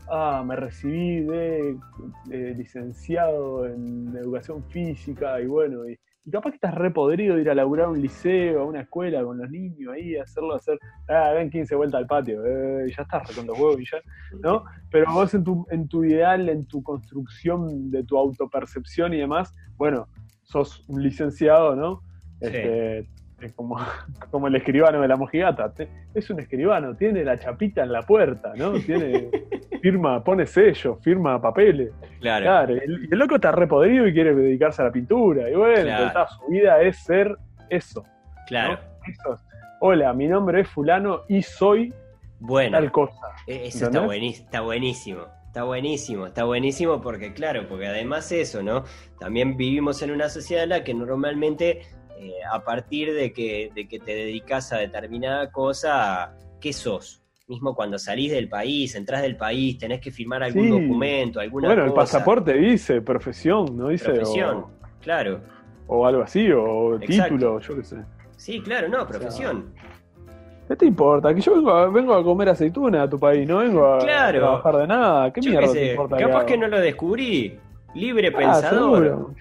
ah, 0.10 0.44
me 0.46 0.56
recibí 0.56 1.22
de, 1.22 1.78
de 2.26 2.56
licenciado 2.56 3.68
en 3.68 4.16
educación 4.16 4.64
física 4.64 5.40
y 5.42 5.46
bueno, 5.46 5.88
y 5.88 5.98
y 6.24 6.32
capaz 6.32 6.52
que 6.52 6.56
estás 6.56 6.76
repodrido 6.76 7.36
de 7.36 7.42
ir 7.42 7.50
a 7.50 7.56
laburar 7.56 7.88
a 7.88 7.90
un 7.90 8.02
liceo, 8.02 8.62
a 8.62 8.66
una 8.66 8.82
escuela 8.82 9.24
con 9.24 9.38
los 9.40 9.50
niños 9.50 9.94
ahí, 9.94 10.16
hacerlo, 10.16 10.56
hacer, 10.56 10.78
ah, 11.10 11.32
ven 11.34 11.50
15 11.50 11.76
vueltas 11.76 12.00
al 12.00 12.08
patio, 12.08 12.46
eh, 12.46 12.94
ya 12.96 13.04
estás 13.04 13.36
con 13.36 13.48
los 13.48 13.58
huevos 13.58 13.80
y 13.80 13.86
ya, 13.86 13.98
¿no? 14.42 14.64
Pero 14.92 15.12
vos 15.12 15.34
en 15.34 15.44
tu, 15.44 15.66
en 15.72 15.88
tu 15.88 16.04
ideal, 16.04 16.48
en 16.50 16.66
tu 16.66 16.84
construcción 16.84 17.90
de 17.90 18.04
tu 18.04 18.18
autopercepción 18.18 19.14
y 19.14 19.18
demás, 19.18 19.54
bueno, 19.78 20.08
sos 20.44 20.88
un 20.88 21.02
licenciado, 21.02 21.76
¿no? 21.76 22.02
Este, 22.40 23.08
como, 23.50 23.78
como 24.32 24.48
el 24.48 24.56
escribano 24.56 25.02
de 25.02 25.08
la 25.08 25.16
mojigata. 25.16 25.74
Es 26.14 26.30
un 26.30 26.40
escribano, 26.40 26.96
tiene 26.96 27.24
la 27.24 27.40
chapita 27.40 27.84
en 27.84 27.92
la 27.92 28.02
puerta, 28.04 28.54
¿no? 28.56 28.74
Tiene, 28.74 29.30
firma, 29.82 30.24
pone 30.24 30.46
sello, 30.46 30.98
firma 31.02 31.42
papeles. 31.42 31.92
Claro. 32.20 32.76
y 32.76 32.80
el, 32.80 33.10
loco 33.12 33.36
está 33.36 33.52
repodrido 33.52 34.08
y 34.08 34.14
quiere 34.14 34.36
dedicarse 34.36 34.82
a 34.82 34.86
la 34.86 34.92
pintura. 34.92 35.50
Y 35.50 35.56
bueno, 35.56 36.12
su 36.28 36.52
vida 36.52 36.82
es 36.82 36.98
ser 36.98 37.36
eso. 37.70 38.04
Claro. 38.48 38.80
Hola, 39.80 40.14
mi 40.14 40.28
nombre 40.28 40.62
es 40.62 40.68
fulano 40.68 41.22
y 41.28 41.42
soy 41.42 41.92
bueno, 42.40 42.78
tal 42.78 42.92
cosa. 42.92 43.20
E, 43.48 43.68
eso 43.68 43.86
está, 43.86 44.02
buenísimo, 44.02 44.46
está 44.46 44.62
buenísimo. 44.62 45.26
Está 45.52 45.64
buenísimo, 45.64 46.28
está 46.28 46.44
buenísimo 46.46 47.02
porque 47.02 47.34
claro, 47.34 47.68
porque 47.68 47.86
además 47.88 48.32
eso, 48.32 48.64
¿no? 48.64 48.86
También 49.20 49.58
vivimos 49.58 50.02
en 50.02 50.12
una 50.12 50.30
sociedad 50.30 50.64
en 50.64 50.70
la 50.70 50.84
que 50.86 50.94
normalmente 50.94 51.82
eh, 52.22 52.36
a 52.52 52.64
partir 52.64 53.12
de 53.14 53.34
que, 53.34 53.72
de 53.74 53.88
que 53.88 53.98
te 53.98 54.14
dedicas 54.14 54.72
a 54.72 54.78
determinada 54.78 55.52
cosa, 55.52 56.38
¿qué 56.60 56.72
sos? 56.72 57.24
Mismo 57.48 57.74
cuando 57.74 57.98
salís 57.98 58.32
del 58.32 58.48
país, 58.48 58.94
entras 58.94 59.24
del 59.24 59.36
país, 59.36 59.80
tenés 59.80 60.00
que 60.02 60.12
firmar 60.12 60.44
algún 60.44 60.70
documento, 60.70 61.40
alguna 61.40 61.70
Bueno, 61.70 61.86
el 61.86 61.94
pasaporte 61.94 62.54
dice 62.54 63.02
profesión, 63.02 63.76
¿no 63.76 63.90
dice? 63.90 64.06
Profesión, 64.06 64.68
claro. 65.02 65.42
O 65.88 66.06
algo 66.06 66.22
así, 66.22 66.50
o 66.52 67.00
título, 67.00 67.60
yo 67.60 67.76
qué 67.76 67.84
sé. 67.84 67.98
Sí, 68.38 68.62
claro, 68.62 68.88
no, 68.88 69.08
profesión. 69.08 69.74
¿Qué 70.68 70.76
te 70.76 70.86
importa? 70.86 71.34
Que 71.34 71.42
yo 71.42 71.56
vengo 71.56 71.72
a, 71.72 71.90
vengo 71.90 72.14
a 72.14 72.24
comer 72.24 72.50
aceituna 72.50 73.04
a 73.04 73.10
tu 73.10 73.20
país, 73.20 73.48
no 73.48 73.58
vengo 73.58 73.96
a, 73.96 73.98
trabajar 74.00 74.78
de 74.78 74.88
nada. 74.88 75.34
¿Qué 75.34 75.42
mierda 75.42 75.74
te 75.74 75.92
importa? 75.92 76.18
Capaz 76.18 76.46
que, 76.46 76.58
no 76.58 76.68
lo 76.68 76.80
descubrí. 76.80 77.60
Libre 77.96 78.32
ah, 78.34 78.38
pensador. 78.38 79.34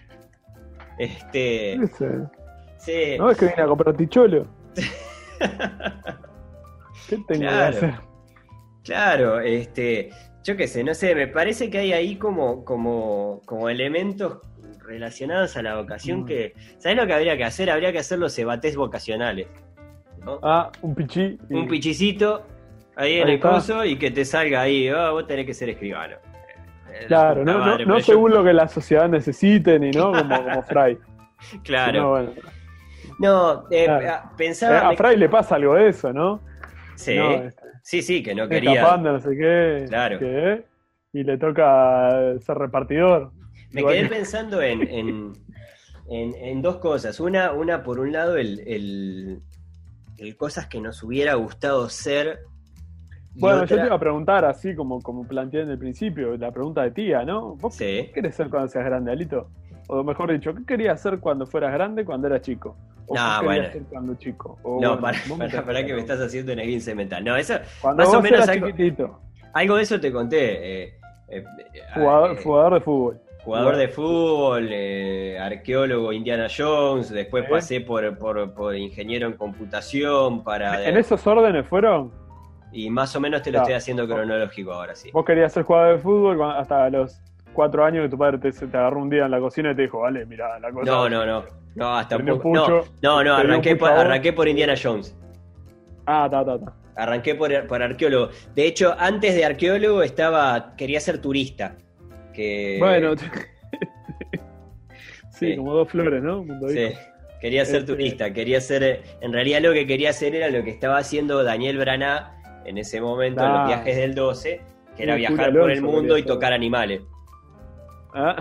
Este. 0.98 1.78
Sí. 2.80 3.16
No 3.18 3.30
es 3.30 3.38
que 3.38 3.46
viene 3.46 3.62
a 3.62 3.66
comprar 3.66 3.96
ticholo. 3.96 4.46
¿Qué 7.08 7.16
tengo 7.28 7.40
claro. 7.42 7.70
que 7.72 7.86
hacer? 7.86 7.94
Claro, 8.84 9.40
este, 9.40 10.10
yo 10.42 10.56
qué 10.56 10.66
sé, 10.66 10.82
no 10.82 10.94
sé, 10.94 11.14
me 11.14 11.28
parece 11.28 11.68
que 11.70 11.78
hay 11.78 11.92
ahí 11.92 12.16
como, 12.16 12.64
como, 12.64 13.42
como 13.44 13.68
elementos 13.68 14.38
relacionados 14.80 15.56
a 15.56 15.62
la 15.62 15.76
vocación 15.76 16.22
mm. 16.22 16.26
que. 16.26 16.54
¿Sabes 16.78 16.96
lo 16.96 17.06
que 17.06 17.12
habría 17.12 17.36
que 17.36 17.44
hacer? 17.44 17.70
Habría 17.70 17.92
que 17.92 17.98
hacer 17.98 18.18
los 18.18 18.38
ebates 18.38 18.76
vocacionales. 18.76 19.46
Ah, 20.42 20.70
un 20.82 20.94
pichí. 20.94 21.38
Un 21.48 21.68
pichicito 21.68 22.46
ahí 22.96 23.20
en 23.20 23.28
el 23.28 23.40
coso 23.40 23.84
y 23.84 23.96
que 23.96 24.10
te 24.10 24.24
salga 24.24 24.62
ahí, 24.62 24.90
oh, 24.90 25.12
vos 25.12 25.26
tenés 25.26 25.46
que 25.46 25.54
ser 25.54 25.70
escribano. 25.70 26.16
Eh, 26.92 27.06
claro, 27.06 27.44
no, 27.44 27.78
no, 27.78 28.00
según 28.00 28.32
lo 28.32 28.44
que 28.44 28.52
la 28.52 28.68
sociedad 28.68 29.08
necesite 29.08 29.78
ni 29.78 29.90
no 29.90 30.12
como, 30.12 30.42
como 30.42 30.62
Fry. 30.62 30.98
Claro. 31.64 32.34
No, 33.18 33.64
eh, 33.70 33.88
pensaba. 34.36 34.90
Eh, 34.90 34.94
a 34.94 34.96
Fry 34.96 35.16
le 35.16 35.28
pasa 35.28 35.56
algo 35.56 35.74
de 35.74 35.88
eso, 35.88 36.12
¿no? 36.12 36.40
Sí, 36.96 37.16
este, 37.16 37.62
sí, 37.82 38.02
sí, 38.02 38.22
que 38.22 38.34
no 38.34 38.48
quería. 38.48 38.74
Escapando, 38.74 39.12
no 39.12 39.20
sé 39.20 39.36
qué. 39.36 39.84
Claro. 39.88 40.18
y 41.12 41.24
le 41.24 41.38
toca 41.38 42.38
ser 42.40 42.58
repartidor. 42.58 43.32
Me 43.72 43.84
quedé 43.84 44.08
pensando 44.08 44.60
en, 44.62 44.82
en, 44.82 45.32
en, 46.08 46.62
dos 46.62 46.76
cosas. 46.76 47.20
Una, 47.20 47.52
una 47.52 47.82
por 47.82 48.00
un 48.00 48.12
lado, 48.12 48.36
el, 48.36 48.60
el, 48.66 49.40
el 50.18 50.36
cosas 50.36 50.66
que 50.66 50.80
nos 50.80 51.02
hubiera 51.02 51.34
gustado 51.34 51.88
ser 51.88 52.40
bueno, 53.34 53.64
yo 53.64 53.76
te 53.76 53.86
iba 53.86 53.94
a 53.94 54.00
preguntar, 54.00 54.44
así 54.44 54.74
como, 54.74 55.00
como 55.00 55.26
planteé 55.26 55.62
en 55.62 55.70
el 55.70 55.78
principio, 55.78 56.36
la 56.36 56.50
pregunta 56.50 56.82
de 56.82 56.90
tía, 56.90 57.24
¿no? 57.24 57.54
¿Vos 57.56 57.76
qué 57.78 58.10
querés 58.12 58.34
ser 58.34 58.50
cuando 58.50 58.68
seas 58.68 58.84
grande, 58.84 59.12
Alito? 59.12 59.48
O 59.92 60.04
mejor 60.04 60.30
dicho, 60.30 60.54
¿qué 60.54 60.64
querías 60.64 61.00
ser 61.00 61.18
cuando 61.18 61.48
fueras 61.48 61.72
grande 61.72 62.04
cuando 62.04 62.28
eras 62.28 62.42
chico? 62.42 62.76
¿O 63.08 63.14
no, 63.16 63.40
qué 63.40 63.44
bueno. 63.44 63.72
ser 63.72 63.82
cuando 63.90 64.14
chico? 64.14 64.56
no, 64.80 65.00
para, 65.00 65.18
para, 65.66 65.84
que 65.84 65.92
me 65.94 65.98
estás 65.98 66.20
haciendo 66.20 66.52
una 66.52 66.62
guince 66.62 66.94
mental. 66.94 67.24
No, 67.24 67.34
eso, 67.34 67.54
cuando 67.80 68.04
más 68.04 68.14
o 68.14 68.22
menos 68.22 68.48
algo, 68.48 68.68
chiquitito. 68.68 69.20
algo 69.52 69.74
de 69.74 69.82
eso 69.82 69.98
te 69.98 70.12
conté. 70.12 70.84
Eh, 70.84 70.94
eh, 71.26 71.44
jugador, 71.92 72.30
eh, 72.30 72.40
jugador 72.40 72.74
de 72.74 72.80
fútbol. 72.80 73.20
Jugador 73.42 73.76
de 73.78 73.88
fútbol, 73.88 74.68
eh, 74.70 75.38
arqueólogo 75.40 76.12
Indiana 76.12 76.46
Jones, 76.56 77.10
después 77.10 77.48
pasé 77.50 77.80
por, 77.80 78.16
por, 78.16 78.54
por, 78.54 78.76
ingeniero 78.76 79.26
en 79.26 79.32
computación 79.32 80.44
para... 80.44 80.86
¿En 80.86 80.96
esos 80.98 81.26
órdenes 81.26 81.66
fueron? 81.66 82.12
Y 82.70 82.90
más 82.90 83.16
o 83.16 83.20
menos 83.20 83.42
te 83.42 83.50
lo 83.50 83.58
estoy 83.58 83.74
haciendo 83.74 84.06
cronológico 84.06 84.72
ahora, 84.72 84.94
sí. 84.94 85.10
Vos 85.10 85.24
querías 85.24 85.52
ser 85.52 85.64
jugador 85.64 85.96
de 85.96 86.02
fútbol 86.02 86.40
hasta 86.52 86.88
los 86.90 87.20
cuatro 87.60 87.84
años 87.84 88.04
que 88.04 88.08
tu 88.08 88.16
padre 88.16 88.38
te, 88.38 88.48
agarró 88.74 89.02
un 89.02 89.10
día 89.10 89.26
en 89.26 89.30
la 89.30 89.38
cocina 89.38 89.72
y 89.72 89.76
te 89.76 89.82
dijo, 89.82 90.00
vale, 90.00 90.24
mira, 90.24 90.58
la 90.58 90.72
cosa. 90.72 90.90
No, 90.90 91.10
no, 91.10 91.26
no. 91.26 91.44
No, 91.74 91.94
hasta 91.94 92.16
un 92.16 92.24
poco. 92.24 92.54
no, 92.54 92.84
no, 93.02 93.22
no 93.22 93.34
arranqué, 93.34 93.76
por, 93.76 93.90
arranqué 93.90 94.32
por 94.32 94.48
Indiana 94.48 94.72
Jones. 94.82 95.14
Ah, 96.06 96.26
ta, 96.30 96.42
ta, 96.42 96.58
ta. 96.58 96.72
Arranqué 96.96 97.34
por, 97.34 97.66
por 97.66 97.82
arqueólogo. 97.82 98.30
De 98.54 98.66
hecho, 98.66 98.96
antes 98.98 99.34
de 99.34 99.44
arqueólogo 99.44 100.02
estaba. 100.02 100.74
quería 100.74 101.00
ser 101.00 101.20
turista. 101.20 101.76
Que... 102.32 102.76
Bueno. 102.78 103.12
sí, 105.30 105.54
como 105.56 105.74
dos 105.74 105.90
flores, 105.90 106.22
¿no? 106.22 106.46
sí. 106.68 106.92
Quería 107.42 107.66
ser 107.66 107.80
este, 107.80 107.92
turista, 107.92 108.32
quería 108.32 108.62
ser. 108.62 109.02
En 109.20 109.34
realidad 109.34 109.60
lo 109.60 109.74
que 109.74 109.86
quería 109.86 110.10
hacer 110.10 110.34
era 110.34 110.48
lo 110.48 110.64
que 110.64 110.70
estaba 110.70 110.96
haciendo 110.96 111.44
Daniel 111.44 111.76
Braná 111.76 112.40
en 112.64 112.78
ese 112.78 113.02
momento, 113.02 113.44
en 113.44 113.52
los 113.52 113.66
viajes 113.66 113.96
del 113.96 114.14
12, 114.14 114.62
que 114.96 115.02
era 115.02 115.14
viajar 115.14 115.52
por 115.52 115.70
el 115.70 115.82
mundo 115.82 116.16
y 116.16 116.22
tocar 116.22 116.54
animales. 116.54 117.02
Ah. 118.14 118.36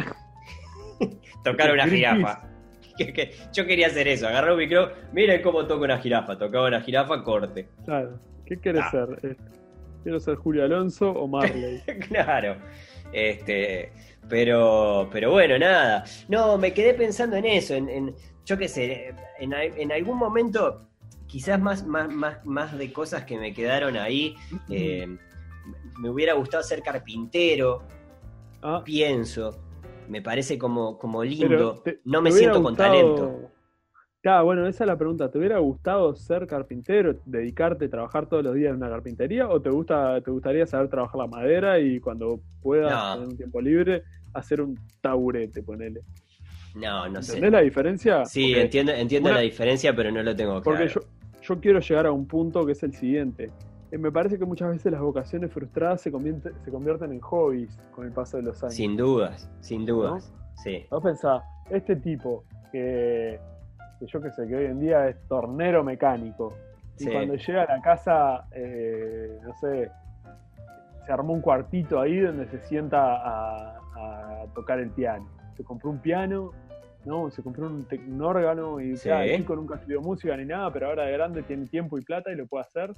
tocar 1.44 1.72
una 1.72 1.88
jirafa. 1.88 2.44
Yo 3.54 3.66
quería 3.66 3.88
hacer 3.88 4.08
eso, 4.08 4.28
agarrar 4.28 4.52
un 4.52 4.60
micrófono, 4.60 4.96
miren 5.14 5.42
cómo 5.42 5.66
toco 5.66 5.86
una 5.86 5.98
jirafa, 6.00 6.38
tocaba 6.38 6.68
una 6.68 6.82
jirafa, 6.82 7.24
corte. 7.24 7.70
Claro, 7.86 8.20
¿qué 8.46 8.60
quieres 8.60 8.84
ah. 8.86 8.92
ser? 8.92 9.38
¿Quiero 10.04 10.20
ser 10.20 10.36
Julio 10.36 10.66
Alonso 10.66 11.10
o 11.12 11.28
Marley? 11.28 11.82
claro, 12.10 12.58
este, 13.14 13.92
pero, 14.28 15.10
pero 15.12 15.32
bueno, 15.32 15.58
nada. 15.58 16.04
No, 16.28 16.58
me 16.58 16.74
quedé 16.74 16.94
pensando 16.94 17.38
en 17.38 17.46
eso, 17.46 17.74
en, 17.74 18.14
yo 18.46 18.58
qué 18.58 18.68
sé, 18.68 19.14
en, 19.40 19.54
en 19.54 19.92
algún 19.92 20.18
momento 20.18 20.90
quizás 21.30 21.60
más, 21.60 21.86
más, 21.86 22.10
más, 22.10 22.46
más 22.46 22.78
de 22.78 22.92
cosas 22.92 23.24
que 23.24 23.38
me 23.38 23.54
quedaron 23.54 23.96
ahí. 23.96 24.36
Eh, 24.70 25.08
me 26.00 26.10
hubiera 26.10 26.34
gustado 26.34 26.64
ser 26.64 26.82
carpintero, 26.82 27.84
ah. 28.62 28.82
pienso. 28.84 29.58
Me 30.08 30.22
parece 30.22 30.58
como, 30.58 30.98
como 30.98 31.24
lindo. 31.24 31.84
no 32.04 32.22
me 32.22 32.32
siento 32.32 32.64
con 32.64 32.76
talento. 32.76 33.52
Claro, 34.22 34.46
bueno, 34.46 34.68
esa 34.68 34.84
es 34.84 34.88
la 34.88 34.98
pregunta. 34.98 35.32
¿Te 35.32 35.38
hubiera 35.38 35.60
gustado 35.60 36.14
ser 36.14 36.46
carpintero, 36.46 37.16
dedicarte 37.26 37.86
a 37.86 37.90
trabajar 37.90 38.28
todos 38.28 38.44
los 38.44 38.54
días 38.54 38.72
en 38.72 38.78
una 38.78 38.90
carpintería? 38.90 39.48
¿O 39.48 39.62
te 39.62 39.70
gusta 39.70 40.20
te 40.22 40.30
gustaría 40.30 40.66
saber 40.66 40.90
trabajar 40.90 41.22
la 41.22 41.28
madera 41.28 41.80
y 41.80 42.02
cuando 42.02 42.42
puedas, 42.62 43.14
tener 43.14 43.30
un 43.30 43.38
tiempo 43.38 43.62
libre, 43.62 44.04
hacer 44.34 44.62
un 44.62 44.78
taburete, 45.00 45.64
ponele? 45.64 46.02
No, 46.76 47.08
no 47.08 47.22
sé. 47.22 47.36
¿Entendés 47.36 47.52
la 47.52 47.62
diferencia? 47.62 48.26
Sí, 48.26 48.54
entiendo, 48.54 48.92
entiendo 48.92 49.32
la 49.32 49.40
diferencia, 49.40 49.96
pero 49.96 50.12
no 50.12 50.22
lo 50.22 50.36
tengo 50.36 50.62
claro. 50.62 50.64
Porque 50.64 50.88
yo, 50.88 51.00
yo 51.42 51.62
quiero 51.62 51.80
llegar 51.80 52.06
a 52.06 52.12
un 52.12 52.28
punto 52.28 52.66
que 52.66 52.74
es 52.74 52.84
el 52.84 52.94
siguiente. 52.94 53.52
Eh, 53.92 53.98
me 53.98 54.12
parece 54.12 54.38
que 54.38 54.46
muchas 54.46 54.70
veces 54.70 54.92
las 54.92 55.02
vocaciones 55.02 55.52
frustradas 55.52 56.02
se, 56.02 56.12
se 56.12 56.72
convierten 56.72 57.12
en 57.12 57.20
hobbies 57.20 57.78
con 57.92 58.06
el 58.06 58.12
paso 58.12 58.38
de 58.38 58.44
los 58.44 58.64
años. 58.64 58.76
Sin 58.76 58.96
dudas, 58.96 59.50
sin 59.62 59.86
dudas. 59.86 60.34
Sí. 60.64 60.86
Vos 60.92 61.04
pensás, 61.04 61.44
este 61.70 61.96
tipo 61.96 62.44
que, 62.72 63.40
yo 64.02 64.22
que 64.22 64.32
sé, 64.32 64.48
que 64.48 64.56
hoy 64.56 64.66
en 64.66 64.80
día 64.80 65.08
es 65.08 65.18
tornero 65.28 65.84
mecánico, 65.84 66.54
y 67.00 67.08
cuando 67.08 67.36
llega 67.36 67.64
a 67.64 67.78
la 67.78 67.82
casa, 67.82 68.46
eh, 68.52 69.40
no 69.42 69.54
sé, 69.56 69.90
se 71.06 71.12
armó 71.12 71.34
un 71.34 71.42
cuartito 71.42 72.00
ahí 72.00 72.20
donde 72.20 72.46
se 72.48 72.60
sienta 72.60 73.00
a, 73.00 73.76
tocar 74.54 74.80
el 74.80 74.90
piano. 74.90 75.28
Se 75.56 75.64
compró 75.64 75.90
un 75.90 76.00
piano 76.00 76.52
¿no? 77.06 77.30
Se 77.32 77.44
compró 77.44 77.68
un, 77.68 78.22
órgano 78.22 78.80
y 78.80 78.98
sí. 78.98 79.10
el 79.10 79.38
chico 79.38 79.56
nunca 79.56 79.76
estudió 79.76 80.02
música 80.02 80.36
ni 80.36 80.46
nada, 80.46 80.72
pero 80.72 80.88
ahora 80.88 81.04
de 81.04 81.14
grande 81.14 81.44
tiene 81.44 81.66
tiempo 81.68 81.98
y 81.98 82.02
plata 82.02 82.32
y 82.32 82.36
lo 82.36 82.46
puede 82.48 82.64
hacer. 82.64 82.94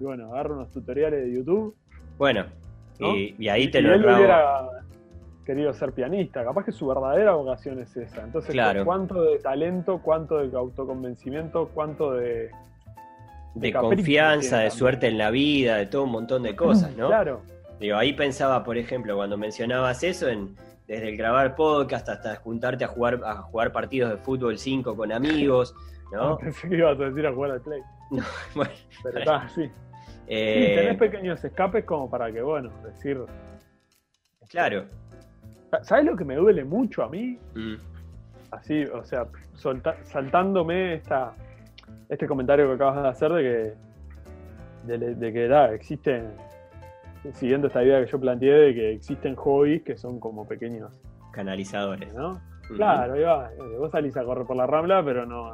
Y 0.00 0.04
bueno, 0.04 0.32
agarra 0.32 0.54
unos 0.54 0.70
tutoriales 0.70 1.24
de 1.24 1.32
YouTube. 1.32 1.74
Bueno, 2.18 2.46
y, 2.98 3.48
ahí 3.48 3.70
te 3.70 3.80
y 3.80 3.82
lo 3.82 3.94
él 3.94 4.04
hubiera 4.04 4.68
querido 5.44 5.72
ser 5.72 5.92
pianista, 5.92 6.44
capaz 6.44 6.64
que 6.64 6.72
su 6.72 6.86
verdadera 6.86 7.34
vocación 7.34 7.78
es 7.78 7.96
esa. 7.96 8.22
Entonces, 8.22 8.54
¿cuánto 8.84 9.22
de 9.22 9.38
talento, 9.38 10.00
cuánto 10.02 10.38
de 10.38 10.56
autoconvencimiento, 10.56 11.70
cuánto 11.72 12.14
de... 12.14 12.50
De, 13.54 13.72
confianza, 13.72 14.58
de 14.58 14.70
suerte 14.70 15.06
en 15.06 15.16
la 15.16 15.30
vida, 15.30 15.76
de 15.76 15.86
todo 15.86 16.02
un 16.02 16.10
montón 16.10 16.42
de 16.42 16.54
cosas, 16.54 16.94
¿no? 16.94 17.06
Claro. 17.06 17.40
Digo, 17.80 17.96
ahí 17.96 18.12
pensaba, 18.12 18.62
por 18.62 18.76
ejemplo, 18.76 19.16
cuando 19.16 19.38
mencionabas 19.38 20.02
eso, 20.02 20.28
en, 20.28 20.54
desde 20.86 21.08
el 21.08 21.16
grabar 21.16 21.54
podcast 21.56 22.06
hasta 22.08 22.36
juntarte 22.36 22.84
a 22.84 22.88
jugar, 22.88 23.20
a 23.24 23.36
jugar 23.36 23.72
partidos 23.72 24.10
de 24.10 24.18
fútbol 24.18 24.58
5 24.58 24.94
con 24.94 25.10
amigos, 25.10 25.74
¿no? 26.12 26.36
Pensé 26.38 26.68
que 26.68 26.76
ibas 26.76 27.00
a 27.00 27.04
decir 27.04 27.26
a 27.26 27.32
jugar 27.32 27.52
al 27.52 27.60
play. 27.60 27.80
No, 28.10 28.22
bueno. 28.54 28.70
Pero 29.02 29.18
está, 29.18 29.48
sí. 29.48 29.68
Eh... 30.26 30.66
sí. 30.68 30.74
Tenés 30.74 30.98
pequeños 30.98 31.44
escapes 31.44 31.84
como 31.84 32.10
para 32.10 32.32
que, 32.32 32.42
bueno, 32.42 32.70
decir. 32.84 33.20
Claro. 34.48 34.86
¿Sabes 35.82 36.04
lo 36.04 36.16
que 36.16 36.24
me 36.24 36.36
duele 36.36 36.64
mucho 36.64 37.02
a 37.02 37.08
mí? 37.08 37.38
Mm. 37.54 37.74
Así, 38.52 38.84
o 38.84 39.04
sea, 39.04 39.26
saltándome 40.04 40.94
esta, 40.94 41.34
este 42.08 42.26
comentario 42.26 42.68
que 42.68 42.74
acabas 42.74 43.02
de 43.02 43.08
hacer 43.08 43.32
de 43.32 43.42
que, 44.86 44.96
de, 44.98 45.14
de 45.16 45.32
que 45.32 45.48
da, 45.48 45.74
existen 45.74 46.30
siguiendo 47.32 47.66
esta 47.66 47.82
idea 47.82 48.04
que 48.04 48.10
yo 48.10 48.20
planteé 48.20 48.52
de 48.52 48.74
que 48.74 48.92
existen 48.92 49.34
hobbies 49.34 49.82
que 49.82 49.96
son 49.96 50.20
como 50.20 50.46
pequeños 50.46 50.92
canalizadores, 51.32 52.14
¿no? 52.14 52.40
Claro, 52.74 53.14
ahí 53.14 53.22
va. 53.22 53.50
Vos 53.78 53.90
salís 53.90 54.16
a 54.16 54.24
correr 54.24 54.46
por 54.46 54.56
la 54.56 54.66
rambla, 54.66 55.04
pero 55.04 55.26
no. 55.26 55.52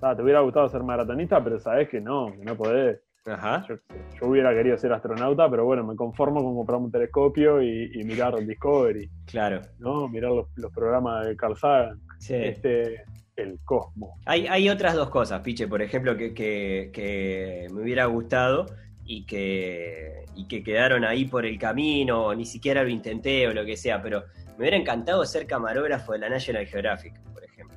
te 0.00 0.22
hubiera 0.22 0.40
gustado 0.40 0.68
ser 0.68 0.82
maratonista, 0.82 1.42
pero 1.42 1.60
sabés 1.60 1.88
que 1.88 2.00
no, 2.00 2.32
que 2.32 2.44
no 2.44 2.56
podés. 2.56 3.00
Ajá. 3.26 3.66
Yo, 3.68 4.26
hubiera 4.26 4.54
querido 4.54 4.76
ser 4.78 4.92
astronauta, 4.92 5.50
pero 5.50 5.64
bueno, 5.64 5.84
me 5.84 5.94
conformo 5.94 6.42
con 6.42 6.54
comprar 6.54 6.78
un 6.78 6.90
telescopio 6.90 7.62
y, 7.62 8.02
mirar 8.04 8.34
el 8.38 8.46
Discovery. 8.46 9.10
Claro. 9.26 9.60
¿no? 9.78 10.08
Mirar 10.08 10.32
los, 10.32 10.72
programas 10.72 11.26
de 11.26 11.36
Carl 11.36 11.56
Sagan. 11.56 12.00
Sí. 12.18 12.34
Este, 12.34 13.04
el 13.36 13.58
Cosmo. 13.64 14.18
Hay, 14.26 14.46
hay 14.46 14.68
otras 14.68 14.94
dos 14.94 15.10
cosas, 15.10 15.40
Piche, 15.40 15.66
por 15.66 15.82
ejemplo, 15.82 16.16
que, 16.16 16.34
que, 16.34 16.90
que 16.92 17.66
me 17.72 17.82
hubiera 17.82 18.06
gustado 18.06 18.66
y 19.04 19.26
que, 19.26 20.24
y 20.36 20.46
que 20.46 20.62
quedaron 20.62 21.04
ahí 21.04 21.24
por 21.24 21.44
el 21.44 21.58
camino, 21.58 22.26
o 22.26 22.34
ni 22.34 22.44
siquiera 22.44 22.82
lo 22.82 22.88
intenté 22.88 23.48
o 23.48 23.52
lo 23.52 23.64
que 23.64 23.76
sea, 23.76 24.02
pero 24.02 24.24
me 24.50 24.58
hubiera 24.58 24.76
encantado 24.76 25.24
ser 25.24 25.46
camarógrafo 25.46 26.12
de 26.12 26.18
la 26.18 26.28
National 26.28 26.66
Geographic, 26.66 27.20
por 27.32 27.42
ejemplo. 27.44 27.76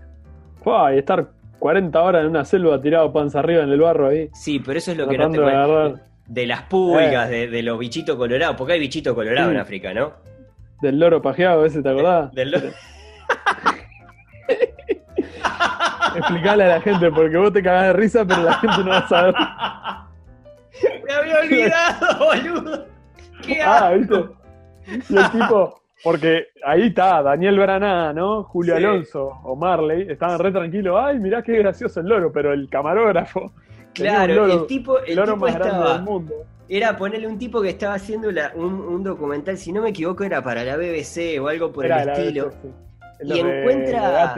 y 0.94 0.98
estar 0.98 1.32
40 1.64 2.02
horas 2.02 2.24
en 2.24 2.28
una 2.28 2.44
selva 2.44 2.82
tirado 2.82 3.14
panza 3.14 3.40
arriba 3.40 3.64
en 3.64 3.70
el 3.70 3.80
barro 3.80 4.10
ahí. 4.10 4.30
Sí, 4.34 4.60
pero 4.60 4.80
eso 4.80 4.92
es 4.92 4.98
lo 4.98 5.08
que 5.08 5.18
no 5.18 5.32
te 5.32 5.40
de, 5.40 5.96
de 6.28 6.46
las 6.46 6.64
pulgas, 6.64 7.32
eh. 7.32 7.48
de, 7.48 7.64
los 7.64 7.80
bichitos 7.80 8.18
colorados, 8.18 8.58
porque 8.58 8.74
hay 8.74 8.82
bichitos 8.82 9.16
colorados 9.16 9.54
en 9.54 9.62
África, 9.62 9.94
¿no? 9.94 10.12
Del 10.82 11.00
loro 11.00 11.22
pajeado, 11.22 11.66
ese, 11.66 11.82
¿te 11.82 11.88
acordás? 11.88 12.30
Del 12.34 12.52
loro. 12.52 12.68
explicarle 16.18 16.66
a 16.66 16.68
la 16.68 16.82
gente, 16.82 17.10
porque 17.10 17.38
vos 17.38 17.54
te 17.54 17.64
cagás 17.64 17.88
de 17.88 17.94
risa, 17.94 18.26
pero 18.26 18.44
la 18.44 18.56
gente 18.56 18.84
no 18.84 18.90
va 18.90 18.98
a 18.98 19.08
saber. 19.08 19.34
Me 21.08 21.14
había 21.14 21.40
olvidado, 21.40 22.26
boludo. 22.26 22.88
¿Qué 23.42 23.62
ah, 23.62 23.92
¿viste? 23.92 24.26
Y 25.10 25.16
el 25.16 25.32
tipo, 25.32 25.82
porque 26.04 26.48
ahí 26.66 26.88
está, 26.88 27.24
Daniel 27.24 27.58
Braná, 27.58 28.12
¿no? 28.12 28.44
Julio 28.44 28.76
Alonso 28.76 29.40
o 29.44 29.56
Marley, 29.56 30.06
estaban 30.10 30.38
re 30.38 30.52
tranquilos. 30.52 31.00
Ay, 31.02 31.18
mirá 31.18 31.42
qué 31.42 31.58
gracioso 31.58 32.02
el 32.02 32.08
loro, 32.08 32.32
pero 32.32 32.52
el 32.52 32.70
camarógrafo. 32.70 33.54
Claro, 33.94 34.52
el 34.52 34.68
tipo, 34.68 35.00
el, 35.00 35.16
loro 35.16 35.38
más 35.38 35.56
grande 35.56 35.90
del 35.90 36.02
mundo. 36.02 36.34
Era 36.68 36.98
ponerle 36.98 37.28
un 37.28 37.38
tipo 37.38 37.62
que 37.62 37.70
estaba 37.70 37.94
haciendo 37.94 38.30
un, 38.56 39.04
documental, 39.04 39.58
si 39.58 39.72
no 39.72 39.82
me 39.82 39.90
equivoco, 39.90 40.24
era 40.24 40.42
para 40.42 40.64
la 40.64 40.76
BBC 40.78 41.40
o 41.40 41.48
algo 41.48 41.72
por 41.72 41.86
el 41.86 41.92
estilo. 42.10 42.52
y 43.24 43.40
encuentra. 43.40 44.34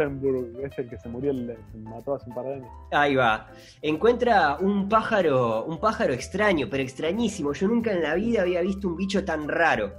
es 0.62 0.78
el 0.78 0.90
que 0.90 0.98
se 0.98 1.08
murió, 1.08 1.34
se 1.34 1.78
mató 1.78 2.16
hace 2.16 2.30
un 2.30 2.36
par 2.36 2.46
de 2.46 2.54
años. 2.56 2.68
Ahí 2.92 3.16
va. 3.16 3.48
Encuentra 3.82 4.58
un 4.60 4.90
pájaro, 4.90 5.64
un 5.66 5.80
pájaro 5.80 6.14
extraño, 6.14 6.68
pero 6.70 6.84
extrañísimo. 6.84 7.54
Yo 7.54 7.68
nunca 7.68 7.92
en 7.92 8.04
la 8.04 8.16
vida 8.16 8.42
había 8.42 8.62
visto 8.62 8.88
un 8.88 8.98
bicho 8.98 9.24
tan 9.24 9.48
raro. 9.48 9.94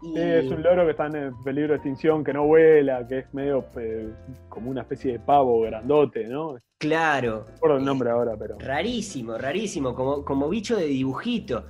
Sí, 0.00 0.14
es 0.16 0.50
un 0.50 0.62
loro 0.62 0.84
que 0.84 0.92
está 0.92 1.06
en 1.06 1.34
peligro 1.42 1.70
de 1.70 1.76
extinción, 1.76 2.24
que 2.24 2.32
no 2.32 2.46
vuela, 2.46 3.06
que 3.06 3.18
es 3.18 3.34
medio 3.34 3.66
eh, 3.78 4.08
como 4.48 4.70
una 4.70 4.80
especie 4.82 5.12
de 5.12 5.18
pavo 5.20 5.60
grandote, 5.60 6.26
¿no? 6.26 6.58
Claro. 6.78 7.46
No 7.62 7.76
el 7.76 7.84
nombre 7.84 8.10
ahora, 8.10 8.34
pero. 8.38 8.58
Rarísimo, 8.58 9.36
rarísimo, 9.36 9.94
como, 9.94 10.24
como 10.24 10.48
bicho 10.48 10.76
de 10.76 10.86
dibujito. 10.86 11.66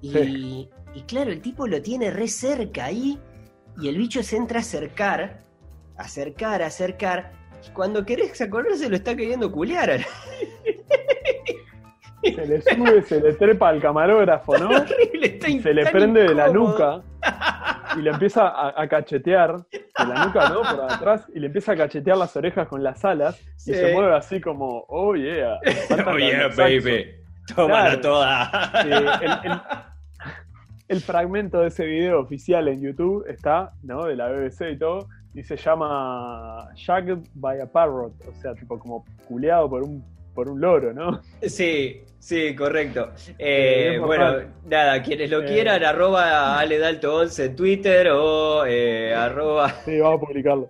Y, 0.00 0.68
y 0.94 1.02
claro, 1.02 1.30
el 1.30 1.40
tipo 1.40 1.66
lo 1.66 1.82
tiene 1.82 2.10
re 2.10 2.28
cerca 2.28 2.84
ahí, 2.84 3.18
y 3.80 3.88
el 3.88 3.96
bicho 3.96 4.22
se 4.22 4.36
entra 4.36 4.58
a 4.58 4.60
acercar, 4.60 5.42
acercar, 5.96 6.62
acercar, 6.62 7.32
y 7.66 7.70
cuando 7.72 8.04
querés 8.04 8.40
acordarse 8.40 8.88
lo 8.88 8.96
está 8.96 9.16
queriendo 9.16 9.50
culear. 9.50 10.00
Se 12.22 12.46
le 12.46 12.62
sube, 12.62 13.02
se 13.02 13.20
le 13.20 13.32
trepa 13.32 13.68
al 13.68 13.80
camarógrafo, 13.80 14.56
¿no? 14.56 14.70
se 14.86 15.74
le 15.74 15.86
prende 15.86 16.22
de 16.22 16.34
la 16.34 16.48
nuca 16.48 17.02
y 17.96 18.02
le 18.02 18.10
empieza 18.10 18.52
a, 18.80 18.88
cachetear 18.88 19.64
de 19.70 20.06
la 20.06 20.26
nuca, 20.26 20.48
¿no? 20.48 20.62
Por 20.62 20.90
atrás 20.90 21.26
y 21.34 21.40
le 21.40 21.46
empieza 21.46 21.72
a 21.72 21.76
cachetear 21.76 22.16
las 22.16 22.36
orejas 22.36 22.68
con 22.68 22.82
las 22.82 23.04
alas 23.04 23.40
y 23.66 23.74
se 23.74 23.92
mueve 23.92 24.14
así 24.14 24.40
como, 24.40 24.84
oh 24.88 25.14
yeah. 25.14 25.58
Oh 26.06 26.18
yeah, 26.18 26.48
baby. 26.48 27.06
Tómala 27.54 28.00
toda. 28.00 28.72
el, 30.88 31.00
fragmento 31.00 31.60
de 31.60 31.68
ese 31.68 31.84
video 31.86 32.20
oficial 32.20 32.68
en 32.68 32.80
YouTube 32.80 33.24
está, 33.28 33.72
¿no? 33.82 34.04
De 34.04 34.16
la 34.16 34.28
BBC 34.28 34.72
y 34.72 34.78
todo, 34.78 35.08
y 35.34 35.42
se 35.42 35.56
llama 35.56 36.68
Shagged 36.74 37.28
by 37.34 37.60
a 37.60 37.66
Parrot, 37.66 38.14
o 38.28 38.34
sea, 38.40 38.54
tipo 38.54 38.78
como 38.78 39.04
culeado 39.26 39.68
por 39.68 39.82
un 39.82 40.04
por 40.34 40.48
un 40.48 40.60
loro, 40.60 40.92
¿no? 40.92 41.20
Sí, 41.42 42.02
sí, 42.18 42.54
correcto. 42.54 43.10
Eh, 43.38 43.98
bueno, 44.00 44.36
nada, 44.66 45.02
quienes 45.02 45.30
lo 45.30 45.42
eh, 45.42 45.46
quieran, 45.46 45.84
arroba 45.84 46.62
aledalto11 46.64 47.44
en 47.44 47.56
Twitter 47.56 48.08
o 48.08 48.64
eh, 48.66 49.14
arroba... 49.14 49.70
Sí, 49.84 49.98
vamos 49.98 50.22
a 50.22 50.26
publicarlo. 50.26 50.68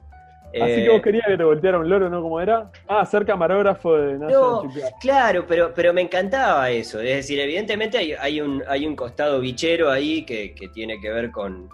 Así 0.61 0.85
que 0.85 0.91
vos 0.91 1.03
querías 1.03 1.27
que 1.27 1.37
te 1.37 1.45
volteara 1.45 1.79
un 1.79 1.89
loro, 1.89 2.11
¿no? 2.11 2.21
¿Cómo 2.21 2.41
era? 2.41 2.71
Ah, 2.87 3.07
ser 3.07 3.25
camarógrafo 3.25 3.97
de 3.97 4.19
no, 4.19 4.71
Claro, 5.01 5.47
pero, 5.47 5.73
pero 5.75 5.95
me 5.95 6.03
encantaba 6.03 6.71
eso. 6.71 7.01
Es 7.01 7.17
decir, 7.17 7.41
evidentemente 7.41 7.97
hay, 7.97 8.41
un, 8.41 8.63
hay 8.69 8.87
un 8.87 8.95
costado 8.95 9.41
bichero 9.41 9.91
ahí 9.91 10.25
que, 10.25 10.55
tiene 10.75 11.01
que 11.01 11.11
ver 11.11 11.31
con, 11.31 11.71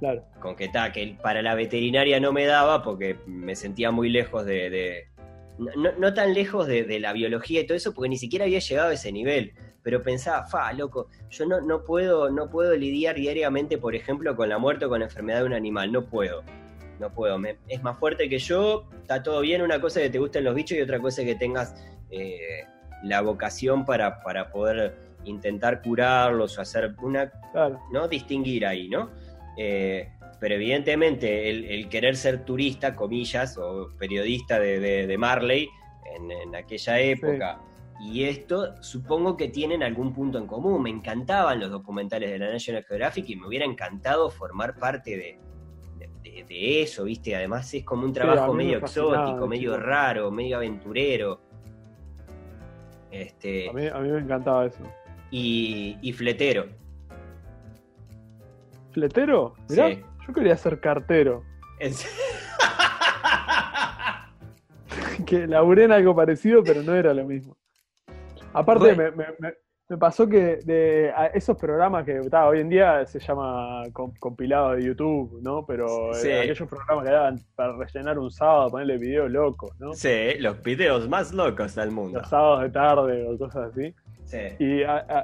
Claro. 0.00 0.24
Con 0.40 0.56
que, 0.56 0.64
está 0.64 0.92
que 0.92 1.16
para 1.22 1.42
la 1.42 1.54
veterinaria 1.54 2.20
no 2.20 2.32
me 2.32 2.44
daba 2.44 2.82
porque 2.82 3.16
me 3.26 3.54
sentía 3.54 3.90
muy 3.90 4.08
lejos 4.08 4.44
de, 4.44 5.06
no, 5.58 6.14
tan 6.14 6.34
lejos 6.34 6.66
de, 6.66 7.00
la 7.00 7.12
biología 7.12 7.60
y 7.60 7.66
todo 7.66 7.76
eso, 7.76 7.94
porque 7.94 8.08
ni 8.08 8.18
siquiera 8.18 8.44
había 8.44 8.58
llegado 8.58 8.90
a 8.90 8.94
ese 8.94 9.12
nivel. 9.12 9.52
Pero 9.82 10.02
pensaba, 10.02 10.44
fa, 10.44 10.72
loco, 10.72 11.08
yo 11.30 11.46
no, 11.46 11.60
no, 11.60 11.84
puedo, 11.84 12.30
no 12.30 12.50
puedo 12.50 12.74
lidiar 12.74 13.16
diariamente, 13.16 13.78
por 13.78 13.94
ejemplo, 13.94 14.34
con 14.36 14.48
la 14.48 14.58
muerte 14.58 14.84
o 14.84 14.88
con 14.88 15.00
la 15.00 15.06
enfermedad 15.06 15.40
de 15.40 15.46
un 15.46 15.52
animal. 15.52 15.92
No 15.92 16.06
puedo. 16.06 16.42
No 16.98 17.12
puedo. 17.12 17.38
es 17.68 17.82
más 17.82 17.98
fuerte 17.98 18.28
que 18.28 18.38
yo. 18.38 18.88
Está 19.00 19.22
todo 19.22 19.40
bien. 19.40 19.62
Una 19.62 19.80
cosa 19.80 20.00
es 20.00 20.06
que 20.06 20.10
te 20.10 20.18
gusten 20.18 20.44
los 20.44 20.54
bichos 20.54 20.76
y 20.76 20.80
otra 20.80 20.98
cosa 20.98 21.22
es 21.22 21.28
que 21.28 21.34
tengas 21.34 21.74
eh, 22.10 22.64
la 23.02 23.20
vocación 23.20 23.84
para, 23.84 24.20
para 24.22 24.50
poder 24.50 24.96
intentar 25.24 25.82
curarlos 25.82 26.58
o 26.58 26.62
hacer 26.62 26.94
una. 27.02 27.32
¿No? 27.92 28.08
Distinguir 28.08 28.66
ahí, 28.66 28.88
¿no? 28.88 29.10
Eh, 29.56 30.10
pero 30.38 30.54
evidentemente 30.54 31.48
el, 31.48 31.88
querer 31.88 32.16
ser 32.16 32.44
turista, 32.44 32.94
comillas, 32.94 33.56
o 33.56 33.90
periodista 33.98 34.58
de, 34.58 35.16
Marley 35.18 35.68
en, 36.14 36.54
aquella 36.54 37.00
época, 37.00 37.60
y 38.00 38.24
esto 38.24 38.82
supongo 38.82 39.36
que 39.36 39.48
tienen 39.48 39.82
algún 39.82 40.12
punto 40.12 40.38
en 40.38 40.46
común. 40.46 40.82
Me 40.82 40.90
encantaban 40.90 41.60
los 41.60 41.70
documentales 41.70 42.30
de 42.30 42.38
la 42.38 42.52
National 42.52 42.84
Geographic 42.84 43.28
y 43.30 43.36
me 43.36 43.46
hubiera 43.46 43.64
encantado 43.64 44.30
formar 44.30 44.76
parte 44.76 45.16
de, 45.16 45.38
eso, 46.48 47.04
¿viste? 47.04 47.34
Además 47.34 47.72
es 47.74 47.84
como 47.84 48.04
un 48.04 48.12
trabajo 48.12 48.52
medio 48.52 48.78
exótico, 48.78 49.46
medio 49.48 49.76
raro, 49.78 50.30
medio 50.30 50.56
aventurero. 50.56 51.40
Este, 53.10 53.68
a, 53.68 53.72
mí, 53.72 54.08
me 54.10 54.18
encantaba 54.18 54.66
eso. 54.66 54.82
Y, 55.30 55.96
y 56.02 56.12
fletero. 56.12 56.66
¿Fletero? 58.96 59.54
Mirá. 59.68 59.90
Yo 59.90 60.32
quería 60.32 60.56
ser 60.56 60.80
cartero. 60.80 61.44
que 65.26 65.46
laburé 65.46 65.84
en 65.84 65.92
algo 65.92 66.16
parecido, 66.16 66.64
pero 66.64 66.82
no 66.82 66.94
era 66.94 67.12
lo 67.12 67.26
mismo. 67.26 67.54
Aparte, 68.54 68.96
me, 68.96 69.12
pasó 69.98 70.26
que 70.26 70.60
de 70.64 71.12
esos 71.34 71.58
programas 71.58 72.06
que 72.06 72.20
hoy 72.20 72.60
en 72.60 72.70
día 72.70 73.04
se 73.04 73.18
llama 73.18 73.82
compilado 74.18 74.70
de 74.70 74.84
YouTube, 74.84 75.42
¿no? 75.42 75.66
Pero 75.66 76.14
aquellos 76.14 76.66
programas 76.66 77.04
que 77.04 77.10
daban 77.10 77.38
para 77.54 77.76
rellenar 77.76 78.18
un 78.18 78.30
sábado, 78.30 78.70
ponerle 78.70 78.96
videos 78.96 79.30
locos, 79.30 79.78
¿no? 79.78 79.92
Sí, 79.92 80.38
los 80.38 80.62
videos 80.62 81.06
más 81.06 81.34
locos 81.34 81.74
del 81.74 81.90
mundo. 81.90 82.20
Los 82.20 82.30
sábados 82.30 82.62
de 82.62 82.70
tarde 82.70 83.28
o 83.28 83.36
cosas 83.36 83.72
así. 83.72 83.94
Y 84.58 84.82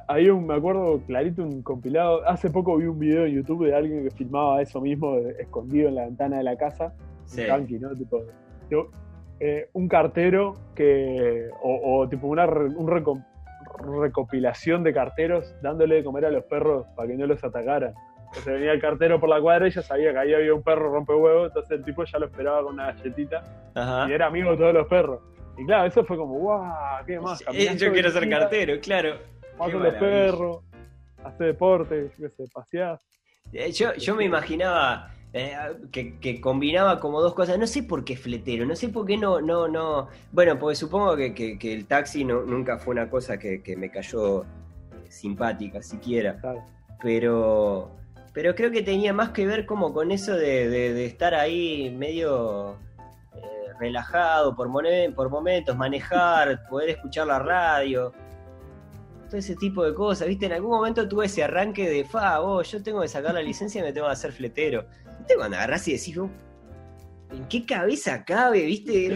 hay 0.09 0.28
un, 0.28 0.46
me 0.46 0.55
acuerdo 0.55 1.00
clarito, 1.07 1.42
un 1.42 1.62
compilado. 1.62 2.26
Hace 2.26 2.50
poco 2.50 2.76
vi 2.76 2.86
un 2.86 2.98
video 2.98 3.26
en 3.26 3.34
YouTube 3.34 3.66
de 3.66 3.74
alguien 3.74 4.05
que 4.05 4.11
filmaba 4.11 4.62
eso 4.62 4.80
mismo, 4.80 5.16
escondido 5.38 5.88
en 5.88 5.96
la 5.96 6.05
ventana 6.05 6.38
de 6.38 6.44
la 6.44 6.57
casa. 6.57 6.94
Un 7.36 7.80
¿no? 7.80 7.96
Tipo, 7.96 8.24
eh, 9.40 9.68
un 9.72 9.88
cartero 9.88 10.57
que. 10.74 11.48
O, 11.62 12.09
tipo 12.09 12.26
una 12.28 12.46
un 12.46 13.24
recopilación 14.00 14.82
de 14.82 14.92
carteros 14.92 15.55
dándole 15.62 15.96
de 15.96 16.05
comer 16.05 16.26
a 16.26 16.30
los 16.30 16.44
perros 16.44 16.86
para 16.94 17.09
que 17.09 17.16
no 17.16 17.26
los 17.26 17.42
atacaran. 17.42 17.94
Entonces 18.26 18.55
venía 18.55 18.72
el 18.72 18.80
cartero 18.80 19.20
por 19.20 19.28
la 19.28 19.40
cuadra 19.40 19.68
y 19.68 19.70
ya 19.70 19.82
sabía 19.82 20.12
que 20.12 20.18
ahí 20.18 20.32
había 20.32 20.55
un 20.55 20.62
perro 20.62 20.90
rompe 20.90 21.12
huevo, 21.12 21.46
entonces 21.46 21.70
el 21.72 21.84
tipo 21.84 22.03
ya 22.05 22.18
lo 22.18 22.26
esperaba 22.26 22.62
con 22.62 22.74
una 22.74 22.92
galletita 22.92 23.42
y 24.09 24.12
era 24.12 24.26
amigo 24.26 24.53
de 24.53 24.57
todos 24.57 24.72
los 24.72 24.86
perros. 24.86 25.20
Y 25.57 25.66
claro, 25.66 25.86
eso 25.86 26.05
fue 26.05 26.16
como, 26.16 26.34
guau, 26.34 27.05
¿qué 27.07 27.20
más? 27.20 27.40
yo 27.76 27.92
quiero 27.92 28.11
ser 28.11 28.28
cartero, 28.28 28.80
claro. 28.80 29.18
Vas 29.59 29.70
con 29.70 29.82
los 29.82 29.94
perros, 29.94 30.61
hacer 31.22 31.48
deporte, 31.48 32.11
yo 32.18 32.28
qué 32.28 32.34
sé, 32.34 32.44
pasear. 32.53 33.00
Eh, 33.53 33.70
yo, 33.72 33.94
yo 33.94 34.14
me 34.16 34.24
imaginaba 34.24 35.12
eh, 35.34 35.55
que, 35.90 36.40
combinaba 36.40 37.00
como 37.00 37.20
dos 37.20 37.34
cosas. 37.34 37.59
No 37.59 37.66
sé 37.66 37.82
por 37.82 38.05
qué 38.05 38.16
fletero, 38.16 38.64
no 38.64 38.74
sé 38.74 38.88
por 38.88 39.07
qué 39.07 39.18
no, 39.18 39.40
no, 39.40 39.68
no. 39.68 40.09
Bueno, 40.32 40.59
porque 40.59 40.76
supongo 40.76 41.16
que, 41.16 41.59
el 41.61 41.86
taxi 41.86 42.24
no, 42.24 42.42
nunca 42.42 42.78
fue 42.78 42.92
una 42.92 43.11
cosa 43.11 43.38
que, 43.38 43.76
me 43.76 43.90
cayó 43.90 44.44
simpática 45.09 45.82
siquiera. 45.82 46.40
Pero, 47.03 47.90
pero 48.32 48.55
creo 48.55 48.70
que 48.70 48.82
tenía 48.82 49.12
más 49.12 49.30
que 49.30 49.44
ver 49.44 49.66
como 49.66 49.92
con 49.92 50.12
eso 50.12 50.34
de 50.34 51.05
estar 51.05 51.34
ahí 51.34 51.94
medio 51.94 52.78
relajado 53.83 54.55
por, 54.55 54.70
por 55.14 55.28
momentos, 55.28 55.76
manejar, 55.76 56.64
poder 56.68 56.91
escuchar 56.91 57.26
la 57.26 57.41
radio, 57.41 58.12
todo 59.28 59.39
ese 59.39 59.57
tipo 59.57 59.85
de 59.85 59.93
cosas, 59.93 60.28
¿viste? 60.28 60.47
En 60.47 60.53
algún 60.53 60.70
momento 60.70 61.09
tuve 61.09 61.26
ese 61.26 61.43
arranque 61.43 61.89
de, 61.89 62.05
fa, 62.05 62.41
oh, 62.41 62.62
yo 62.62 62.80
tengo 62.80 63.01
que 63.03 63.09
sacar 63.09 63.35
la 63.35 63.43
licencia 63.43 63.80
y 63.80 63.85
me 63.85 63.93
tengo 63.93 64.07
que 64.07 64.12
hacer 64.12 64.30
fletero. 64.30 64.87
¿Viste 65.18 65.35
cuando 65.37 65.57
agarrás 65.57 65.89
y 65.89 65.93
decís, 65.93 66.16
oh, 66.16 66.30
¿en 67.33 67.49
qué 67.49 67.66
cabeza 67.66 68.24
cabe, 68.24 68.64
viste? 68.64 69.09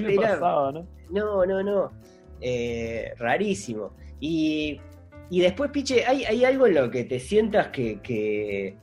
¿no? 1.11 1.47
no, 1.47 1.63
no, 1.63 1.93
eh, 2.41 3.15
rarísimo. 3.19 3.95
Y, 4.19 4.81
y 5.31 5.41
después, 5.41 5.71
Piche, 5.71 6.05
¿hay, 6.07 6.25
¿hay, 6.25 6.45
algo 6.45 6.67
en 6.67 6.75
lo 6.75 6.91
que 6.91 7.05
te 7.05 7.21
sientas 7.21 7.69
que... 7.69 8.01
que... 8.01 8.79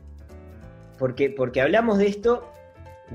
Porque, 0.97 1.29
porque 1.31 1.59
hablamos 1.59 1.97
de 1.97 2.07
esto 2.07 2.52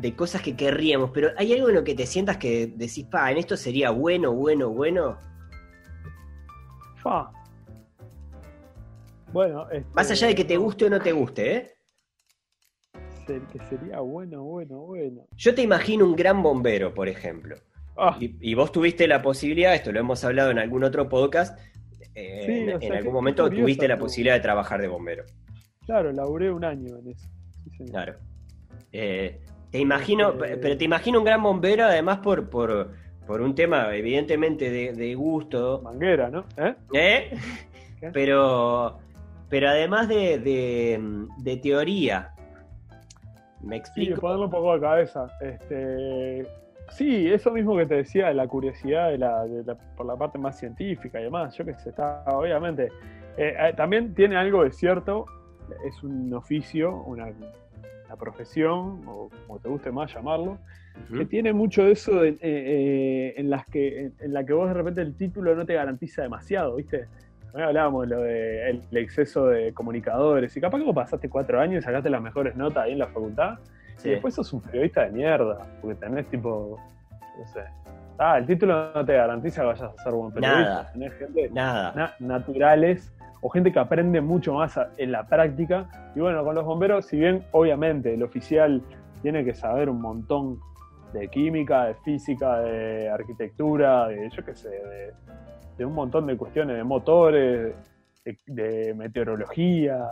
de 0.01 0.15
cosas 0.15 0.43
que 0.43 0.57
querríamos, 0.57 1.11
pero 1.13 1.31
¿hay 1.37 1.53
algo 1.53 1.69
en 1.69 1.75
lo 1.77 1.85
que 1.85 1.95
te 1.95 2.07
sientas 2.07 2.37
que 2.37 2.67
decís, 2.67 3.05
pa, 3.05 3.31
en 3.31 3.39
esto 3.39 3.57
sería 3.57 3.91
bueno, 3.91 4.33
bueno, 4.33 4.71
bueno? 4.71 5.19
Fa. 7.03 7.31
Bueno, 9.33 9.69
este, 9.71 9.87
más 9.93 10.11
allá 10.11 10.29
de 10.29 10.35
que 10.35 10.45
te 10.45 10.57
guste 10.57 10.87
o 10.87 10.91
no 10.91 11.01
te 11.01 11.13
guste, 11.13 11.57
¿eh? 11.57 11.75
Que 13.27 13.59
sería 13.69 14.01
bueno, 14.01 14.43
bueno, 14.43 14.79
bueno. 14.79 15.27
Yo 15.37 15.55
te 15.55 15.61
imagino 15.61 16.07
un 16.07 16.17
gran 16.17 16.43
bombero, 16.43 16.95
por 16.95 17.09
ejemplo. 17.09 17.57
Ah. 17.95 18.17
Y, 18.21 18.55
vos 18.55 18.73
tuviste 18.73 19.07
la 19.07 19.21
posibilidad, 19.21 19.75
esto 19.75 19.93
lo 19.93 20.01
hemos 20.01 20.25
hablado 20.25 20.51
en 20.51 20.59
algún 20.59 20.85
otro 20.85 21.09
podcast, 21.09 21.59
eh, 22.15 22.79
en, 22.81 22.93
algún 22.93 23.13
momento 23.13 23.51
tuviste 23.51 23.87
la 23.87 23.99
posibilidad 23.99 24.35
de 24.35 24.41
trabajar 24.41 24.81
de 24.81 24.89
bombero. 24.89 25.25
Claro, 25.85 26.13
laburé 26.13 26.51
un 26.51 26.65
año 26.65 26.97
en 26.97 27.09
eso. 27.09 27.29
claro. 27.91 28.15
Eh, 28.93 29.41
te 29.71 29.79
imagino, 29.79 30.35
pero 30.39 30.77
te 30.77 30.85
imagino 30.85 31.19
un 31.19 31.25
gran 31.25 31.43
bombero 31.43 31.85
además 31.85 32.19
por, 32.19 32.49
por, 32.49 32.91
por 33.27 33.43
un 33.43 33.55
tema 33.55 33.95
evidentemente 33.95 34.71
de, 34.71 35.15
gusto. 35.15 35.83
Manguera, 35.83 36.31
¿no? 36.31 36.45
¿Eh? 36.57 36.75
¿Eh? 36.95 37.39
Pero, 38.13 38.99
pero 39.49 39.69
además 39.69 40.09
de, 40.09 40.39
de, 40.39 41.57
teoría. 41.59 42.33
¿Me 43.61 43.77
explico? 43.77 44.15
Sí, 44.15 44.21
ponerlo 44.21 44.45
un 44.45 44.51
poco 44.51 44.75
de 44.75 44.81
cabeza. 44.81 45.27
Este, 45.41 46.47
sí, 46.91 47.31
eso 47.31 47.51
mismo 47.51 47.77
que 47.77 47.87
te 47.87 47.97
decía, 47.97 48.33
la 48.33 48.47
curiosidad 48.47 49.11
de 49.11 49.19
la, 49.19 49.45
por 49.97 50.07
la 50.07 50.17
parte 50.17 50.39
más 50.39 50.59
científica 50.59 51.21
y 51.21 51.25
demás. 51.25 51.55
Yo 51.57 51.65
que 51.67 51.75
sé, 51.75 51.91
está, 51.91 52.25
obviamente. 52.27 52.85
Eh, 53.37 53.55
eh, 53.59 53.73
también 53.77 54.15
tiene 54.15 54.37
algo 54.37 54.65
de 54.65 54.73
cierto, 54.73 55.27
es 55.87 56.03
un 56.03 56.33
oficio, 56.33 57.03
una, 57.03 57.31
profesión, 58.17 59.03
o 59.07 59.31
como 59.47 59.59
te 59.59 59.69
guste 59.69 59.91
más 59.91 60.13
llamarlo, 60.13 60.59
que 61.17 61.25
tiene 61.27 61.53
mucho 61.53 61.85
de 61.85 61.93
eso 61.93 62.25
eh, 62.25 63.35
en, 63.37 63.51
las 63.51 63.67
que, 63.67 64.11
en, 64.19 64.33
la 64.33 64.45
que 64.45 64.53
vos 64.53 64.69
de 64.69 64.75
repente 64.75 65.01
el 65.01 65.15
título 65.15 65.55
no 65.55 65.65
te 65.65 65.75
garantiza 65.75 66.23
demasiado, 66.23 66.77
¿viste? 66.77 67.07
hablábamos 67.55 68.09
de 68.09 68.15
lo 68.15 68.23
del 68.23 68.83
exceso 68.93 69.47
de 69.47 69.73
comunicadores. 69.73 70.57
Y 70.57 70.61
capaz 70.61 70.79
que 70.79 70.85
vos 70.85 70.95
pasaste 70.95 71.29
cuatro 71.29 71.61
años 71.61 71.83
y 71.83 71.85
sacaste 71.85 72.11
las 72.11 72.23
mejores 72.23 72.57
notas 72.57 72.85
ahí 72.85 72.93
en 72.93 72.99
la 72.99 73.09
facultad. 73.09 73.59
Y 74.05 74.11
después 74.11 74.35
sos 74.35 74.53
un 74.53 74.61
periodista 74.61 75.05
de 75.05 75.11
mierda. 75.11 75.67
Porque 75.81 75.97
tenés 75.97 76.29
tipo. 76.29 76.79
No 77.39 77.47
sé. 77.47 77.61
Ah, 78.19 78.39
el 78.39 78.47
título 78.47 78.93
no 78.95 79.05
te 79.05 79.15
garantiza 79.15 79.63
que 79.63 79.67
vayas 79.69 79.83
a 79.83 80.03
ser 80.03 80.13
buen 80.13 80.33
periodista. 80.33 80.63
Nada, 80.63 80.93
tenés 80.93 81.13
gente 81.15 81.51
nada. 81.51 82.15
naturales 82.19 83.13
o 83.41 83.49
gente 83.49 83.73
que 83.73 83.79
aprende 83.79 84.21
mucho 84.21 84.55
más 84.55 84.79
en 84.97 85.13
la 85.13 85.27
práctica. 85.27 85.89
Y 86.15 86.21
bueno, 86.21 86.45
con 86.45 86.55
los 86.55 86.65
bomberos, 86.65 87.07
si 87.07 87.19
bien 87.19 87.45
obviamente 87.53 88.15
el 88.15 88.23
oficial 88.23 88.83
tiene 89.23 89.45
que 89.45 89.55
saber 89.55 89.89
un 89.89 90.01
montón 90.01 90.59
de 91.13 91.29
química, 91.29 91.85
de 91.85 91.95
física, 91.95 92.59
de 92.61 93.09
arquitectura, 93.09 94.09
de 94.09 94.29
yo 94.31 94.45
qué 94.45 94.55
sé, 94.55 94.69
de 94.69 95.15
de 95.79 95.85
un 95.85 95.95
montón 95.95 96.27
de 96.27 96.37
cuestiones 96.37 96.77
de 96.77 96.85
motores, 96.85 97.75
de, 98.47 98.95
meteorología, 98.95 100.07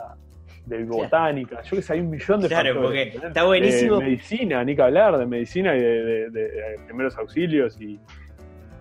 de 0.66 0.84
botánica. 0.84 1.62
Yo 1.62 1.76
que 1.76 1.82
sé, 1.82 1.94
hay 1.94 2.00
un 2.00 2.10
millón 2.10 2.40
de 2.40 2.48
Claro, 2.48 2.82
porque 2.82 3.14
está 3.22 3.44
buenísimo. 3.44 3.98
De 3.98 4.04
medicina, 4.04 4.64
ni 4.64 4.76
que 4.76 4.82
hablar, 4.82 5.16
de 5.16 5.26
medicina 5.26 5.74
y 5.74 5.80
de, 5.80 6.78
primeros 6.86 7.16
auxilios 7.16 7.80
y. 7.80 7.98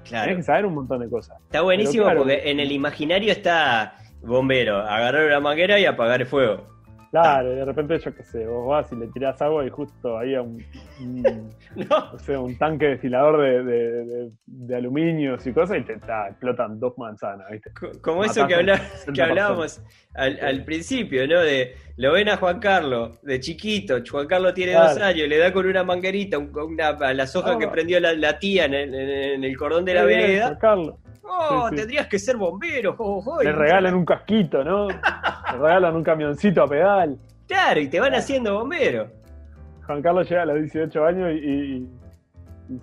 Claro. 0.04 0.26
Tienes 0.26 0.38
que 0.38 0.44
saber 0.44 0.66
un 0.66 0.76
montón 0.76 1.00
de 1.00 1.10
cosas. 1.10 1.38
Está 1.46 1.62
buenísimo 1.62 2.06
porque 2.16 2.42
en 2.46 2.60
el 2.60 2.72
imaginario 2.72 3.32
está 3.32 3.96
bombero, 4.22 4.78
agarrar 4.78 5.26
una 5.26 5.40
manguera 5.40 5.80
y 5.80 5.86
apagar 5.86 6.22
el 6.22 6.28
fuego. 6.28 6.75
Claro, 7.22 7.50
de 7.50 7.64
repente 7.64 7.98
yo 7.98 8.14
qué 8.14 8.24
sé, 8.24 8.46
vos 8.46 8.68
vas 8.68 8.92
y 8.92 8.96
le 8.98 9.08
tirás 9.08 9.42
agua 9.42 9.66
y 9.66 9.70
justo 9.70 10.18
ahí 10.18 10.36
a 10.36 10.42
un, 10.42 10.62
no. 11.76 12.42
un 12.42 12.58
tanque 12.58 12.88
destilador 12.88 13.42
de, 13.42 13.64
de, 13.64 14.32
de, 14.46 14.76
aluminios 14.76 15.48
y 15.48 15.54
cosas 15.54 15.78
y 15.78 15.82
te 15.84 15.94
explotan 15.94 16.78
dos 16.78 16.98
manzanas, 16.98 17.50
¿viste? 17.50 17.72
Como 18.02 18.26
eso 18.26 18.46
que, 18.46 18.66
que 19.14 19.22
hablábamos 19.22 19.82
al, 20.14 20.66
principio, 20.66 21.26
¿no? 21.26 21.40
De 21.40 21.76
lo 21.96 22.12
ven 22.12 22.28
a 22.28 22.36
Juan 22.36 22.60
Carlos, 22.60 23.22
de 23.22 23.40
chiquito, 23.40 23.96
Juan 24.10 24.28
Carlos 24.28 24.54
tiene 24.54 24.74
dos 24.74 24.98
años, 24.98 25.30
le 25.30 25.38
da 25.38 25.54
con 25.54 25.66
una 25.66 25.86
manguerita 25.86 26.38
una, 26.38 26.90
a 26.90 27.14
las 27.14 27.34
hojas 27.34 27.56
que 27.56 27.70
prendió 27.70 27.98
la, 28.02 28.40
tía 28.40 28.66
en 28.66 28.74
el, 28.74 29.58
cordón 29.58 29.86
de 29.86 29.94
la 29.94 30.04
vereda. 30.04 30.48
Juan 30.48 30.60
Carlos. 30.60 30.96
Oh, 31.28 31.70
tendrías 31.70 32.08
que 32.08 32.20
ser 32.20 32.38
bombero. 32.38 32.96
Le 33.42 33.52
regalan 33.52 33.96
un 33.96 34.06
casquito, 34.06 34.64
¿no? 34.64 34.88
Le 35.52 35.58
regalan 35.58 35.96
un 35.96 36.04
camioncito 36.04 36.64
a 36.64 36.68
pedal. 36.68 37.18
Claro, 37.48 37.80
y 37.80 37.88
te 37.88 38.00
van 38.00 38.14
haciendo 38.14 38.60
bombero. 38.60 39.08
Juan 39.86 40.02
Carlos 40.02 40.30
llega 40.30 40.44
a 40.44 40.46
los 40.46 40.62
18 40.62 41.06
años 41.06 41.32
y, 41.34 41.88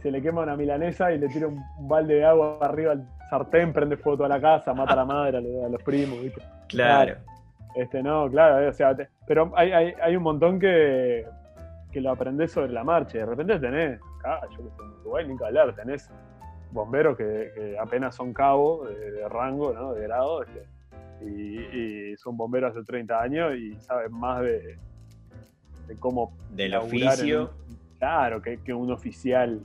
se 0.00 0.12
le 0.12 0.22
quema 0.22 0.42
una 0.42 0.56
milanesa 0.56 1.12
y 1.12 1.18
le 1.18 1.26
tira 1.28 1.48
un, 1.48 1.60
balde 1.88 2.14
de 2.14 2.24
agua 2.24 2.58
arriba 2.60 2.92
al 2.92 3.08
sartén, 3.28 3.72
prende 3.72 3.96
fuego 3.96 4.18
toda 4.18 4.28
la 4.28 4.40
casa, 4.40 4.72
mata 4.72 4.92
a 4.92 4.96
la 4.96 5.04
madre, 5.04 5.38
a 5.38 5.68
los 5.68 5.82
primos, 5.82 6.22
¿viste? 6.22 6.40
Claro. 6.68 7.16
Este, 7.74 8.00
no, 8.02 8.30
claro, 8.30 8.68
o 8.68 8.72
sea, 8.72 8.94
pero 9.26 9.50
hay, 9.56 9.72
hay, 9.72 9.94
hay, 10.00 10.14
un 10.14 10.22
montón 10.22 10.60
que, 10.60 11.26
que 11.90 12.00
lo 12.00 12.10
aprendés 12.10 12.52
sobre 12.52 12.70
la 12.70 12.84
marcha. 12.84 13.18
De 13.18 13.26
repente 13.26 13.58
tenés, 13.58 13.98
acá, 14.20 14.40
yo 14.50 14.58
que 14.58 14.70
sé, 14.70 14.82
en 14.82 14.90
Uruguay 15.00 15.26
ni 15.26 15.36
que 15.36 15.44
hablar, 15.44 15.74
tenés 15.74 16.08
bomberos 16.72 17.16
que, 17.16 17.76
apenas 17.80 18.14
son 18.14 18.32
cabo 18.32 18.86
de, 18.86 19.28
rango, 19.28 19.72
¿no? 19.72 19.94
de 19.94 20.02
grado, 20.02 20.42
este, 20.42 20.66
y, 21.24 22.16
son 22.16 22.36
bomberos 22.36 22.74
de 22.74 22.82
30 22.82 23.20
años 23.20 23.56
y 23.56 23.74
saben 23.80 24.12
más 24.12 24.42
de, 24.42 24.78
de 25.86 25.96
cómo... 25.98 26.36
Del 26.50 26.74
oficio. 26.74 27.52
claro, 27.98 28.42
que, 28.42 28.72
un 28.72 28.90
oficial 28.90 29.60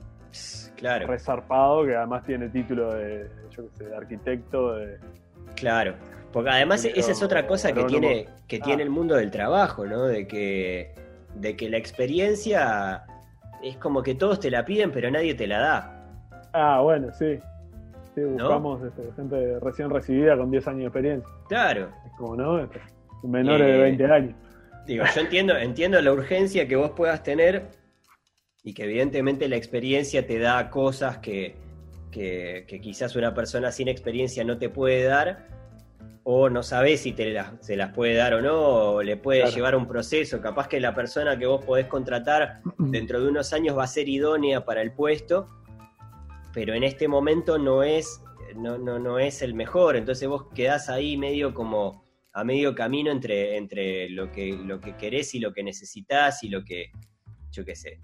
claro. 0.76 1.06
resarpado 1.06 1.84
que 1.84 1.96
además 1.96 2.24
tiene 2.24 2.48
título 2.48 2.94
de, 2.94 3.28
yo 3.50 3.68
qué 3.70 3.76
sé, 3.76 3.84
de 3.84 3.96
arquitecto. 3.96 4.76
De, 4.76 4.98
claro, 5.56 5.94
porque 6.32 6.50
además 6.50 6.84
esa 6.84 7.12
es 7.12 7.22
otra 7.22 7.46
cosa 7.46 7.72
que, 7.72 7.84
tiene, 7.84 8.28
que 8.46 8.60
tiene 8.60 8.82
el 8.82 8.90
mundo 8.90 9.16
del 9.16 9.30
trabajo, 9.30 9.86
¿no? 9.86 10.04
De 10.04 10.26
que, 10.26 10.94
de 11.34 11.56
que 11.56 11.68
la 11.68 11.78
experiencia 11.78 13.04
es 13.62 13.76
como 13.76 14.02
que 14.02 14.14
todos 14.14 14.38
te 14.38 14.50
la 14.50 14.64
piden 14.64 14.92
pero 14.92 15.10
nadie 15.10 15.34
te 15.34 15.46
la 15.46 15.58
da. 15.58 15.97
Ah, 16.52 16.80
bueno, 16.82 17.12
sí. 17.12 17.38
Sí, 18.14 18.24
buscamos 18.24 18.82
este, 18.82 19.12
gente 19.14 19.60
recién 19.60 19.90
recibida 19.90 20.36
con 20.36 20.50
10 20.50 20.68
años 20.68 20.80
de 20.80 20.86
experiencia. 20.86 21.28
Claro. 21.48 21.88
Es 22.06 22.12
como, 22.16 22.36
¿no? 22.36 22.58
Este, 22.60 22.80
menores 23.22 23.66
de 23.66 23.78
20 23.78 24.02
eh, 24.02 24.06
años. 24.06 24.34
Digo, 24.86 25.04
yo 25.14 25.20
entiendo, 25.20 25.56
entiendo 25.56 26.00
la 26.00 26.12
urgencia 26.12 26.66
que 26.66 26.76
vos 26.76 26.92
puedas 26.92 27.22
tener 27.22 27.68
y 28.64 28.74
que 28.74 28.84
evidentemente 28.84 29.48
la 29.48 29.56
experiencia 29.56 30.26
te 30.26 30.38
da 30.38 30.70
cosas 30.70 31.18
que, 31.18 31.56
que, 32.10 32.80
quizás 32.82 33.14
una 33.16 33.34
persona 33.34 33.70
sin 33.70 33.88
experiencia 33.88 34.44
no 34.44 34.58
te 34.58 34.68
puede 34.68 35.04
dar, 35.04 35.46
o 36.24 36.50
no 36.50 36.62
sabes 36.62 37.00
si 37.00 37.12
te 37.12 37.30
las, 37.30 37.52
se 37.60 37.76
las 37.76 37.92
puede 37.92 38.14
dar 38.14 38.34
o 38.34 38.42
no, 38.42 38.58
o 38.58 39.02
le 39.02 39.16
puede 39.16 39.50
llevar 39.50 39.76
un 39.76 39.86
proceso. 39.86 40.40
Capaz 40.40 40.68
que 40.68 40.80
la 40.80 40.94
persona 40.94 41.38
que 41.38 41.46
vos 41.46 41.64
podés 41.64 41.86
contratar 41.86 42.60
dentro 42.78 43.20
de 43.20 43.28
unos 43.28 43.52
años 43.52 43.76
va 43.76 43.84
a 43.84 43.88
ser 43.88 44.08
idónea 44.08 44.64
para 44.64 44.82
el 44.82 44.92
puesto, 44.92 45.46
pero 46.58 46.74
en 46.74 46.82
este 46.82 47.06
momento 47.06 47.56
no 47.56 47.84
es, 47.84 48.20
no, 48.56 48.78
no, 48.78 48.98
no 48.98 49.20
es 49.20 49.42
el 49.42 49.54
mejor, 49.54 49.94
entonces 49.94 50.28
vos 50.28 50.46
quedás 50.52 50.88
ahí 50.88 51.16
medio 51.16 51.54
como 51.54 52.04
a 52.32 52.42
medio 52.42 52.74
camino 52.74 53.12
entre, 53.12 53.56
entre 53.56 54.10
lo, 54.10 54.32
que, 54.32 54.54
lo 54.54 54.80
que 54.80 54.96
querés 54.96 55.36
y 55.36 55.38
lo 55.38 55.52
que 55.52 55.62
necesitas 55.62 56.42
y 56.42 56.48
lo 56.48 56.64
que, 56.64 56.90
yo 57.52 57.64
qué 57.64 57.76
sé. 57.76 58.00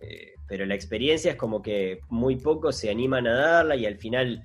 Eh, 0.00 0.34
pero 0.46 0.66
la 0.66 0.76
experiencia 0.76 1.32
es 1.32 1.36
como 1.36 1.60
que 1.60 1.98
muy 2.08 2.36
pocos 2.36 2.76
se 2.76 2.90
animan 2.90 3.26
a 3.26 3.34
darla 3.34 3.74
y 3.74 3.86
al 3.86 3.96
final, 3.96 4.40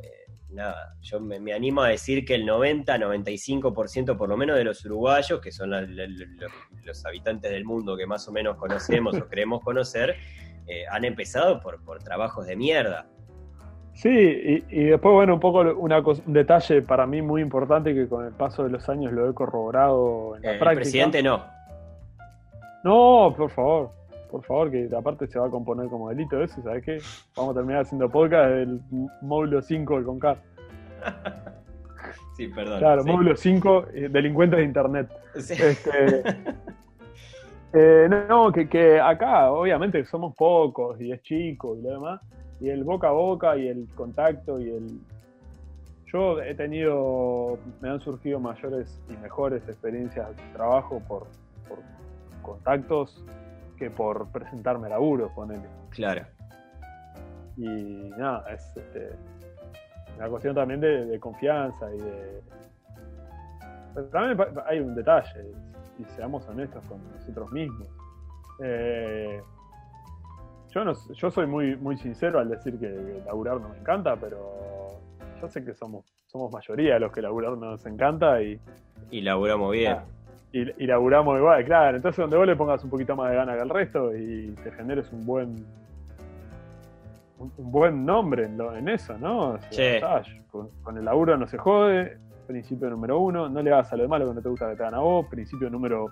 eh, 0.00 0.32
nada, 0.48 0.96
yo 1.00 1.20
me, 1.20 1.52
animo 1.52 1.82
a 1.82 1.90
decir 1.90 2.24
que 2.24 2.34
el 2.34 2.44
90, 2.44 2.98
95% 2.98 4.16
por 4.16 4.28
lo 4.28 4.36
menos 4.36 4.56
de 4.56 4.64
los 4.64 4.84
uruguayos, 4.86 5.40
que 5.40 5.52
son 5.52 5.70
los 5.70 7.06
habitantes 7.06 7.52
del 7.52 7.64
mundo 7.64 7.96
que 7.96 8.06
más 8.06 8.26
o 8.26 8.32
menos 8.32 8.56
conocemos 8.56 9.14
o 9.14 9.28
creemos 9.28 9.62
conocer, 9.62 10.16
eh, 10.66 10.84
han 10.90 11.04
empezado 11.04 11.60
por, 11.60 11.82
por 11.84 12.02
trabajos 12.02 12.46
de 12.46 12.56
mierda. 12.56 13.06
Sí, 13.94 14.10
y, 14.70 14.84
después, 14.84 15.14
bueno, 15.14 15.34
un 15.34 15.40
poco 15.40 15.60
una 15.60 16.00
un 16.00 16.32
detalle 16.32 16.82
para 16.82 17.06
mí 17.06 17.22
muy 17.22 17.40
importante 17.40 17.94
que 17.94 18.08
con 18.08 18.26
el 18.26 18.32
paso 18.32 18.64
de 18.64 18.70
los 18.70 18.88
años 18.88 19.12
lo 19.12 19.30
he 19.30 19.34
corroborado 19.34 20.34
en 20.36 20.42
la 20.42 20.48
práctica. 20.58 20.70
El 20.70 20.76
presidente 20.78 21.22
no. 21.22 21.44
No, 22.82 23.32
por 23.36 23.50
favor, 23.50 23.92
por 24.30 24.44
favor, 24.44 24.70
que 24.70 24.90
aparte 24.96 25.28
se 25.28 25.38
va 25.38 25.46
a 25.46 25.50
componer 25.50 25.88
como 25.88 26.08
delito 26.08 26.42
eso, 26.42 26.60
¿sabes 26.62 26.84
qué? 26.84 26.98
Vamos 27.36 27.52
a 27.52 27.54
terminar 27.54 27.82
haciendo 27.82 28.10
podcast 28.10 28.50
del 28.50 28.80
módulo 29.22 29.62
5 29.62 29.94
del 29.94 30.04
CONCAR. 30.04 30.38
sí, 32.36 32.48
perdón. 32.48 32.80
Claro, 32.80 33.04
módulo 33.04 33.36
5, 33.36 33.86
eh, 33.94 34.08
delincuentes 34.10 34.58
de 34.58 34.64
Internet. 34.64 35.08
Sí. 35.36 35.54
Este, 35.54 36.24
Eh, 37.76 38.08
no, 38.28 38.52
que, 38.52 38.68
que, 38.68 39.00
acá 39.00 39.50
obviamente 39.50 40.04
somos 40.04 40.36
pocos 40.36 41.00
y 41.00 41.10
es 41.10 41.20
chico 41.22 41.76
y 41.76 41.82
lo 41.82 41.90
demás, 41.90 42.20
y 42.60 42.68
el 42.68 42.84
boca 42.84 43.08
a 43.08 43.10
boca 43.10 43.56
y 43.56 43.66
el 43.66 43.88
contacto 43.96 44.60
y 44.60 44.70
el... 44.70 45.00
Yo 46.06 46.40
he 46.40 46.54
tenido, 46.54 47.58
me 47.80 47.88
han 47.88 48.00
surgido 48.00 48.38
mayores 48.38 49.02
y 49.08 49.16
mejores 49.16 49.68
experiencias 49.68 50.36
de 50.36 50.42
trabajo 50.52 51.02
por, 51.08 51.26
por 51.68 51.80
contactos 52.42 53.24
que 53.76 53.90
por 53.90 54.28
presentarme 54.28 54.88
laburo, 54.88 55.32
ponele. 55.34 55.68
Claro. 55.90 56.24
Y 57.56 57.66
nada, 58.16 58.44
es 58.52 58.76
este, 58.76 59.10
una 60.16 60.28
cuestión 60.28 60.54
también 60.54 60.80
de, 60.80 61.06
de 61.06 61.18
confianza 61.18 61.92
y 61.92 61.98
de... 61.98 62.40
Pero 63.94 64.06
también 64.06 64.38
hay 64.64 64.78
un 64.78 64.94
detalle, 64.94 65.50
y 65.98 66.04
seamos 66.16 66.46
honestos 66.48 66.84
con 66.86 66.98
nosotros 67.12 67.50
mismos. 67.52 67.88
Eh, 68.62 69.40
yo, 70.70 70.84
no, 70.84 70.92
yo 71.14 71.30
soy 71.30 71.46
muy, 71.46 71.76
muy 71.76 71.96
sincero 71.96 72.38
al 72.40 72.48
decir 72.48 72.78
que 72.78 73.22
laburar 73.26 73.60
no 73.60 73.68
me 73.68 73.78
encanta, 73.78 74.16
pero 74.16 75.00
yo 75.40 75.48
sé 75.48 75.64
que 75.64 75.74
somos, 75.74 76.04
somos 76.26 76.52
mayoría 76.52 76.98
los 76.98 77.12
que 77.12 77.22
laburar 77.22 77.52
no 77.52 77.70
nos 77.70 77.86
encanta 77.86 78.42
y... 78.42 78.60
Y 79.10 79.20
laburamos 79.20 79.72
bien. 79.72 79.92
Ah, 79.92 80.04
y, 80.52 80.84
y, 80.84 80.86
laburamos 80.86 81.36
igual, 81.38 81.64
claro. 81.64 81.96
Entonces 81.96 82.20
donde 82.20 82.36
vos 82.36 82.46
le 82.46 82.56
pongas 82.56 82.82
un 82.84 82.90
poquito 82.90 83.16
más 83.16 83.30
de 83.30 83.36
gana 83.36 83.54
que 83.54 83.60
al 83.60 83.70
resto 83.70 84.16
y 84.16 84.54
te 84.62 84.70
generes 84.72 85.12
un 85.12 85.26
buen 85.26 85.66
un, 87.38 87.52
buen 87.56 88.04
nombre 88.04 88.44
en, 88.44 88.60
en, 88.60 88.88
eso, 88.88 89.16
¿no? 89.18 89.58
con, 90.50 90.96
el 90.96 91.04
laburo 91.04 91.36
no 91.36 91.46
se 91.46 91.58
jode, 91.58 92.18
principio 92.46 92.90
número 92.90 93.18
uno, 93.20 93.48
no 93.48 93.62
le 93.62 93.72
hagas 93.72 93.92
a 93.92 93.96
lo 93.96 94.08
malo 94.08 94.28
que 94.28 94.34
no 94.34 94.42
te 94.42 94.48
gusta 94.48 94.70
que 94.70 94.76
te 94.76 94.82
hagan 94.82 94.94
a 94.94 95.00
vos, 95.00 95.26
principio 95.26 95.70
número 95.70 96.06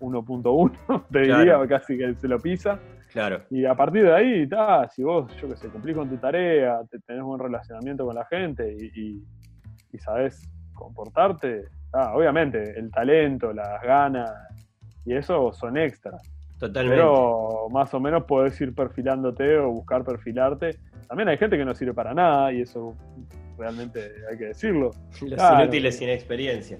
1.1, 0.00 1.04
te 1.10 1.20
diría 1.20 1.66
casi 1.68 1.96
que 1.96 2.14
se 2.14 2.28
lo 2.28 2.38
pisa. 2.38 2.78
Claro. 3.12 3.42
Y 3.50 3.64
a 3.64 3.74
partir 3.74 4.04
de 4.04 4.12
ahí, 4.12 4.48
si 4.90 5.04
vos, 5.04 5.34
yo 5.40 5.48
que 5.48 5.56
sé, 5.56 5.68
cumplís 5.68 5.96
con 5.96 6.08
tu 6.08 6.16
tarea, 6.16 6.80
te, 6.90 6.98
tenés 7.00 7.22
buen 7.22 7.38
relacionamiento 7.38 8.04
con 8.04 8.14
la 8.16 8.24
gente 8.24 8.76
y, 8.76 9.22
y, 9.92 9.98
sabés 9.98 10.50
comportarte, 10.72 11.68
obviamente 12.12 12.76
el 12.76 12.90
talento, 12.90 13.52
las 13.52 13.80
ganas 13.82 14.32
y 15.04 15.14
eso 15.14 15.52
son 15.52 15.76
extras. 15.76 16.20
Totalmente. 16.58 16.96
Pero 16.96 17.68
más 17.70 17.94
o 17.94 18.00
menos 18.00 18.24
podés 18.24 18.60
ir 18.60 18.74
perfilándote 18.74 19.58
o 19.58 19.70
buscar 19.70 20.02
perfilarte. 20.02 20.70
También 21.06 21.28
hay 21.28 21.38
gente 21.38 21.56
que 21.56 21.64
no 21.64 21.74
sirve 21.74 21.94
para 21.94 22.14
nada 22.14 22.52
y 22.52 22.62
eso 22.62 22.96
realmente 23.58 24.12
hay 24.30 24.38
que 24.38 24.46
decirlo. 24.46 24.90
Los 25.22 25.52
inútiles 25.52 25.96
sin 25.96 26.08
experiencia. 26.08 26.78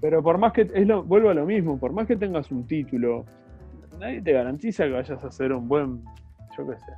Pero 0.00 0.22
por 0.22 0.38
más 0.38 0.52
que, 0.52 0.70
es 0.72 0.86
lo, 0.86 1.02
vuelvo 1.02 1.30
a 1.30 1.34
lo 1.34 1.44
mismo, 1.44 1.78
por 1.78 1.92
más 1.92 2.06
que 2.06 2.16
tengas 2.16 2.50
un 2.50 2.66
título, 2.66 3.24
nadie 3.98 4.20
te 4.22 4.32
garantiza 4.32 4.84
que 4.84 4.92
vayas 4.92 5.22
a 5.24 5.30
ser 5.30 5.52
un 5.52 5.68
buen, 5.68 6.04
yo 6.56 6.66
qué 6.68 6.76
sé. 6.76 6.92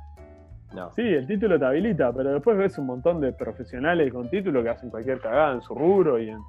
No. 0.75 0.91
Sí, 0.93 1.01
el 1.01 1.27
título 1.27 1.59
te 1.59 1.65
habilita, 1.65 2.13
pero 2.13 2.33
después 2.33 2.57
ves 2.57 2.77
un 2.77 2.85
montón 2.85 3.19
de 3.19 3.33
profesionales 3.33 4.11
con 4.13 4.29
título 4.29 4.63
que 4.63 4.69
hacen 4.69 4.89
cualquier 4.89 5.19
cagada 5.19 5.55
en 5.55 5.61
su 5.61 5.75
rubro 5.75 6.19
y 6.19 6.29
en... 6.29 6.39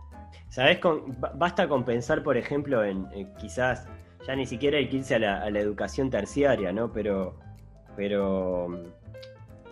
¿Sabes? 0.48 0.78
Con, 0.78 1.16
basta 1.34 1.68
con 1.68 1.84
pensar, 1.84 2.22
por 2.22 2.36
ejemplo, 2.36 2.84
en, 2.84 3.06
quizás 3.38 3.88
ya 4.26 4.36
ni 4.36 4.46
siquiera 4.46 4.78
hay 4.78 4.88
que 4.88 4.98
irse 4.98 5.16
a 5.16 5.18
la, 5.18 5.58
educación 5.58 6.08
terciaria, 6.08 6.72
¿no? 6.72 6.92
Pero, 6.92 7.34
pero 7.96 8.68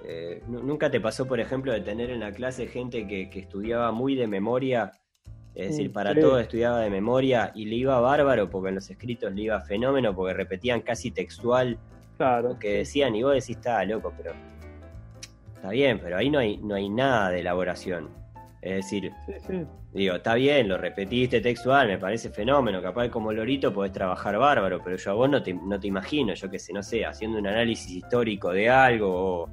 eh, 0.05 0.43
nunca 0.47 0.91
te 0.91 1.01
pasó, 1.01 1.27
por 1.27 1.41
ejemplo, 1.41 1.73
de 1.73 1.81
tener 1.81 2.11
en 2.11 2.21
la 2.21 2.33
clase 2.33 2.67
gente 2.67 3.07
que, 3.07 3.31
que 3.31 3.41
estudiaba 3.41 3.93
muy 3.93 4.15
de 4.15 4.27
memoria 4.27 4.93
es 5.55 5.71
decir, 5.71 5.93
para 5.93 6.15
todo 6.15 6.39
estudiaba 6.39 6.81
de 6.81 6.91
memoria 6.91 7.51
y 7.55 7.65
le 7.65 7.77
iba 7.77 7.99
bárbaro 8.01 8.49
porque 8.49 8.69
en 8.69 8.77
los 8.77 8.89
escritos 8.89 9.33
le 9.35 9.43
iba 9.43 9.61
fenómeno 9.61 10.15
porque 10.15 10.33
repetían 10.33 10.81
casi 10.81 11.11
textual 11.11 11.77
claro. 12.17 12.51
lo 12.51 12.59
que 12.59 12.79
decían 12.79 13.15
y 13.17 13.23
vos 13.23 13.35
decís, 13.35 13.57
está 13.57 13.85
loco, 13.85 14.13
pero 14.17 14.33
está 15.57 15.71
bien, 15.71 15.99
pero 15.99 16.19
ahí 16.19 16.31
no 16.31 16.39
hay, 16.39 16.57
no 16.59 16.77
hay 16.77 16.89
nada 16.89 17.31
de 17.31 17.41
elaboración. 17.41 18.09
Es 18.63 18.85
decir, 18.85 19.11
digo, 19.93 20.17
está 20.17 20.35
bien, 20.35 20.69
lo 20.69 20.79
repetiste 20.79 21.41
textual, 21.41 21.89
me 21.89 21.99
parece 21.99 22.31
fenómeno, 22.31 22.81
capaz 22.81 23.09
como 23.09 23.33
lorito 23.33 23.73
podés 23.73 23.93
trabajar 23.93 24.39
bárbaro, 24.39 24.81
pero 24.85 24.97
yo 24.97 25.11
a 25.11 25.15
vos 25.15 25.29
no 25.29 25.43
te, 25.43 25.53
no 25.53 25.81
te 25.81 25.89
imagino, 25.89 26.33
yo 26.35 26.49
que 26.49 26.59
sé, 26.59 26.73
no 26.73 26.83
sé, 26.83 27.05
haciendo 27.05 27.39
un 27.39 27.47
análisis 27.47 27.91
histórico 27.91 28.53
de 28.53 28.69
algo 28.69 29.09
o 29.43 29.49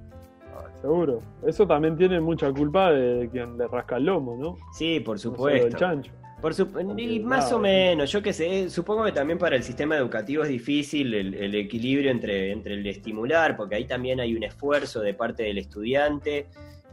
Seguro. 0.82 1.22
Eso 1.46 1.66
también 1.66 1.98
tiene 1.98 2.20
mucha 2.20 2.52
culpa 2.52 2.92
de 2.92 3.30
quien 3.30 3.58
le 3.58 3.68
rasca 3.68 3.98
el 3.98 4.06
lomo, 4.06 4.38
¿no? 4.38 4.58
Sí, 4.74 5.00
por 5.00 5.20
supuesto. 5.20 5.78
chancho. 5.78 6.12
Por 6.42 6.54
y 7.00 7.20
más 7.20 7.52
o 7.52 7.58
menos, 7.58 8.12
yo 8.12 8.22
qué 8.22 8.32
sé, 8.32 8.70
supongo 8.70 9.04
que 9.06 9.12
también 9.12 9.40
para 9.40 9.56
el 9.56 9.64
sistema 9.64 9.98
educativo 9.98 10.44
es 10.44 10.50
difícil 10.50 11.12
el, 11.16 11.56
equilibrio 11.56 12.12
entre, 12.12 12.52
entre 12.52 12.76
el 12.76 12.86
estimular, 12.86 13.58
porque 13.58 13.74
ahí 13.74 13.86
también 13.86 14.20
hay 14.20 14.36
un 14.36 14.44
esfuerzo 14.44 15.02
de 15.02 15.16
parte 15.16 15.44
del 15.44 15.58
estudiante. 15.58 16.46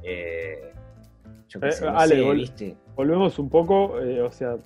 Eh, 0.02 0.72
yo 1.48 1.60
qué 1.60 1.72
sé, 1.72 2.32
¿viste? 2.32 2.76
Volvemos 2.96 3.38
un 3.38 3.50
poco, 3.50 4.00
eh, 4.00 4.22
o 4.22 4.32
sea, 4.32 4.56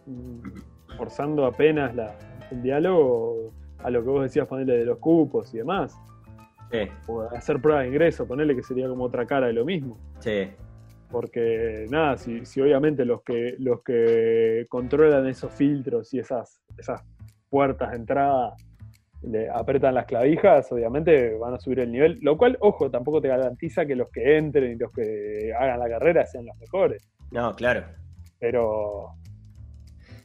forzando 0.96 1.44
apenas 1.44 1.96
la, 1.96 2.16
el 2.52 2.62
diálogo 2.62 3.52
a 3.78 3.90
lo 3.90 4.02
que 4.02 4.08
vos 4.08 4.22
decías, 4.22 4.46
ponerle 4.46 4.78
de 4.78 4.84
los 4.84 4.98
cupos 4.98 5.52
y 5.54 5.58
demás. 5.58 5.96
O 7.06 7.22
hacer 7.22 7.60
prueba 7.60 7.82
de 7.82 7.88
ingreso, 7.88 8.26
ponerle 8.26 8.54
que 8.54 8.62
sería 8.62 8.88
como 8.88 9.04
otra 9.04 9.26
cara 9.26 9.46
de 9.46 9.52
lo 9.52 9.64
mismo. 9.64 9.98
Sí. 10.20 10.50
Porque 11.10 11.86
nada, 11.90 12.18
si, 12.18 12.44
si 12.44 12.60
obviamente 12.60 13.04
los 13.04 13.22
que, 13.22 13.54
los 13.58 13.82
que 13.82 14.66
controlan 14.68 15.26
esos 15.26 15.52
filtros 15.52 16.12
y 16.12 16.18
esas, 16.18 16.60
esas 16.76 17.02
puertas 17.48 17.90
de 17.90 17.96
entrada 17.96 18.54
le 19.22 19.48
apretan 19.50 19.94
las 19.94 20.06
clavijas, 20.06 20.70
obviamente 20.70 21.34
van 21.38 21.54
a 21.54 21.58
subir 21.58 21.80
el 21.80 21.90
nivel. 21.90 22.18
Lo 22.22 22.36
cual, 22.36 22.56
ojo, 22.60 22.90
tampoco 22.90 23.20
te 23.20 23.28
garantiza 23.28 23.86
que 23.86 23.96
los 23.96 24.10
que 24.10 24.36
entren 24.36 24.72
y 24.72 24.76
los 24.76 24.92
que 24.92 25.52
hagan 25.58 25.78
la 25.78 25.88
carrera 25.88 26.26
sean 26.26 26.46
los 26.46 26.56
mejores. 26.58 27.08
No, 27.30 27.54
claro. 27.54 27.84
Pero, 28.38 29.14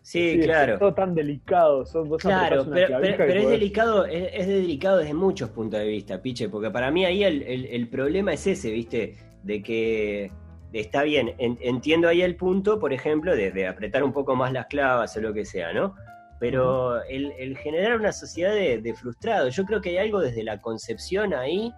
Sí, 0.04 0.38
claro. 0.44 0.74
Es 0.74 0.80
todo 0.80 0.94
tan 0.94 1.16
delicado. 1.16 1.86
claro, 2.20 2.66
pero, 2.70 3.00
es 3.00 3.48
delicado, 3.48 4.06
es, 4.06 4.48
delicado 4.48 4.98
desde 4.98 5.14
muchos 5.14 5.50
puntos 5.50 5.80
de 5.80 5.88
vista, 5.88 6.22
Piche, 6.22 6.50
porque 6.50 6.70
para 6.70 6.92
mí 6.92 7.06
ahí 7.06 7.24
el, 7.24 7.88
problema 7.88 8.34
es 8.34 8.46
ese, 8.46 8.70
¿viste? 8.72 9.16
De 9.44 9.64
que 9.64 10.30
está 10.74 11.04
bien, 11.04 11.34
entiendo 11.38 12.10
ahí 12.10 12.22
el 12.22 12.36
punto, 12.36 12.82
por 12.82 12.92
ejemplo, 12.92 13.34
de, 13.34 13.66
apretar 13.66 14.04
un 14.04 14.12
poco 14.12 14.36
más 14.36 14.52
las 14.52 14.66
clavas 14.66 15.16
o 15.16 15.22
lo 15.22 15.34
que 15.34 15.46
sea, 15.46 15.72
¿no? 15.72 15.96
Pero 16.38 17.02
el, 17.04 17.58
generar 17.58 17.98
una 17.98 18.12
sociedad 18.12 18.54
de, 18.54 18.96
frustrados, 19.00 19.56
yo 19.56 19.64
creo 19.64 19.80
que 19.80 19.92
hay 19.92 19.98
algo 19.98 20.20
desde 20.20 20.44
la 20.44 20.60
concepción 20.60 21.34
ahí 21.34 21.74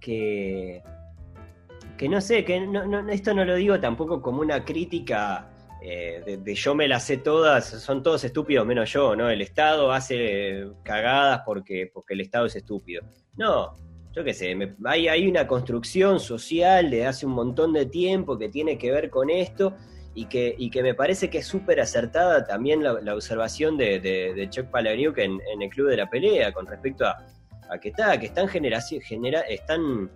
que, 0.00 0.82
que 1.96 2.08
no 2.08 2.20
sé, 2.20 2.44
que 2.44 2.66
no, 2.66 3.08
esto 3.10 3.32
no 3.32 3.44
lo 3.44 3.54
digo 3.54 3.78
tampoco 3.78 4.20
como 4.20 4.40
una 4.40 4.64
crítica 4.64 5.46
eh, 5.82 6.38
de, 6.42 6.54
yo 6.54 6.74
me 6.74 6.86
las 6.86 7.04
sé 7.04 7.18
todas, 7.18 7.66
son 7.66 8.02
todos 8.02 8.24
estúpidos 8.24 8.66
menos 8.66 8.92
yo, 8.92 9.16
¿no? 9.16 9.30
El 9.30 9.40
Estado 9.40 9.92
hace 9.92 10.66
cagadas 10.82 11.42
porque, 11.44 11.90
porque 11.92 12.14
el 12.14 12.20
Estado 12.20 12.46
es 12.46 12.56
estúpido. 12.56 13.02
No, 13.36 13.76
yo 14.12 14.24
qué 14.24 14.34
sé, 14.34 14.56
hay, 14.84 15.08
hay, 15.08 15.28
una 15.28 15.46
construcción 15.46 16.20
social 16.20 16.90
de 16.90 17.06
hace 17.06 17.26
un 17.26 17.32
montón 17.32 17.72
de 17.72 17.86
tiempo 17.86 18.36
que 18.36 18.48
tiene 18.48 18.76
que 18.76 18.90
ver 18.90 19.08
con 19.08 19.30
esto 19.30 19.74
y 20.14 20.26
que, 20.26 20.54
y 20.58 20.70
que 20.70 20.82
me 20.82 20.94
parece 20.94 21.30
que 21.30 21.38
es 21.38 21.46
súper 21.46 21.80
acertada 21.80 22.44
también 22.44 22.82
la, 22.82 23.14
observación 23.14 23.76
de, 23.76 24.00
de, 24.00 24.50
Chuck 24.50 24.66
Palahniuk 24.66 25.16
en, 25.18 25.40
en, 25.52 25.62
el 25.62 25.70
Club 25.70 25.88
de 25.88 25.96
la 25.96 26.10
Pelea 26.10 26.52
con 26.52 26.66
respecto 26.66 27.06
a, 27.06 27.24
a 27.70 27.78
que, 27.78 27.90
está, 27.90 28.18
que 28.18 28.26
están, 28.26 28.48
genera, 28.48 28.80
están 29.48 30.10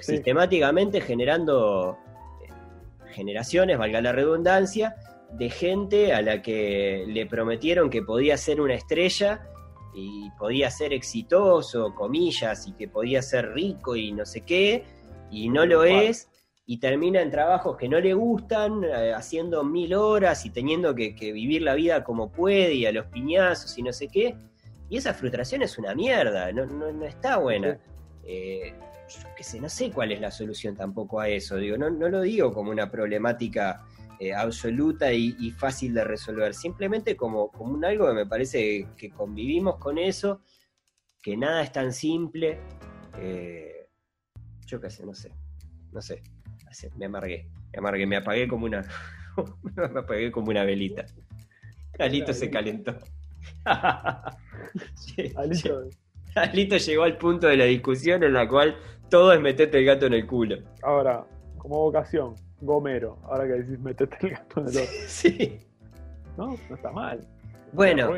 sistemáticamente 0.00 1.00
generando 1.00 1.98
generaciones, 3.18 3.76
valga 3.76 4.00
la 4.00 4.12
redundancia, 4.12 4.94
de 5.32 5.50
gente 5.50 6.14
a 6.14 6.22
la 6.22 6.40
que 6.40 7.04
le 7.06 7.26
prometieron 7.26 7.90
que 7.90 8.02
podía 8.02 8.36
ser 8.36 8.60
una 8.60 8.74
estrella 8.74 9.46
y 9.94 10.30
podía 10.38 10.70
ser 10.70 10.92
exitoso, 10.92 11.94
comillas, 11.94 12.66
y 12.68 12.72
que 12.72 12.88
podía 12.88 13.20
ser 13.20 13.52
rico 13.52 13.96
y 13.96 14.12
no 14.12 14.24
sé 14.24 14.42
qué, 14.42 14.84
y 15.30 15.48
no 15.48 15.66
lo 15.66 15.84
es, 15.84 16.28
y 16.66 16.78
termina 16.78 17.20
en 17.20 17.30
trabajos 17.30 17.76
que 17.76 17.88
no 17.88 17.98
le 17.98 18.14
gustan, 18.14 18.84
eh, 18.84 19.12
haciendo 19.12 19.64
mil 19.64 19.94
horas 19.94 20.46
y 20.46 20.50
teniendo 20.50 20.94
que, 20.94 21.10
vivir 21.32 21.62
la 21.62 21.74
vida 21.74 22.04
como 22.04 22.30
puede 22.30 22.74
y 22.74 22.86
a 22.86 22.92
los 22.92 23.06
piñazos 23.06 23.76
y 23.76 23.82
no 23.82 23.92
sé 23.92 24.08
qué, 24.08 24.36
y 24.88 24.96
esa 24.96 25.12
frustración 25.12 25.62
es 25.62 25.76
una 25.78 25.94
mierda, 25.94 26.52
no, 26.52 26.64
no, 26.64 27.04
está 27.04 27.38
buena. 27.38 27.78
Eh, 28.24 28.72
yo 29.08 29.28
qué 29.36 29.42
sé, 29.42 29.60
no 29.60 29.68
sé 29.68 29.90
cuál 29.90 30.12
es 30.12 30.20
la 30.20 30.30
solución 30.30 30.76
tampoco 30.76 31.20
a 31.20 31.28
eso, 31.28 31.56
digo, 31.56 31.76
no, 31.76 31.90
no 31.90 32.08
lo 32.08 32.20
digo 32.20 32.52
como 32.52 32.70
una 32.70 32.90
problemática 32.90 33.84
eh, 34.20 34.34
absoluta 34.34 35.12
y, 35.12 35.50
fácil 35.52 35.94
de 35.94 36.04
resolver, 36.04 36.52
simplemente 36.52 37.16
como, 37.16 37.52
como 37.52 37.74
un 37.74 37.84
algo 37.84 38.08
que 38.08 38.14
me 38.14 38.26
parece 38.26 38.88
que 38.96 39.10
convivimos 39.10 39.76
con 39.76 39.96
eso, 39.96 40.42
que 41.22 41.36
nada 41.36 41.62
es 41.62 41.70
tan 41.70 41.92
simple. 41.92 42.58
Eh, 43.18 43.88
yo 44.66 44.80
qué 44.80 44.90
sé, 44.90 45.06
no 45.06 45.14
sé, 45.14 45.32
no 45.92 46.02
sé, 46.02 46.22
me 46.96 47.06
amargué, 47.06 47.48
me 47.72 47.78
amargué, 47.78 48.06
me 48.06 48.16
apagué 48.16 48.48
como 48.48 48.66
una, 48.66 48.84
me 49.76 50.00
apagué 50.00 50.32
como 50.32 50.50
una 50.50 50.64
velita. 50.64 51.06
Alito 51.98 52.32
se 52.32 52.50
calentó. 52.50 52.98
Alito. 55.36 55.88
Alito 56.34 56.76
llegó 56.76 57.04
al 57.04 57.18
punto 57.18 57.46
de 57.46 57.56
la 57.56 57.64
discusión 57.64 58.22
en 58.22 58.32
la 58.32 58.48
cual 58.48 58.76
todo 59.08 59.32
es 59.32 59.40
meterte 59.40 59.78
el 59.78 59.84
gato 59.84 60.06
en 60.06 60.14
el 60.14 60.26
culo. 60.26 60.56
Ahora, 60.82 61.24
como 61.56 61.76
vocación, 61.78 62.34
Gomero, 62.60 63.18
ahora 63.24 63.46
que 63.46 63.52
decís 63.52 63.78
metete 63.78 64.16
el 64.20 64.30
gato 64.30 64.60
en 64.60 64.68
el 64.68 64.76
ojo. 64.82 64.92
Sí. 65.06 65.60
No, 66.36 66.56
no 66.68 66.74
está 66.74 66.90
mal. 66.92 67.20
Bueno. 67.72 68.12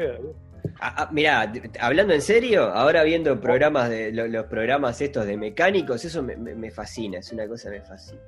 mirá, 1.11 1.53
hablando 1.81 2.15
en 2.15 2.23
serio, 2.23 2.65
ahora 2.65 3.03
viendo 3.03 3.41
programas 3.41 3.89
de 3.89 4.13
los 4.13 4.47
programas 4.47 5.01
estos 5.01 5.27
de 5.27 5.37
mecánicos, 5.37 6.05
eso 6.05 6.23
me, 6.23 6.71
fascina, 6.71 7.19
es 7.19 7.33
una 7.33 7.47
cosa 7.49 7.71
que 7.71 7.79
me 7.79 7.85
fascina. 7.85 8.21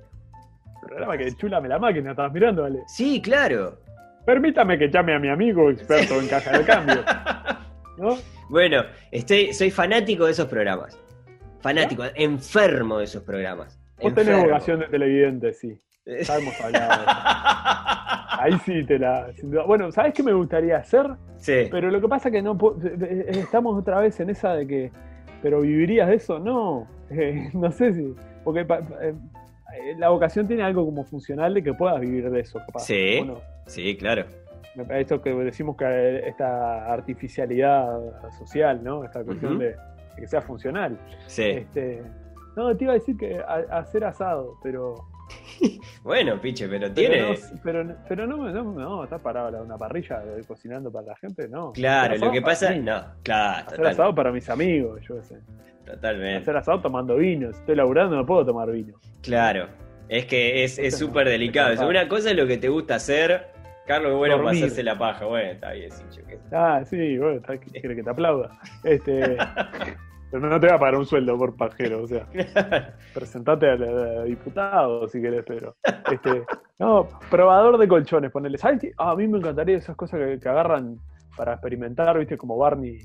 Programa 0.80 1.16
que 1.16 1.32
chulame 1.36 1.68
la 1.68 1.78
máquina, 1.78 2.10
estabas 2.10 2.32
mirando, 2.32 2.62
¿vale? 2.62 2.80
Sí, 2.88 3.20
claro. 3.22 3.78
Permítame 4.24 4.78
que 4.78 4.88
llame 4.88 5.14
a 5.14 5.18
mi 5.18 5.28
amigo 5.28 5.70
experto 5.70 6.20
en 6.20 6.28
caja 6.28 6.58
de 6.58 6.64
cambio. 6.64 7.04
¿No? 7.98 8.16
Bueno, 8.48 8.82
estoy, 9.10 9.52
soy 9.52 9.70
fanático 9.70 10.26
de 10.26 10.32
esos 10.32 10.48
programas. 10.48 10.98
Fanático, 11.62 12.02
enfermo 12.14 12.98
de 12.98 13.04
esos 13.04 13.22
programas. 13.22 13.78
Vos 14.00 14.14
tenés 14.14 14.42
vocación 14.42 14.80
de 14.80 14.86
televidente, 14.86 15.52
sí. 15.54 15.80
Ya 16.04 16.36
hemos 16.36 16.60
hablado. 16.60 17.04
Ahí 18.40 18.58
sí 18.64 18.84
te 18.84 18.98
la. 18.98 19.28
Bueno, 19.66 19.92
¿sabes 19.92 20.12
qué 20.14 20.22
me 20.22 20.32
gustaría 20.32 20.78
hacer? 20.78 21.06
Sí. 21.36 21.68
Pero 21.70 21.90
lo 21.90 22.00
que 22.00 22.08
pasa 22.08 22.28
es 22.28 22.32
que 22.32 22.42
no 22.42 22.58
estamos 23.28 23.78
otra 23.78 24.00
vez 24.00 24.18
en 24.18 24.30
esa 24.30 24.54
de 24.54 24.66
que. 24.66 24.90
¿Pero 25.42 25.60
vivirías 25.60 26.08
de 26.08 26.16
eso? 26.16 26.38
No. 26.38 26.88
no 27.52 27.70
sé 27.70 27.94
si. 27.94 28.14
Porque 28.42 28.66
eh, 29.00 29.14
la 29.96 30.08
vocación 30.08 30.48
tiene 30.48 30.64
algo 30.64 30.84
como 30.84 31.04
funcional 31.04 31.54
de 31.54 31.62
que 31.62 31.72
puedas 31.72 32.00
vivir 32.00 32.28
de 32.30 32.40
eso, 32.40 32.58
capaz. 32.66 32.80
Sí. 32.80 33.24
Sí, 33.66 33.96
claro. 33.96 34.24
Esto 34.90 35.20
que 35.20 35.32
decimos 35.34 35.76
que 35.76 36.26
esta 36.26 36.92
artificialidad 36.92 38.30
social, 38.38 38.82
¿no? 38.82 39.04
Esta 39.04 39.22
cuestión 39.22 39.58
de, 39.58 39.76
que 40.16 40.26
sea 40.26 40.42
funcional. 40.42 40.98
Sí. 41.26 41.42
Este, 41.42 42.02
no, 42.56 42.76
te 42.76 42.84
iba 42.84 42.92
a 42.92 42.96
decir 42.96 43.16
que 43.16 43.40
hacer 43.70 44.04
asado, 44.04 44.58
pero 44.62 45.06
bueno, 46.02 46.40
piche, 46.40 46.68
pero 46.68 46.92
tiene. 46.92 47.36
Pero, 47.62 47.84
no, 47.84 47.94
pero, 48.08 48.26
no, 48.26 48.50
no, 48.50 49.04
está 49.04 49.18
parado 49.18 49.62
una 49.62 49.78
parrilla 49.78 50.22
cocinando 50.46 50.90
para 50.90 51.08
la 51.08 51.16
gente, 51.16 51.48
no. 51.48 51.72
Claro, 51.72 52.16
lo 52.16 52.30
que 52.30 52.42
pasa. 52.42 52.74
No, 52.74 53.02
claro. 53.22 53.68
Hacer 53.68 53.86
asado 53.86 54.14
para 54.14 54.32
mis 54.32 54.48
amigos, 54.50 55.00
yo 55.08 55.16
qué 55.16 55.22
sé. 55.22 55.38
Totalmente. 55.84 56.42
Hacer 56.42 56.56
asado 56.56 56.80
tomando 56.80 57.16
vino. 57.16 57.52
Si 57.52 57.58
estoy 57.58 57.76
laburando, 57.76 58.16
no 58.16 58.26
puedo 58.26 58.44
tomar 58.44 58.70
vino. 58.70 58.94
Claro. 59.22 59.68
Es 60.08 60.26
que 60.26 60.64
es 60.64 60.98
súper 60.98 61.28
delicado. 61.28 61.88
Una 61.88 62.08
cosa 62.08 62.30
es 62.30 62.36
lo 62.36 62.46
que 62.46 62.58
te 62.58 62.68
gusta 62.68 62.96
hacer. 62.96 63.51
Carlos, 63.87 64.16
bueno, 64.16 64.39
para 64.39 64.51
hacerse 64.51 64.83
la 64.83 64.97
paja. 64.97 65.26
Bueno, 65.26 65.51
está 65.51 65.72
bien, 65.72 65.91
sí, 65.91 66.05
yo 66.16 66.24
qué 66.26 66.37
sé. 66.37 66.57
Ah, 66.57 66.85
sí, 66.85 67.18
bueno, 67.18 67.37
está, 67.39 67.59
quiere 67.59 67.97
que 67.97 68.03
te 68.03 68.11
aplauda. 68.11 68.59
Este. 68.85 69.37
Pero 70.33 70.49
no 70.49 70.59
te 70.59 70.66
va 70.66 70.76
a 70.76 70.78
pagar 70.78 70.97
un 70.97 71.05
sueldo 71.05 71.37
por 71.37 71.55
pajero, 71.57 72.05
o 72.05 72.07
sea. 72.07 72.26
presentate 73.14 73.68
al 73.68 74.24
diputado 74.24 75.07
si 75.07 75.20
querés, 75.20 75.45
pero. 75.47 75.76
Este, 76.11 76.45
no, 76.78 77.07
probador 77.30 77.76
de 77.76 77.87
colchones, 77.87 78.30
ponele. 78.30 78.57
¿Sabes 78.57 78.80
qué? 78.80 78.93
Ah, 78.97 79.11
a 79.11 79.16
mí 79.16 79.28
me 79.28 79.37
encantaría 79.37 79.76
esas 79.76 79.95
cosas 79.95 80.20
que, 80.41 80.49
agarran 80.49 80.97
para 81.37 81.53
experimentar, 81.53 82.18
viste, 82.18 82.39
como 82.39 82.57
Barney. 82.57 83.01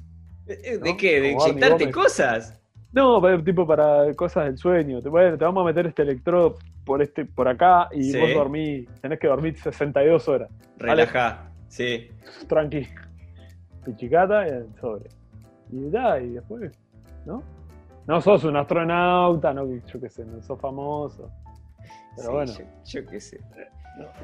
¿De 0.45 0.95
qué? 0.97 1.19
¿De 1.19 1.31
inyectarte 1.31 1.91
cosas? 1.91 2.61
No, 2.93 3.21
tipo 3.43 3.67
para 3.67 4.13
cosas 4.15 4.45
del 4.45 4.57
sueño. 4.57 5.01
Te, 5.01 5.09
te 5.09 5.43
vamos 5.43 5.63
a 5.63 5.65
meter 5.65 5.87
este 5.87 6.03
electrodo 6.03 6.55
por 6.87 7.01
este 7.01 7.25
por 7.25 7.49
acá 7.49 7.89
y 7.91 8.17
vos 8.17 8.33
dormís, 8.33 8.89
tenés 9.01 9.19
que 9.19 9.27
dormir 9.27 9.57
62 9.59 10.27
horas. 10.29 10.49
Relajá, 10.77 11.51
sí. 11.67 12.09
Tranqui. 12.47 12.87
Pichicata 13.83 14.47
y 14.47 14.79
sobre. 14.79 15.09
Y 15.69 15.89
da, 15.89 16.19
y 16.19 16.29
después 16.29 16.71
¿no? 17.25 17.43
No 18.07 18.21
sos 18.21 18.45
un 18.45 18.55
astronauta, 18.55 19.53
no, 19.53 19.67
yo 19.85 19.99
qué 19.99 20.09
sé, 20.09 20.23
no 20.23 20.41
sos 20.41 20.59
famoso. 20.61 21.29
Pero 22.15 22.31
bueno. 22.31 22.53
Yo, 22.85 23.05
qué 23.05 23.19
sé. 23.19 23.37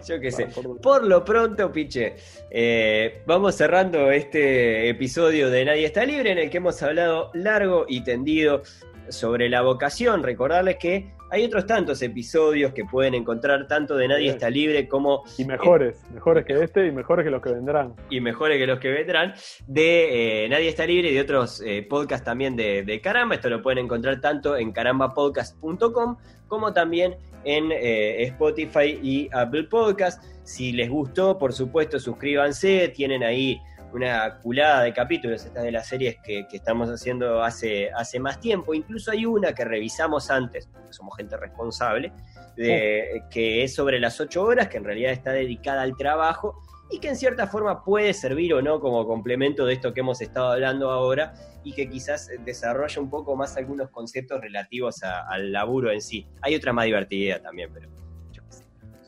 yo 0.08 0.20
qué 0.22 0.32
sé. 0.32 0.48
Por... 0.82 1.04
lo 1.04 1.26
pronto, 1.26 1.70
Piche, 1.70 2.16
eh, 2.50 3.24
vamos 3.28 3.56
cerrando 3.56 4.10
este 4.10 4.88
episodio 4.88 5.50
de 5.50 5.66
Nadie 5.66 5.86
está 5.86 6.06
libre 6.06 6.32
en 6.32 6.38
el 6.38 6.50
que 6.50 6.58
hemos 6.58 6.82
hablado 6.82 7.30
largo 7.34 7.86
y 7.90 8.06
tendido 8.06 8.62
sobre 9.10 9.50
la 9.50 9.62
vocación. 9.62 10.24
Recordarles 10.24 10.78
que 10.78 11.14
hay 11.34 11.46
otros 11.46 11.66
tantos 11.66 12.00
episodios 12.04 12.74
que 12.74 12.86
pueden 12.86 13.16
encontrar 13.16 13.66
tanto 13.66 13.96
de 13.96 14.08
Nadie 14.08 14.30
está 14.30 14.52
libre 14.52 14.88
como... 14.88 15.24
Y 15.36 15.46
mejores, 15.46 16.00
mejores 16.14 16.46
que 16.46 16.54
este 16.64 16.86
y 16.86 16.92
mejores 16.92 17.26
que 17.26 17.32
los 17.32 17.42
que 17.42 17.52
vendrán. 17.52 17.96
Y 18.12 18.22
mejores 18.22 18.60
que 18.60 18.68
los 18.68 18.78
que 18.78 18.92
vendrán 18.92 19.34
de 19.66 20.44
eh, 20.46 20.50
Nadie 20.50 20.70
está 20.70 20.86
libre 20.86 21.10
y 21.10 21.16
de 21.16 21.22
otros 21.22 21.60
eh, 21.66 21.88
podcasts 21.90 22.24
también 22.24 22.56
de, 22.56 23.00
Caramba. 23.02 23.34
Esto 23.34 23.50
lo 23.50 23.64
pueden 23.64 23.84
encontrar 23.84 24.22
tanto 24.22 24.56
en 24.56 24.72
carambapodcast.com 24.72 26.18
como 26.48 26.72
también 26.72 27.16
en 27.46 27.72
eh, 27.72 28.26
Spotify 28.26 29.00
y 29.02 29.28
Apple 29.34 29.64
Podcast. 29.64 30.24
Si 30.44 30.72
les 30.72 30.88
gustó, 30.88 31.40
por 31.40 31.52
supuesto, 31.52 32.00
suscríbanse. 32.00 32.90
Tienen 32.90 33.24
ahí 33.24 33.60
una 33.94 34.40
culada 34.40 34.84
de 34.84 34.94
capítulos, 34.94 35.46
estas 35.46 35.64
de 35.64 35.72
las 35.72 35.88
series 35.88 36.18
que, 36.24 36.48
estamos 36.52 36.90
haciendo 36.90 37.44
hace, 37.44 37.92
hace 37.92 38.20
más 38.20 38.40
tiempo. 38.40 38.74
Incluso 38.74 39.12
hay 39.12 39.26
una 39.26 39.54
que 39.54 39.64
revisamos 39.64 40.32
antes, 40.32 40.68
porque 40.68 40.92
somos 40.92 41.16
gente 41.16 41.38
responsable, 41.38 42.12
de, 42.56 43.24
que 43.30 43.64
es 43.64 43.76
sobre 43.76 44.00
las 44.00 44.20
ocho 44.20 44.44
horas, 44.44 44.68
que 44.68 44.78
en 44.78 44.84
realidad 44.84 45.12
está 45.12 45.32
dedicada 45.32 45.84
al 45.84 45.96
trabajo 45.96 46.60
y 46.90 47.00
que 47.00 47.10
en 47.10 47.16
cierta 47.16 47.48
forma 47.48 47.84
puede 47.84 48.14
servir 48.14 48.54
o 48.54 48.62
no 48.62 48.80
como 48.80 49.06
complemento 49.08 49.66
de 49.66 49.74
esto 49.74 49.94
que 49.94 50.02
hemos 50.02 50.22
estado 50.22 50.52
hablando 50.52 50.92
ahora 50.92 51.34
y 51.64 51.74
que 51.74 51.90
quizás 51.90 52.30
desarrolla 52.44 53.02
un 53.02 53.10
poco 53.10 53.36
más 53.36 53.58
algunos 53.58 53.90
conceptos 53.90 54.42
relativos 54.42 55.02
al 55.04 55.52
laburo 55.52 55.92
en 55.92 56.02
sí. 56.02 56.28
Hay 56.42 56.56
otra 56.56 56.74
más 56.74 56.86
divertida 56.86 57.40
también, 57.42 57.70
pero 57.74 57.90
yo 58.32 58.44
sé. 58.50 58.64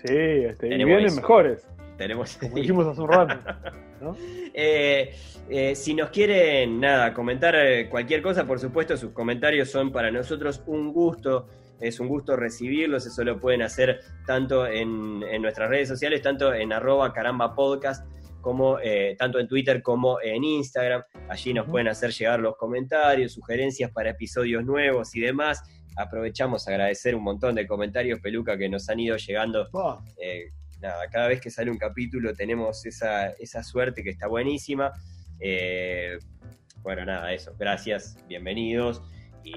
Sí, 0.06 0.46
este, 0.46 0.68
y 0.68 0.84
vienen 0.84 1.16
mejores. 1.16 1.68
Tenemos... 1.98 2.38
Como 2.38 2.56
dijimos 2.56 2.88
hace 2.88 3.02
un 3.02 3.08
rato. 3.08 3.36
Eh, 4.54 5.14
eh, 5.50 5.76
si 5.76 5.94
nos 5.94 6.10
quieren, 6.10 6.80
nada, 6.80 7.14
comentar 7.14 7.56
eh, 7.56 7.90
cualquier 7.90 8.22
cosa, 8.22 8.46
por 8.46 8.60
supuesto, 8.60 8.98
sus 8.98 9.12
comentarios 9.12 9.70
son 9.70 9.92
para 9.92 10.12
nosotros 10.12 10.62
un 10.66 10.92
gusto. 10.92 11.48
Es 11.80 12.00
un 12.00 12.08
gusto 12.08 12.38
recibirlos, 12.38 13.06
eso 13.06 13.24
lo 13.26 13.38
pueden 13.38 13.62
hacer 13.62 14.00
tanto 14.26 14.66
en, 14.66 15.20
nuestras 15.42 15.70
redes 15.70 15.90
sociales, 15.90 16.22
tanto 16.22 16.54
en 16.54 16.72
arroba 16.72 17.12
caramba 17.12 17.54
podcast, 17.54 18.08
como 18.40 18.78
tanto 19.18 19.40
en 19.40 19.48
Twitter 19.50 19.82
como 19.82 20.22
en 20.22 20.46
Instagram. 20.46 21.04
Allí 21.28 21.54
nos 21.54 21.68
pueden 21.68 21.90
hacer 21.90 22.12
llegar 22.12 22.40
los 22.40 22.56
comentarios, 22.56 23.34
sugerencias 23.34 23.92
para 23.92 24.12
episodios 24.12 24.64
nuevos 24.64 25.14
y 25.16 25.20
demás. 25.20 25.64
Aprovechamos 25.98 26.66
a 26.66 26.72
agradecer 26.72 27.14
un 27.14 27.24
montón 27.24 27.56
de 27.56 27.68
comentarios, 27.68 28.22
Peluca, 28.22 28.58
que 28.58 28.70
nos 28.70 28.88
han 28.88 29.02
ido 29.02 29.18
llegando 29.18 29.68
nada, 30.86 31.08
cada 31.10 31.28
vez 31.28 31.42
que 31.42 31.50
sale 31.50 31.72
un 31.72 31.78
capítulo 31.78 32.34
tenemos 32.34 32.86
esa, 32.86 33.30
esa 33.32 33.64
suerte 33.64 34.04
que 34.04 34.12
está 34.12 34.28
buenísima. 34.28 34.94
Eh, 35.40 36.18
bueno, 36.82 37.06
nada, 37.06 37.34
eso. 37.34 37.54
Gracias, 37.58 38.18
bienvenidos. 38.28 39.04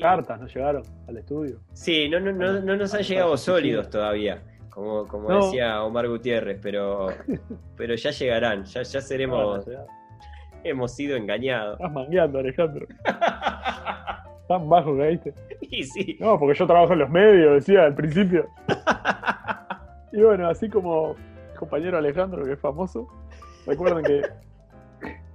Cartas 0.00 0.40
nos 0.40 0.54
llegaron 0.54 0.82
al 1.06 1.16
estudio. 1.16 1.60
Sí, 1.72 2.08
no, 2.08 2.20
no, 2.20 2.32
no, 2.32 2.60
no 2.60 2.76
nos 2.76 2.92
han 2.94 3.02
llegado 3.02 3.36
sólidos 3.36 3.88
todavía, 3.88 4.42
como, 4.68 5.06
como 5.06 5.46
decía 5.46 5.82
Omar 5.82 6.08
Gutiérrez, 6.08 6.58
pero, 6.60 7.08
pero 7.76 7.94
ya 7.94 8.10
llegarán, 8.10 8.64
ya, 8.64 8.82
ya 8.82 9.00
seremos. 9.00 9.66
hemos 10.64 10.94
sido 10.94 11.16
engañados. 11.16 11.78
Estás 11.78 11.92
mangueando, 11.92 12.38
Alejandro. 12.38 12.86
Tan 14.48 14.68
bajo 14.68 14.96
caíste. 14.96 15.34
Y 15.60 15.84
sí. 15.84 16.16
No, 16.20 16.38
porque 16.38 16.58
yo 16.58 16.66
trabajo 16.66 16.94
en 16.94 17.00
los 17.00 17.10
medios, 17.10 17.54
decía 17.54 17.84
al 17.84 17.94
principio. 17.94 18.48
Y 20.12 20.22
bueno, 20.22 20.48
así 20.48 20.68
como 20.68 21.16
compañero 21.58 21.98
Alejandro, 21.98 22.44
que 22.44 22.52
es 22.52 22.60
famoso, 22.60 23.08
recuerden 23.66 24.04
que 24.04 24.22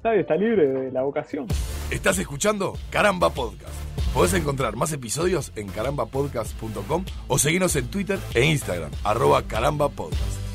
nadie 0.03 0.21
está 0.21 0.35
libre 0.35 0.67
de 0.67 0.91
la 0.91 1.03
vocación. 1.03 1.47
Estás 1.91 2.17
escuchando 2.17 2.73
Caramba 2.89 3.29
Podcast. 3.29 3.73
Podés 4.13 4.33
encontrar 4.35 4.75
más 4.75 4.93
episodios 4.93 5.51
en 5.55 5.67
carambapodcast.com 5.67 7.05
o 7.27 7.37
seguirnos 7.37 7.75
en 7.75 7.87
Twitter 7.89 8.19
e 8.35 8.45
Instagram, 8.45 8.91
arroba 9.03 9.43
carambapodcast. 9.43 10.52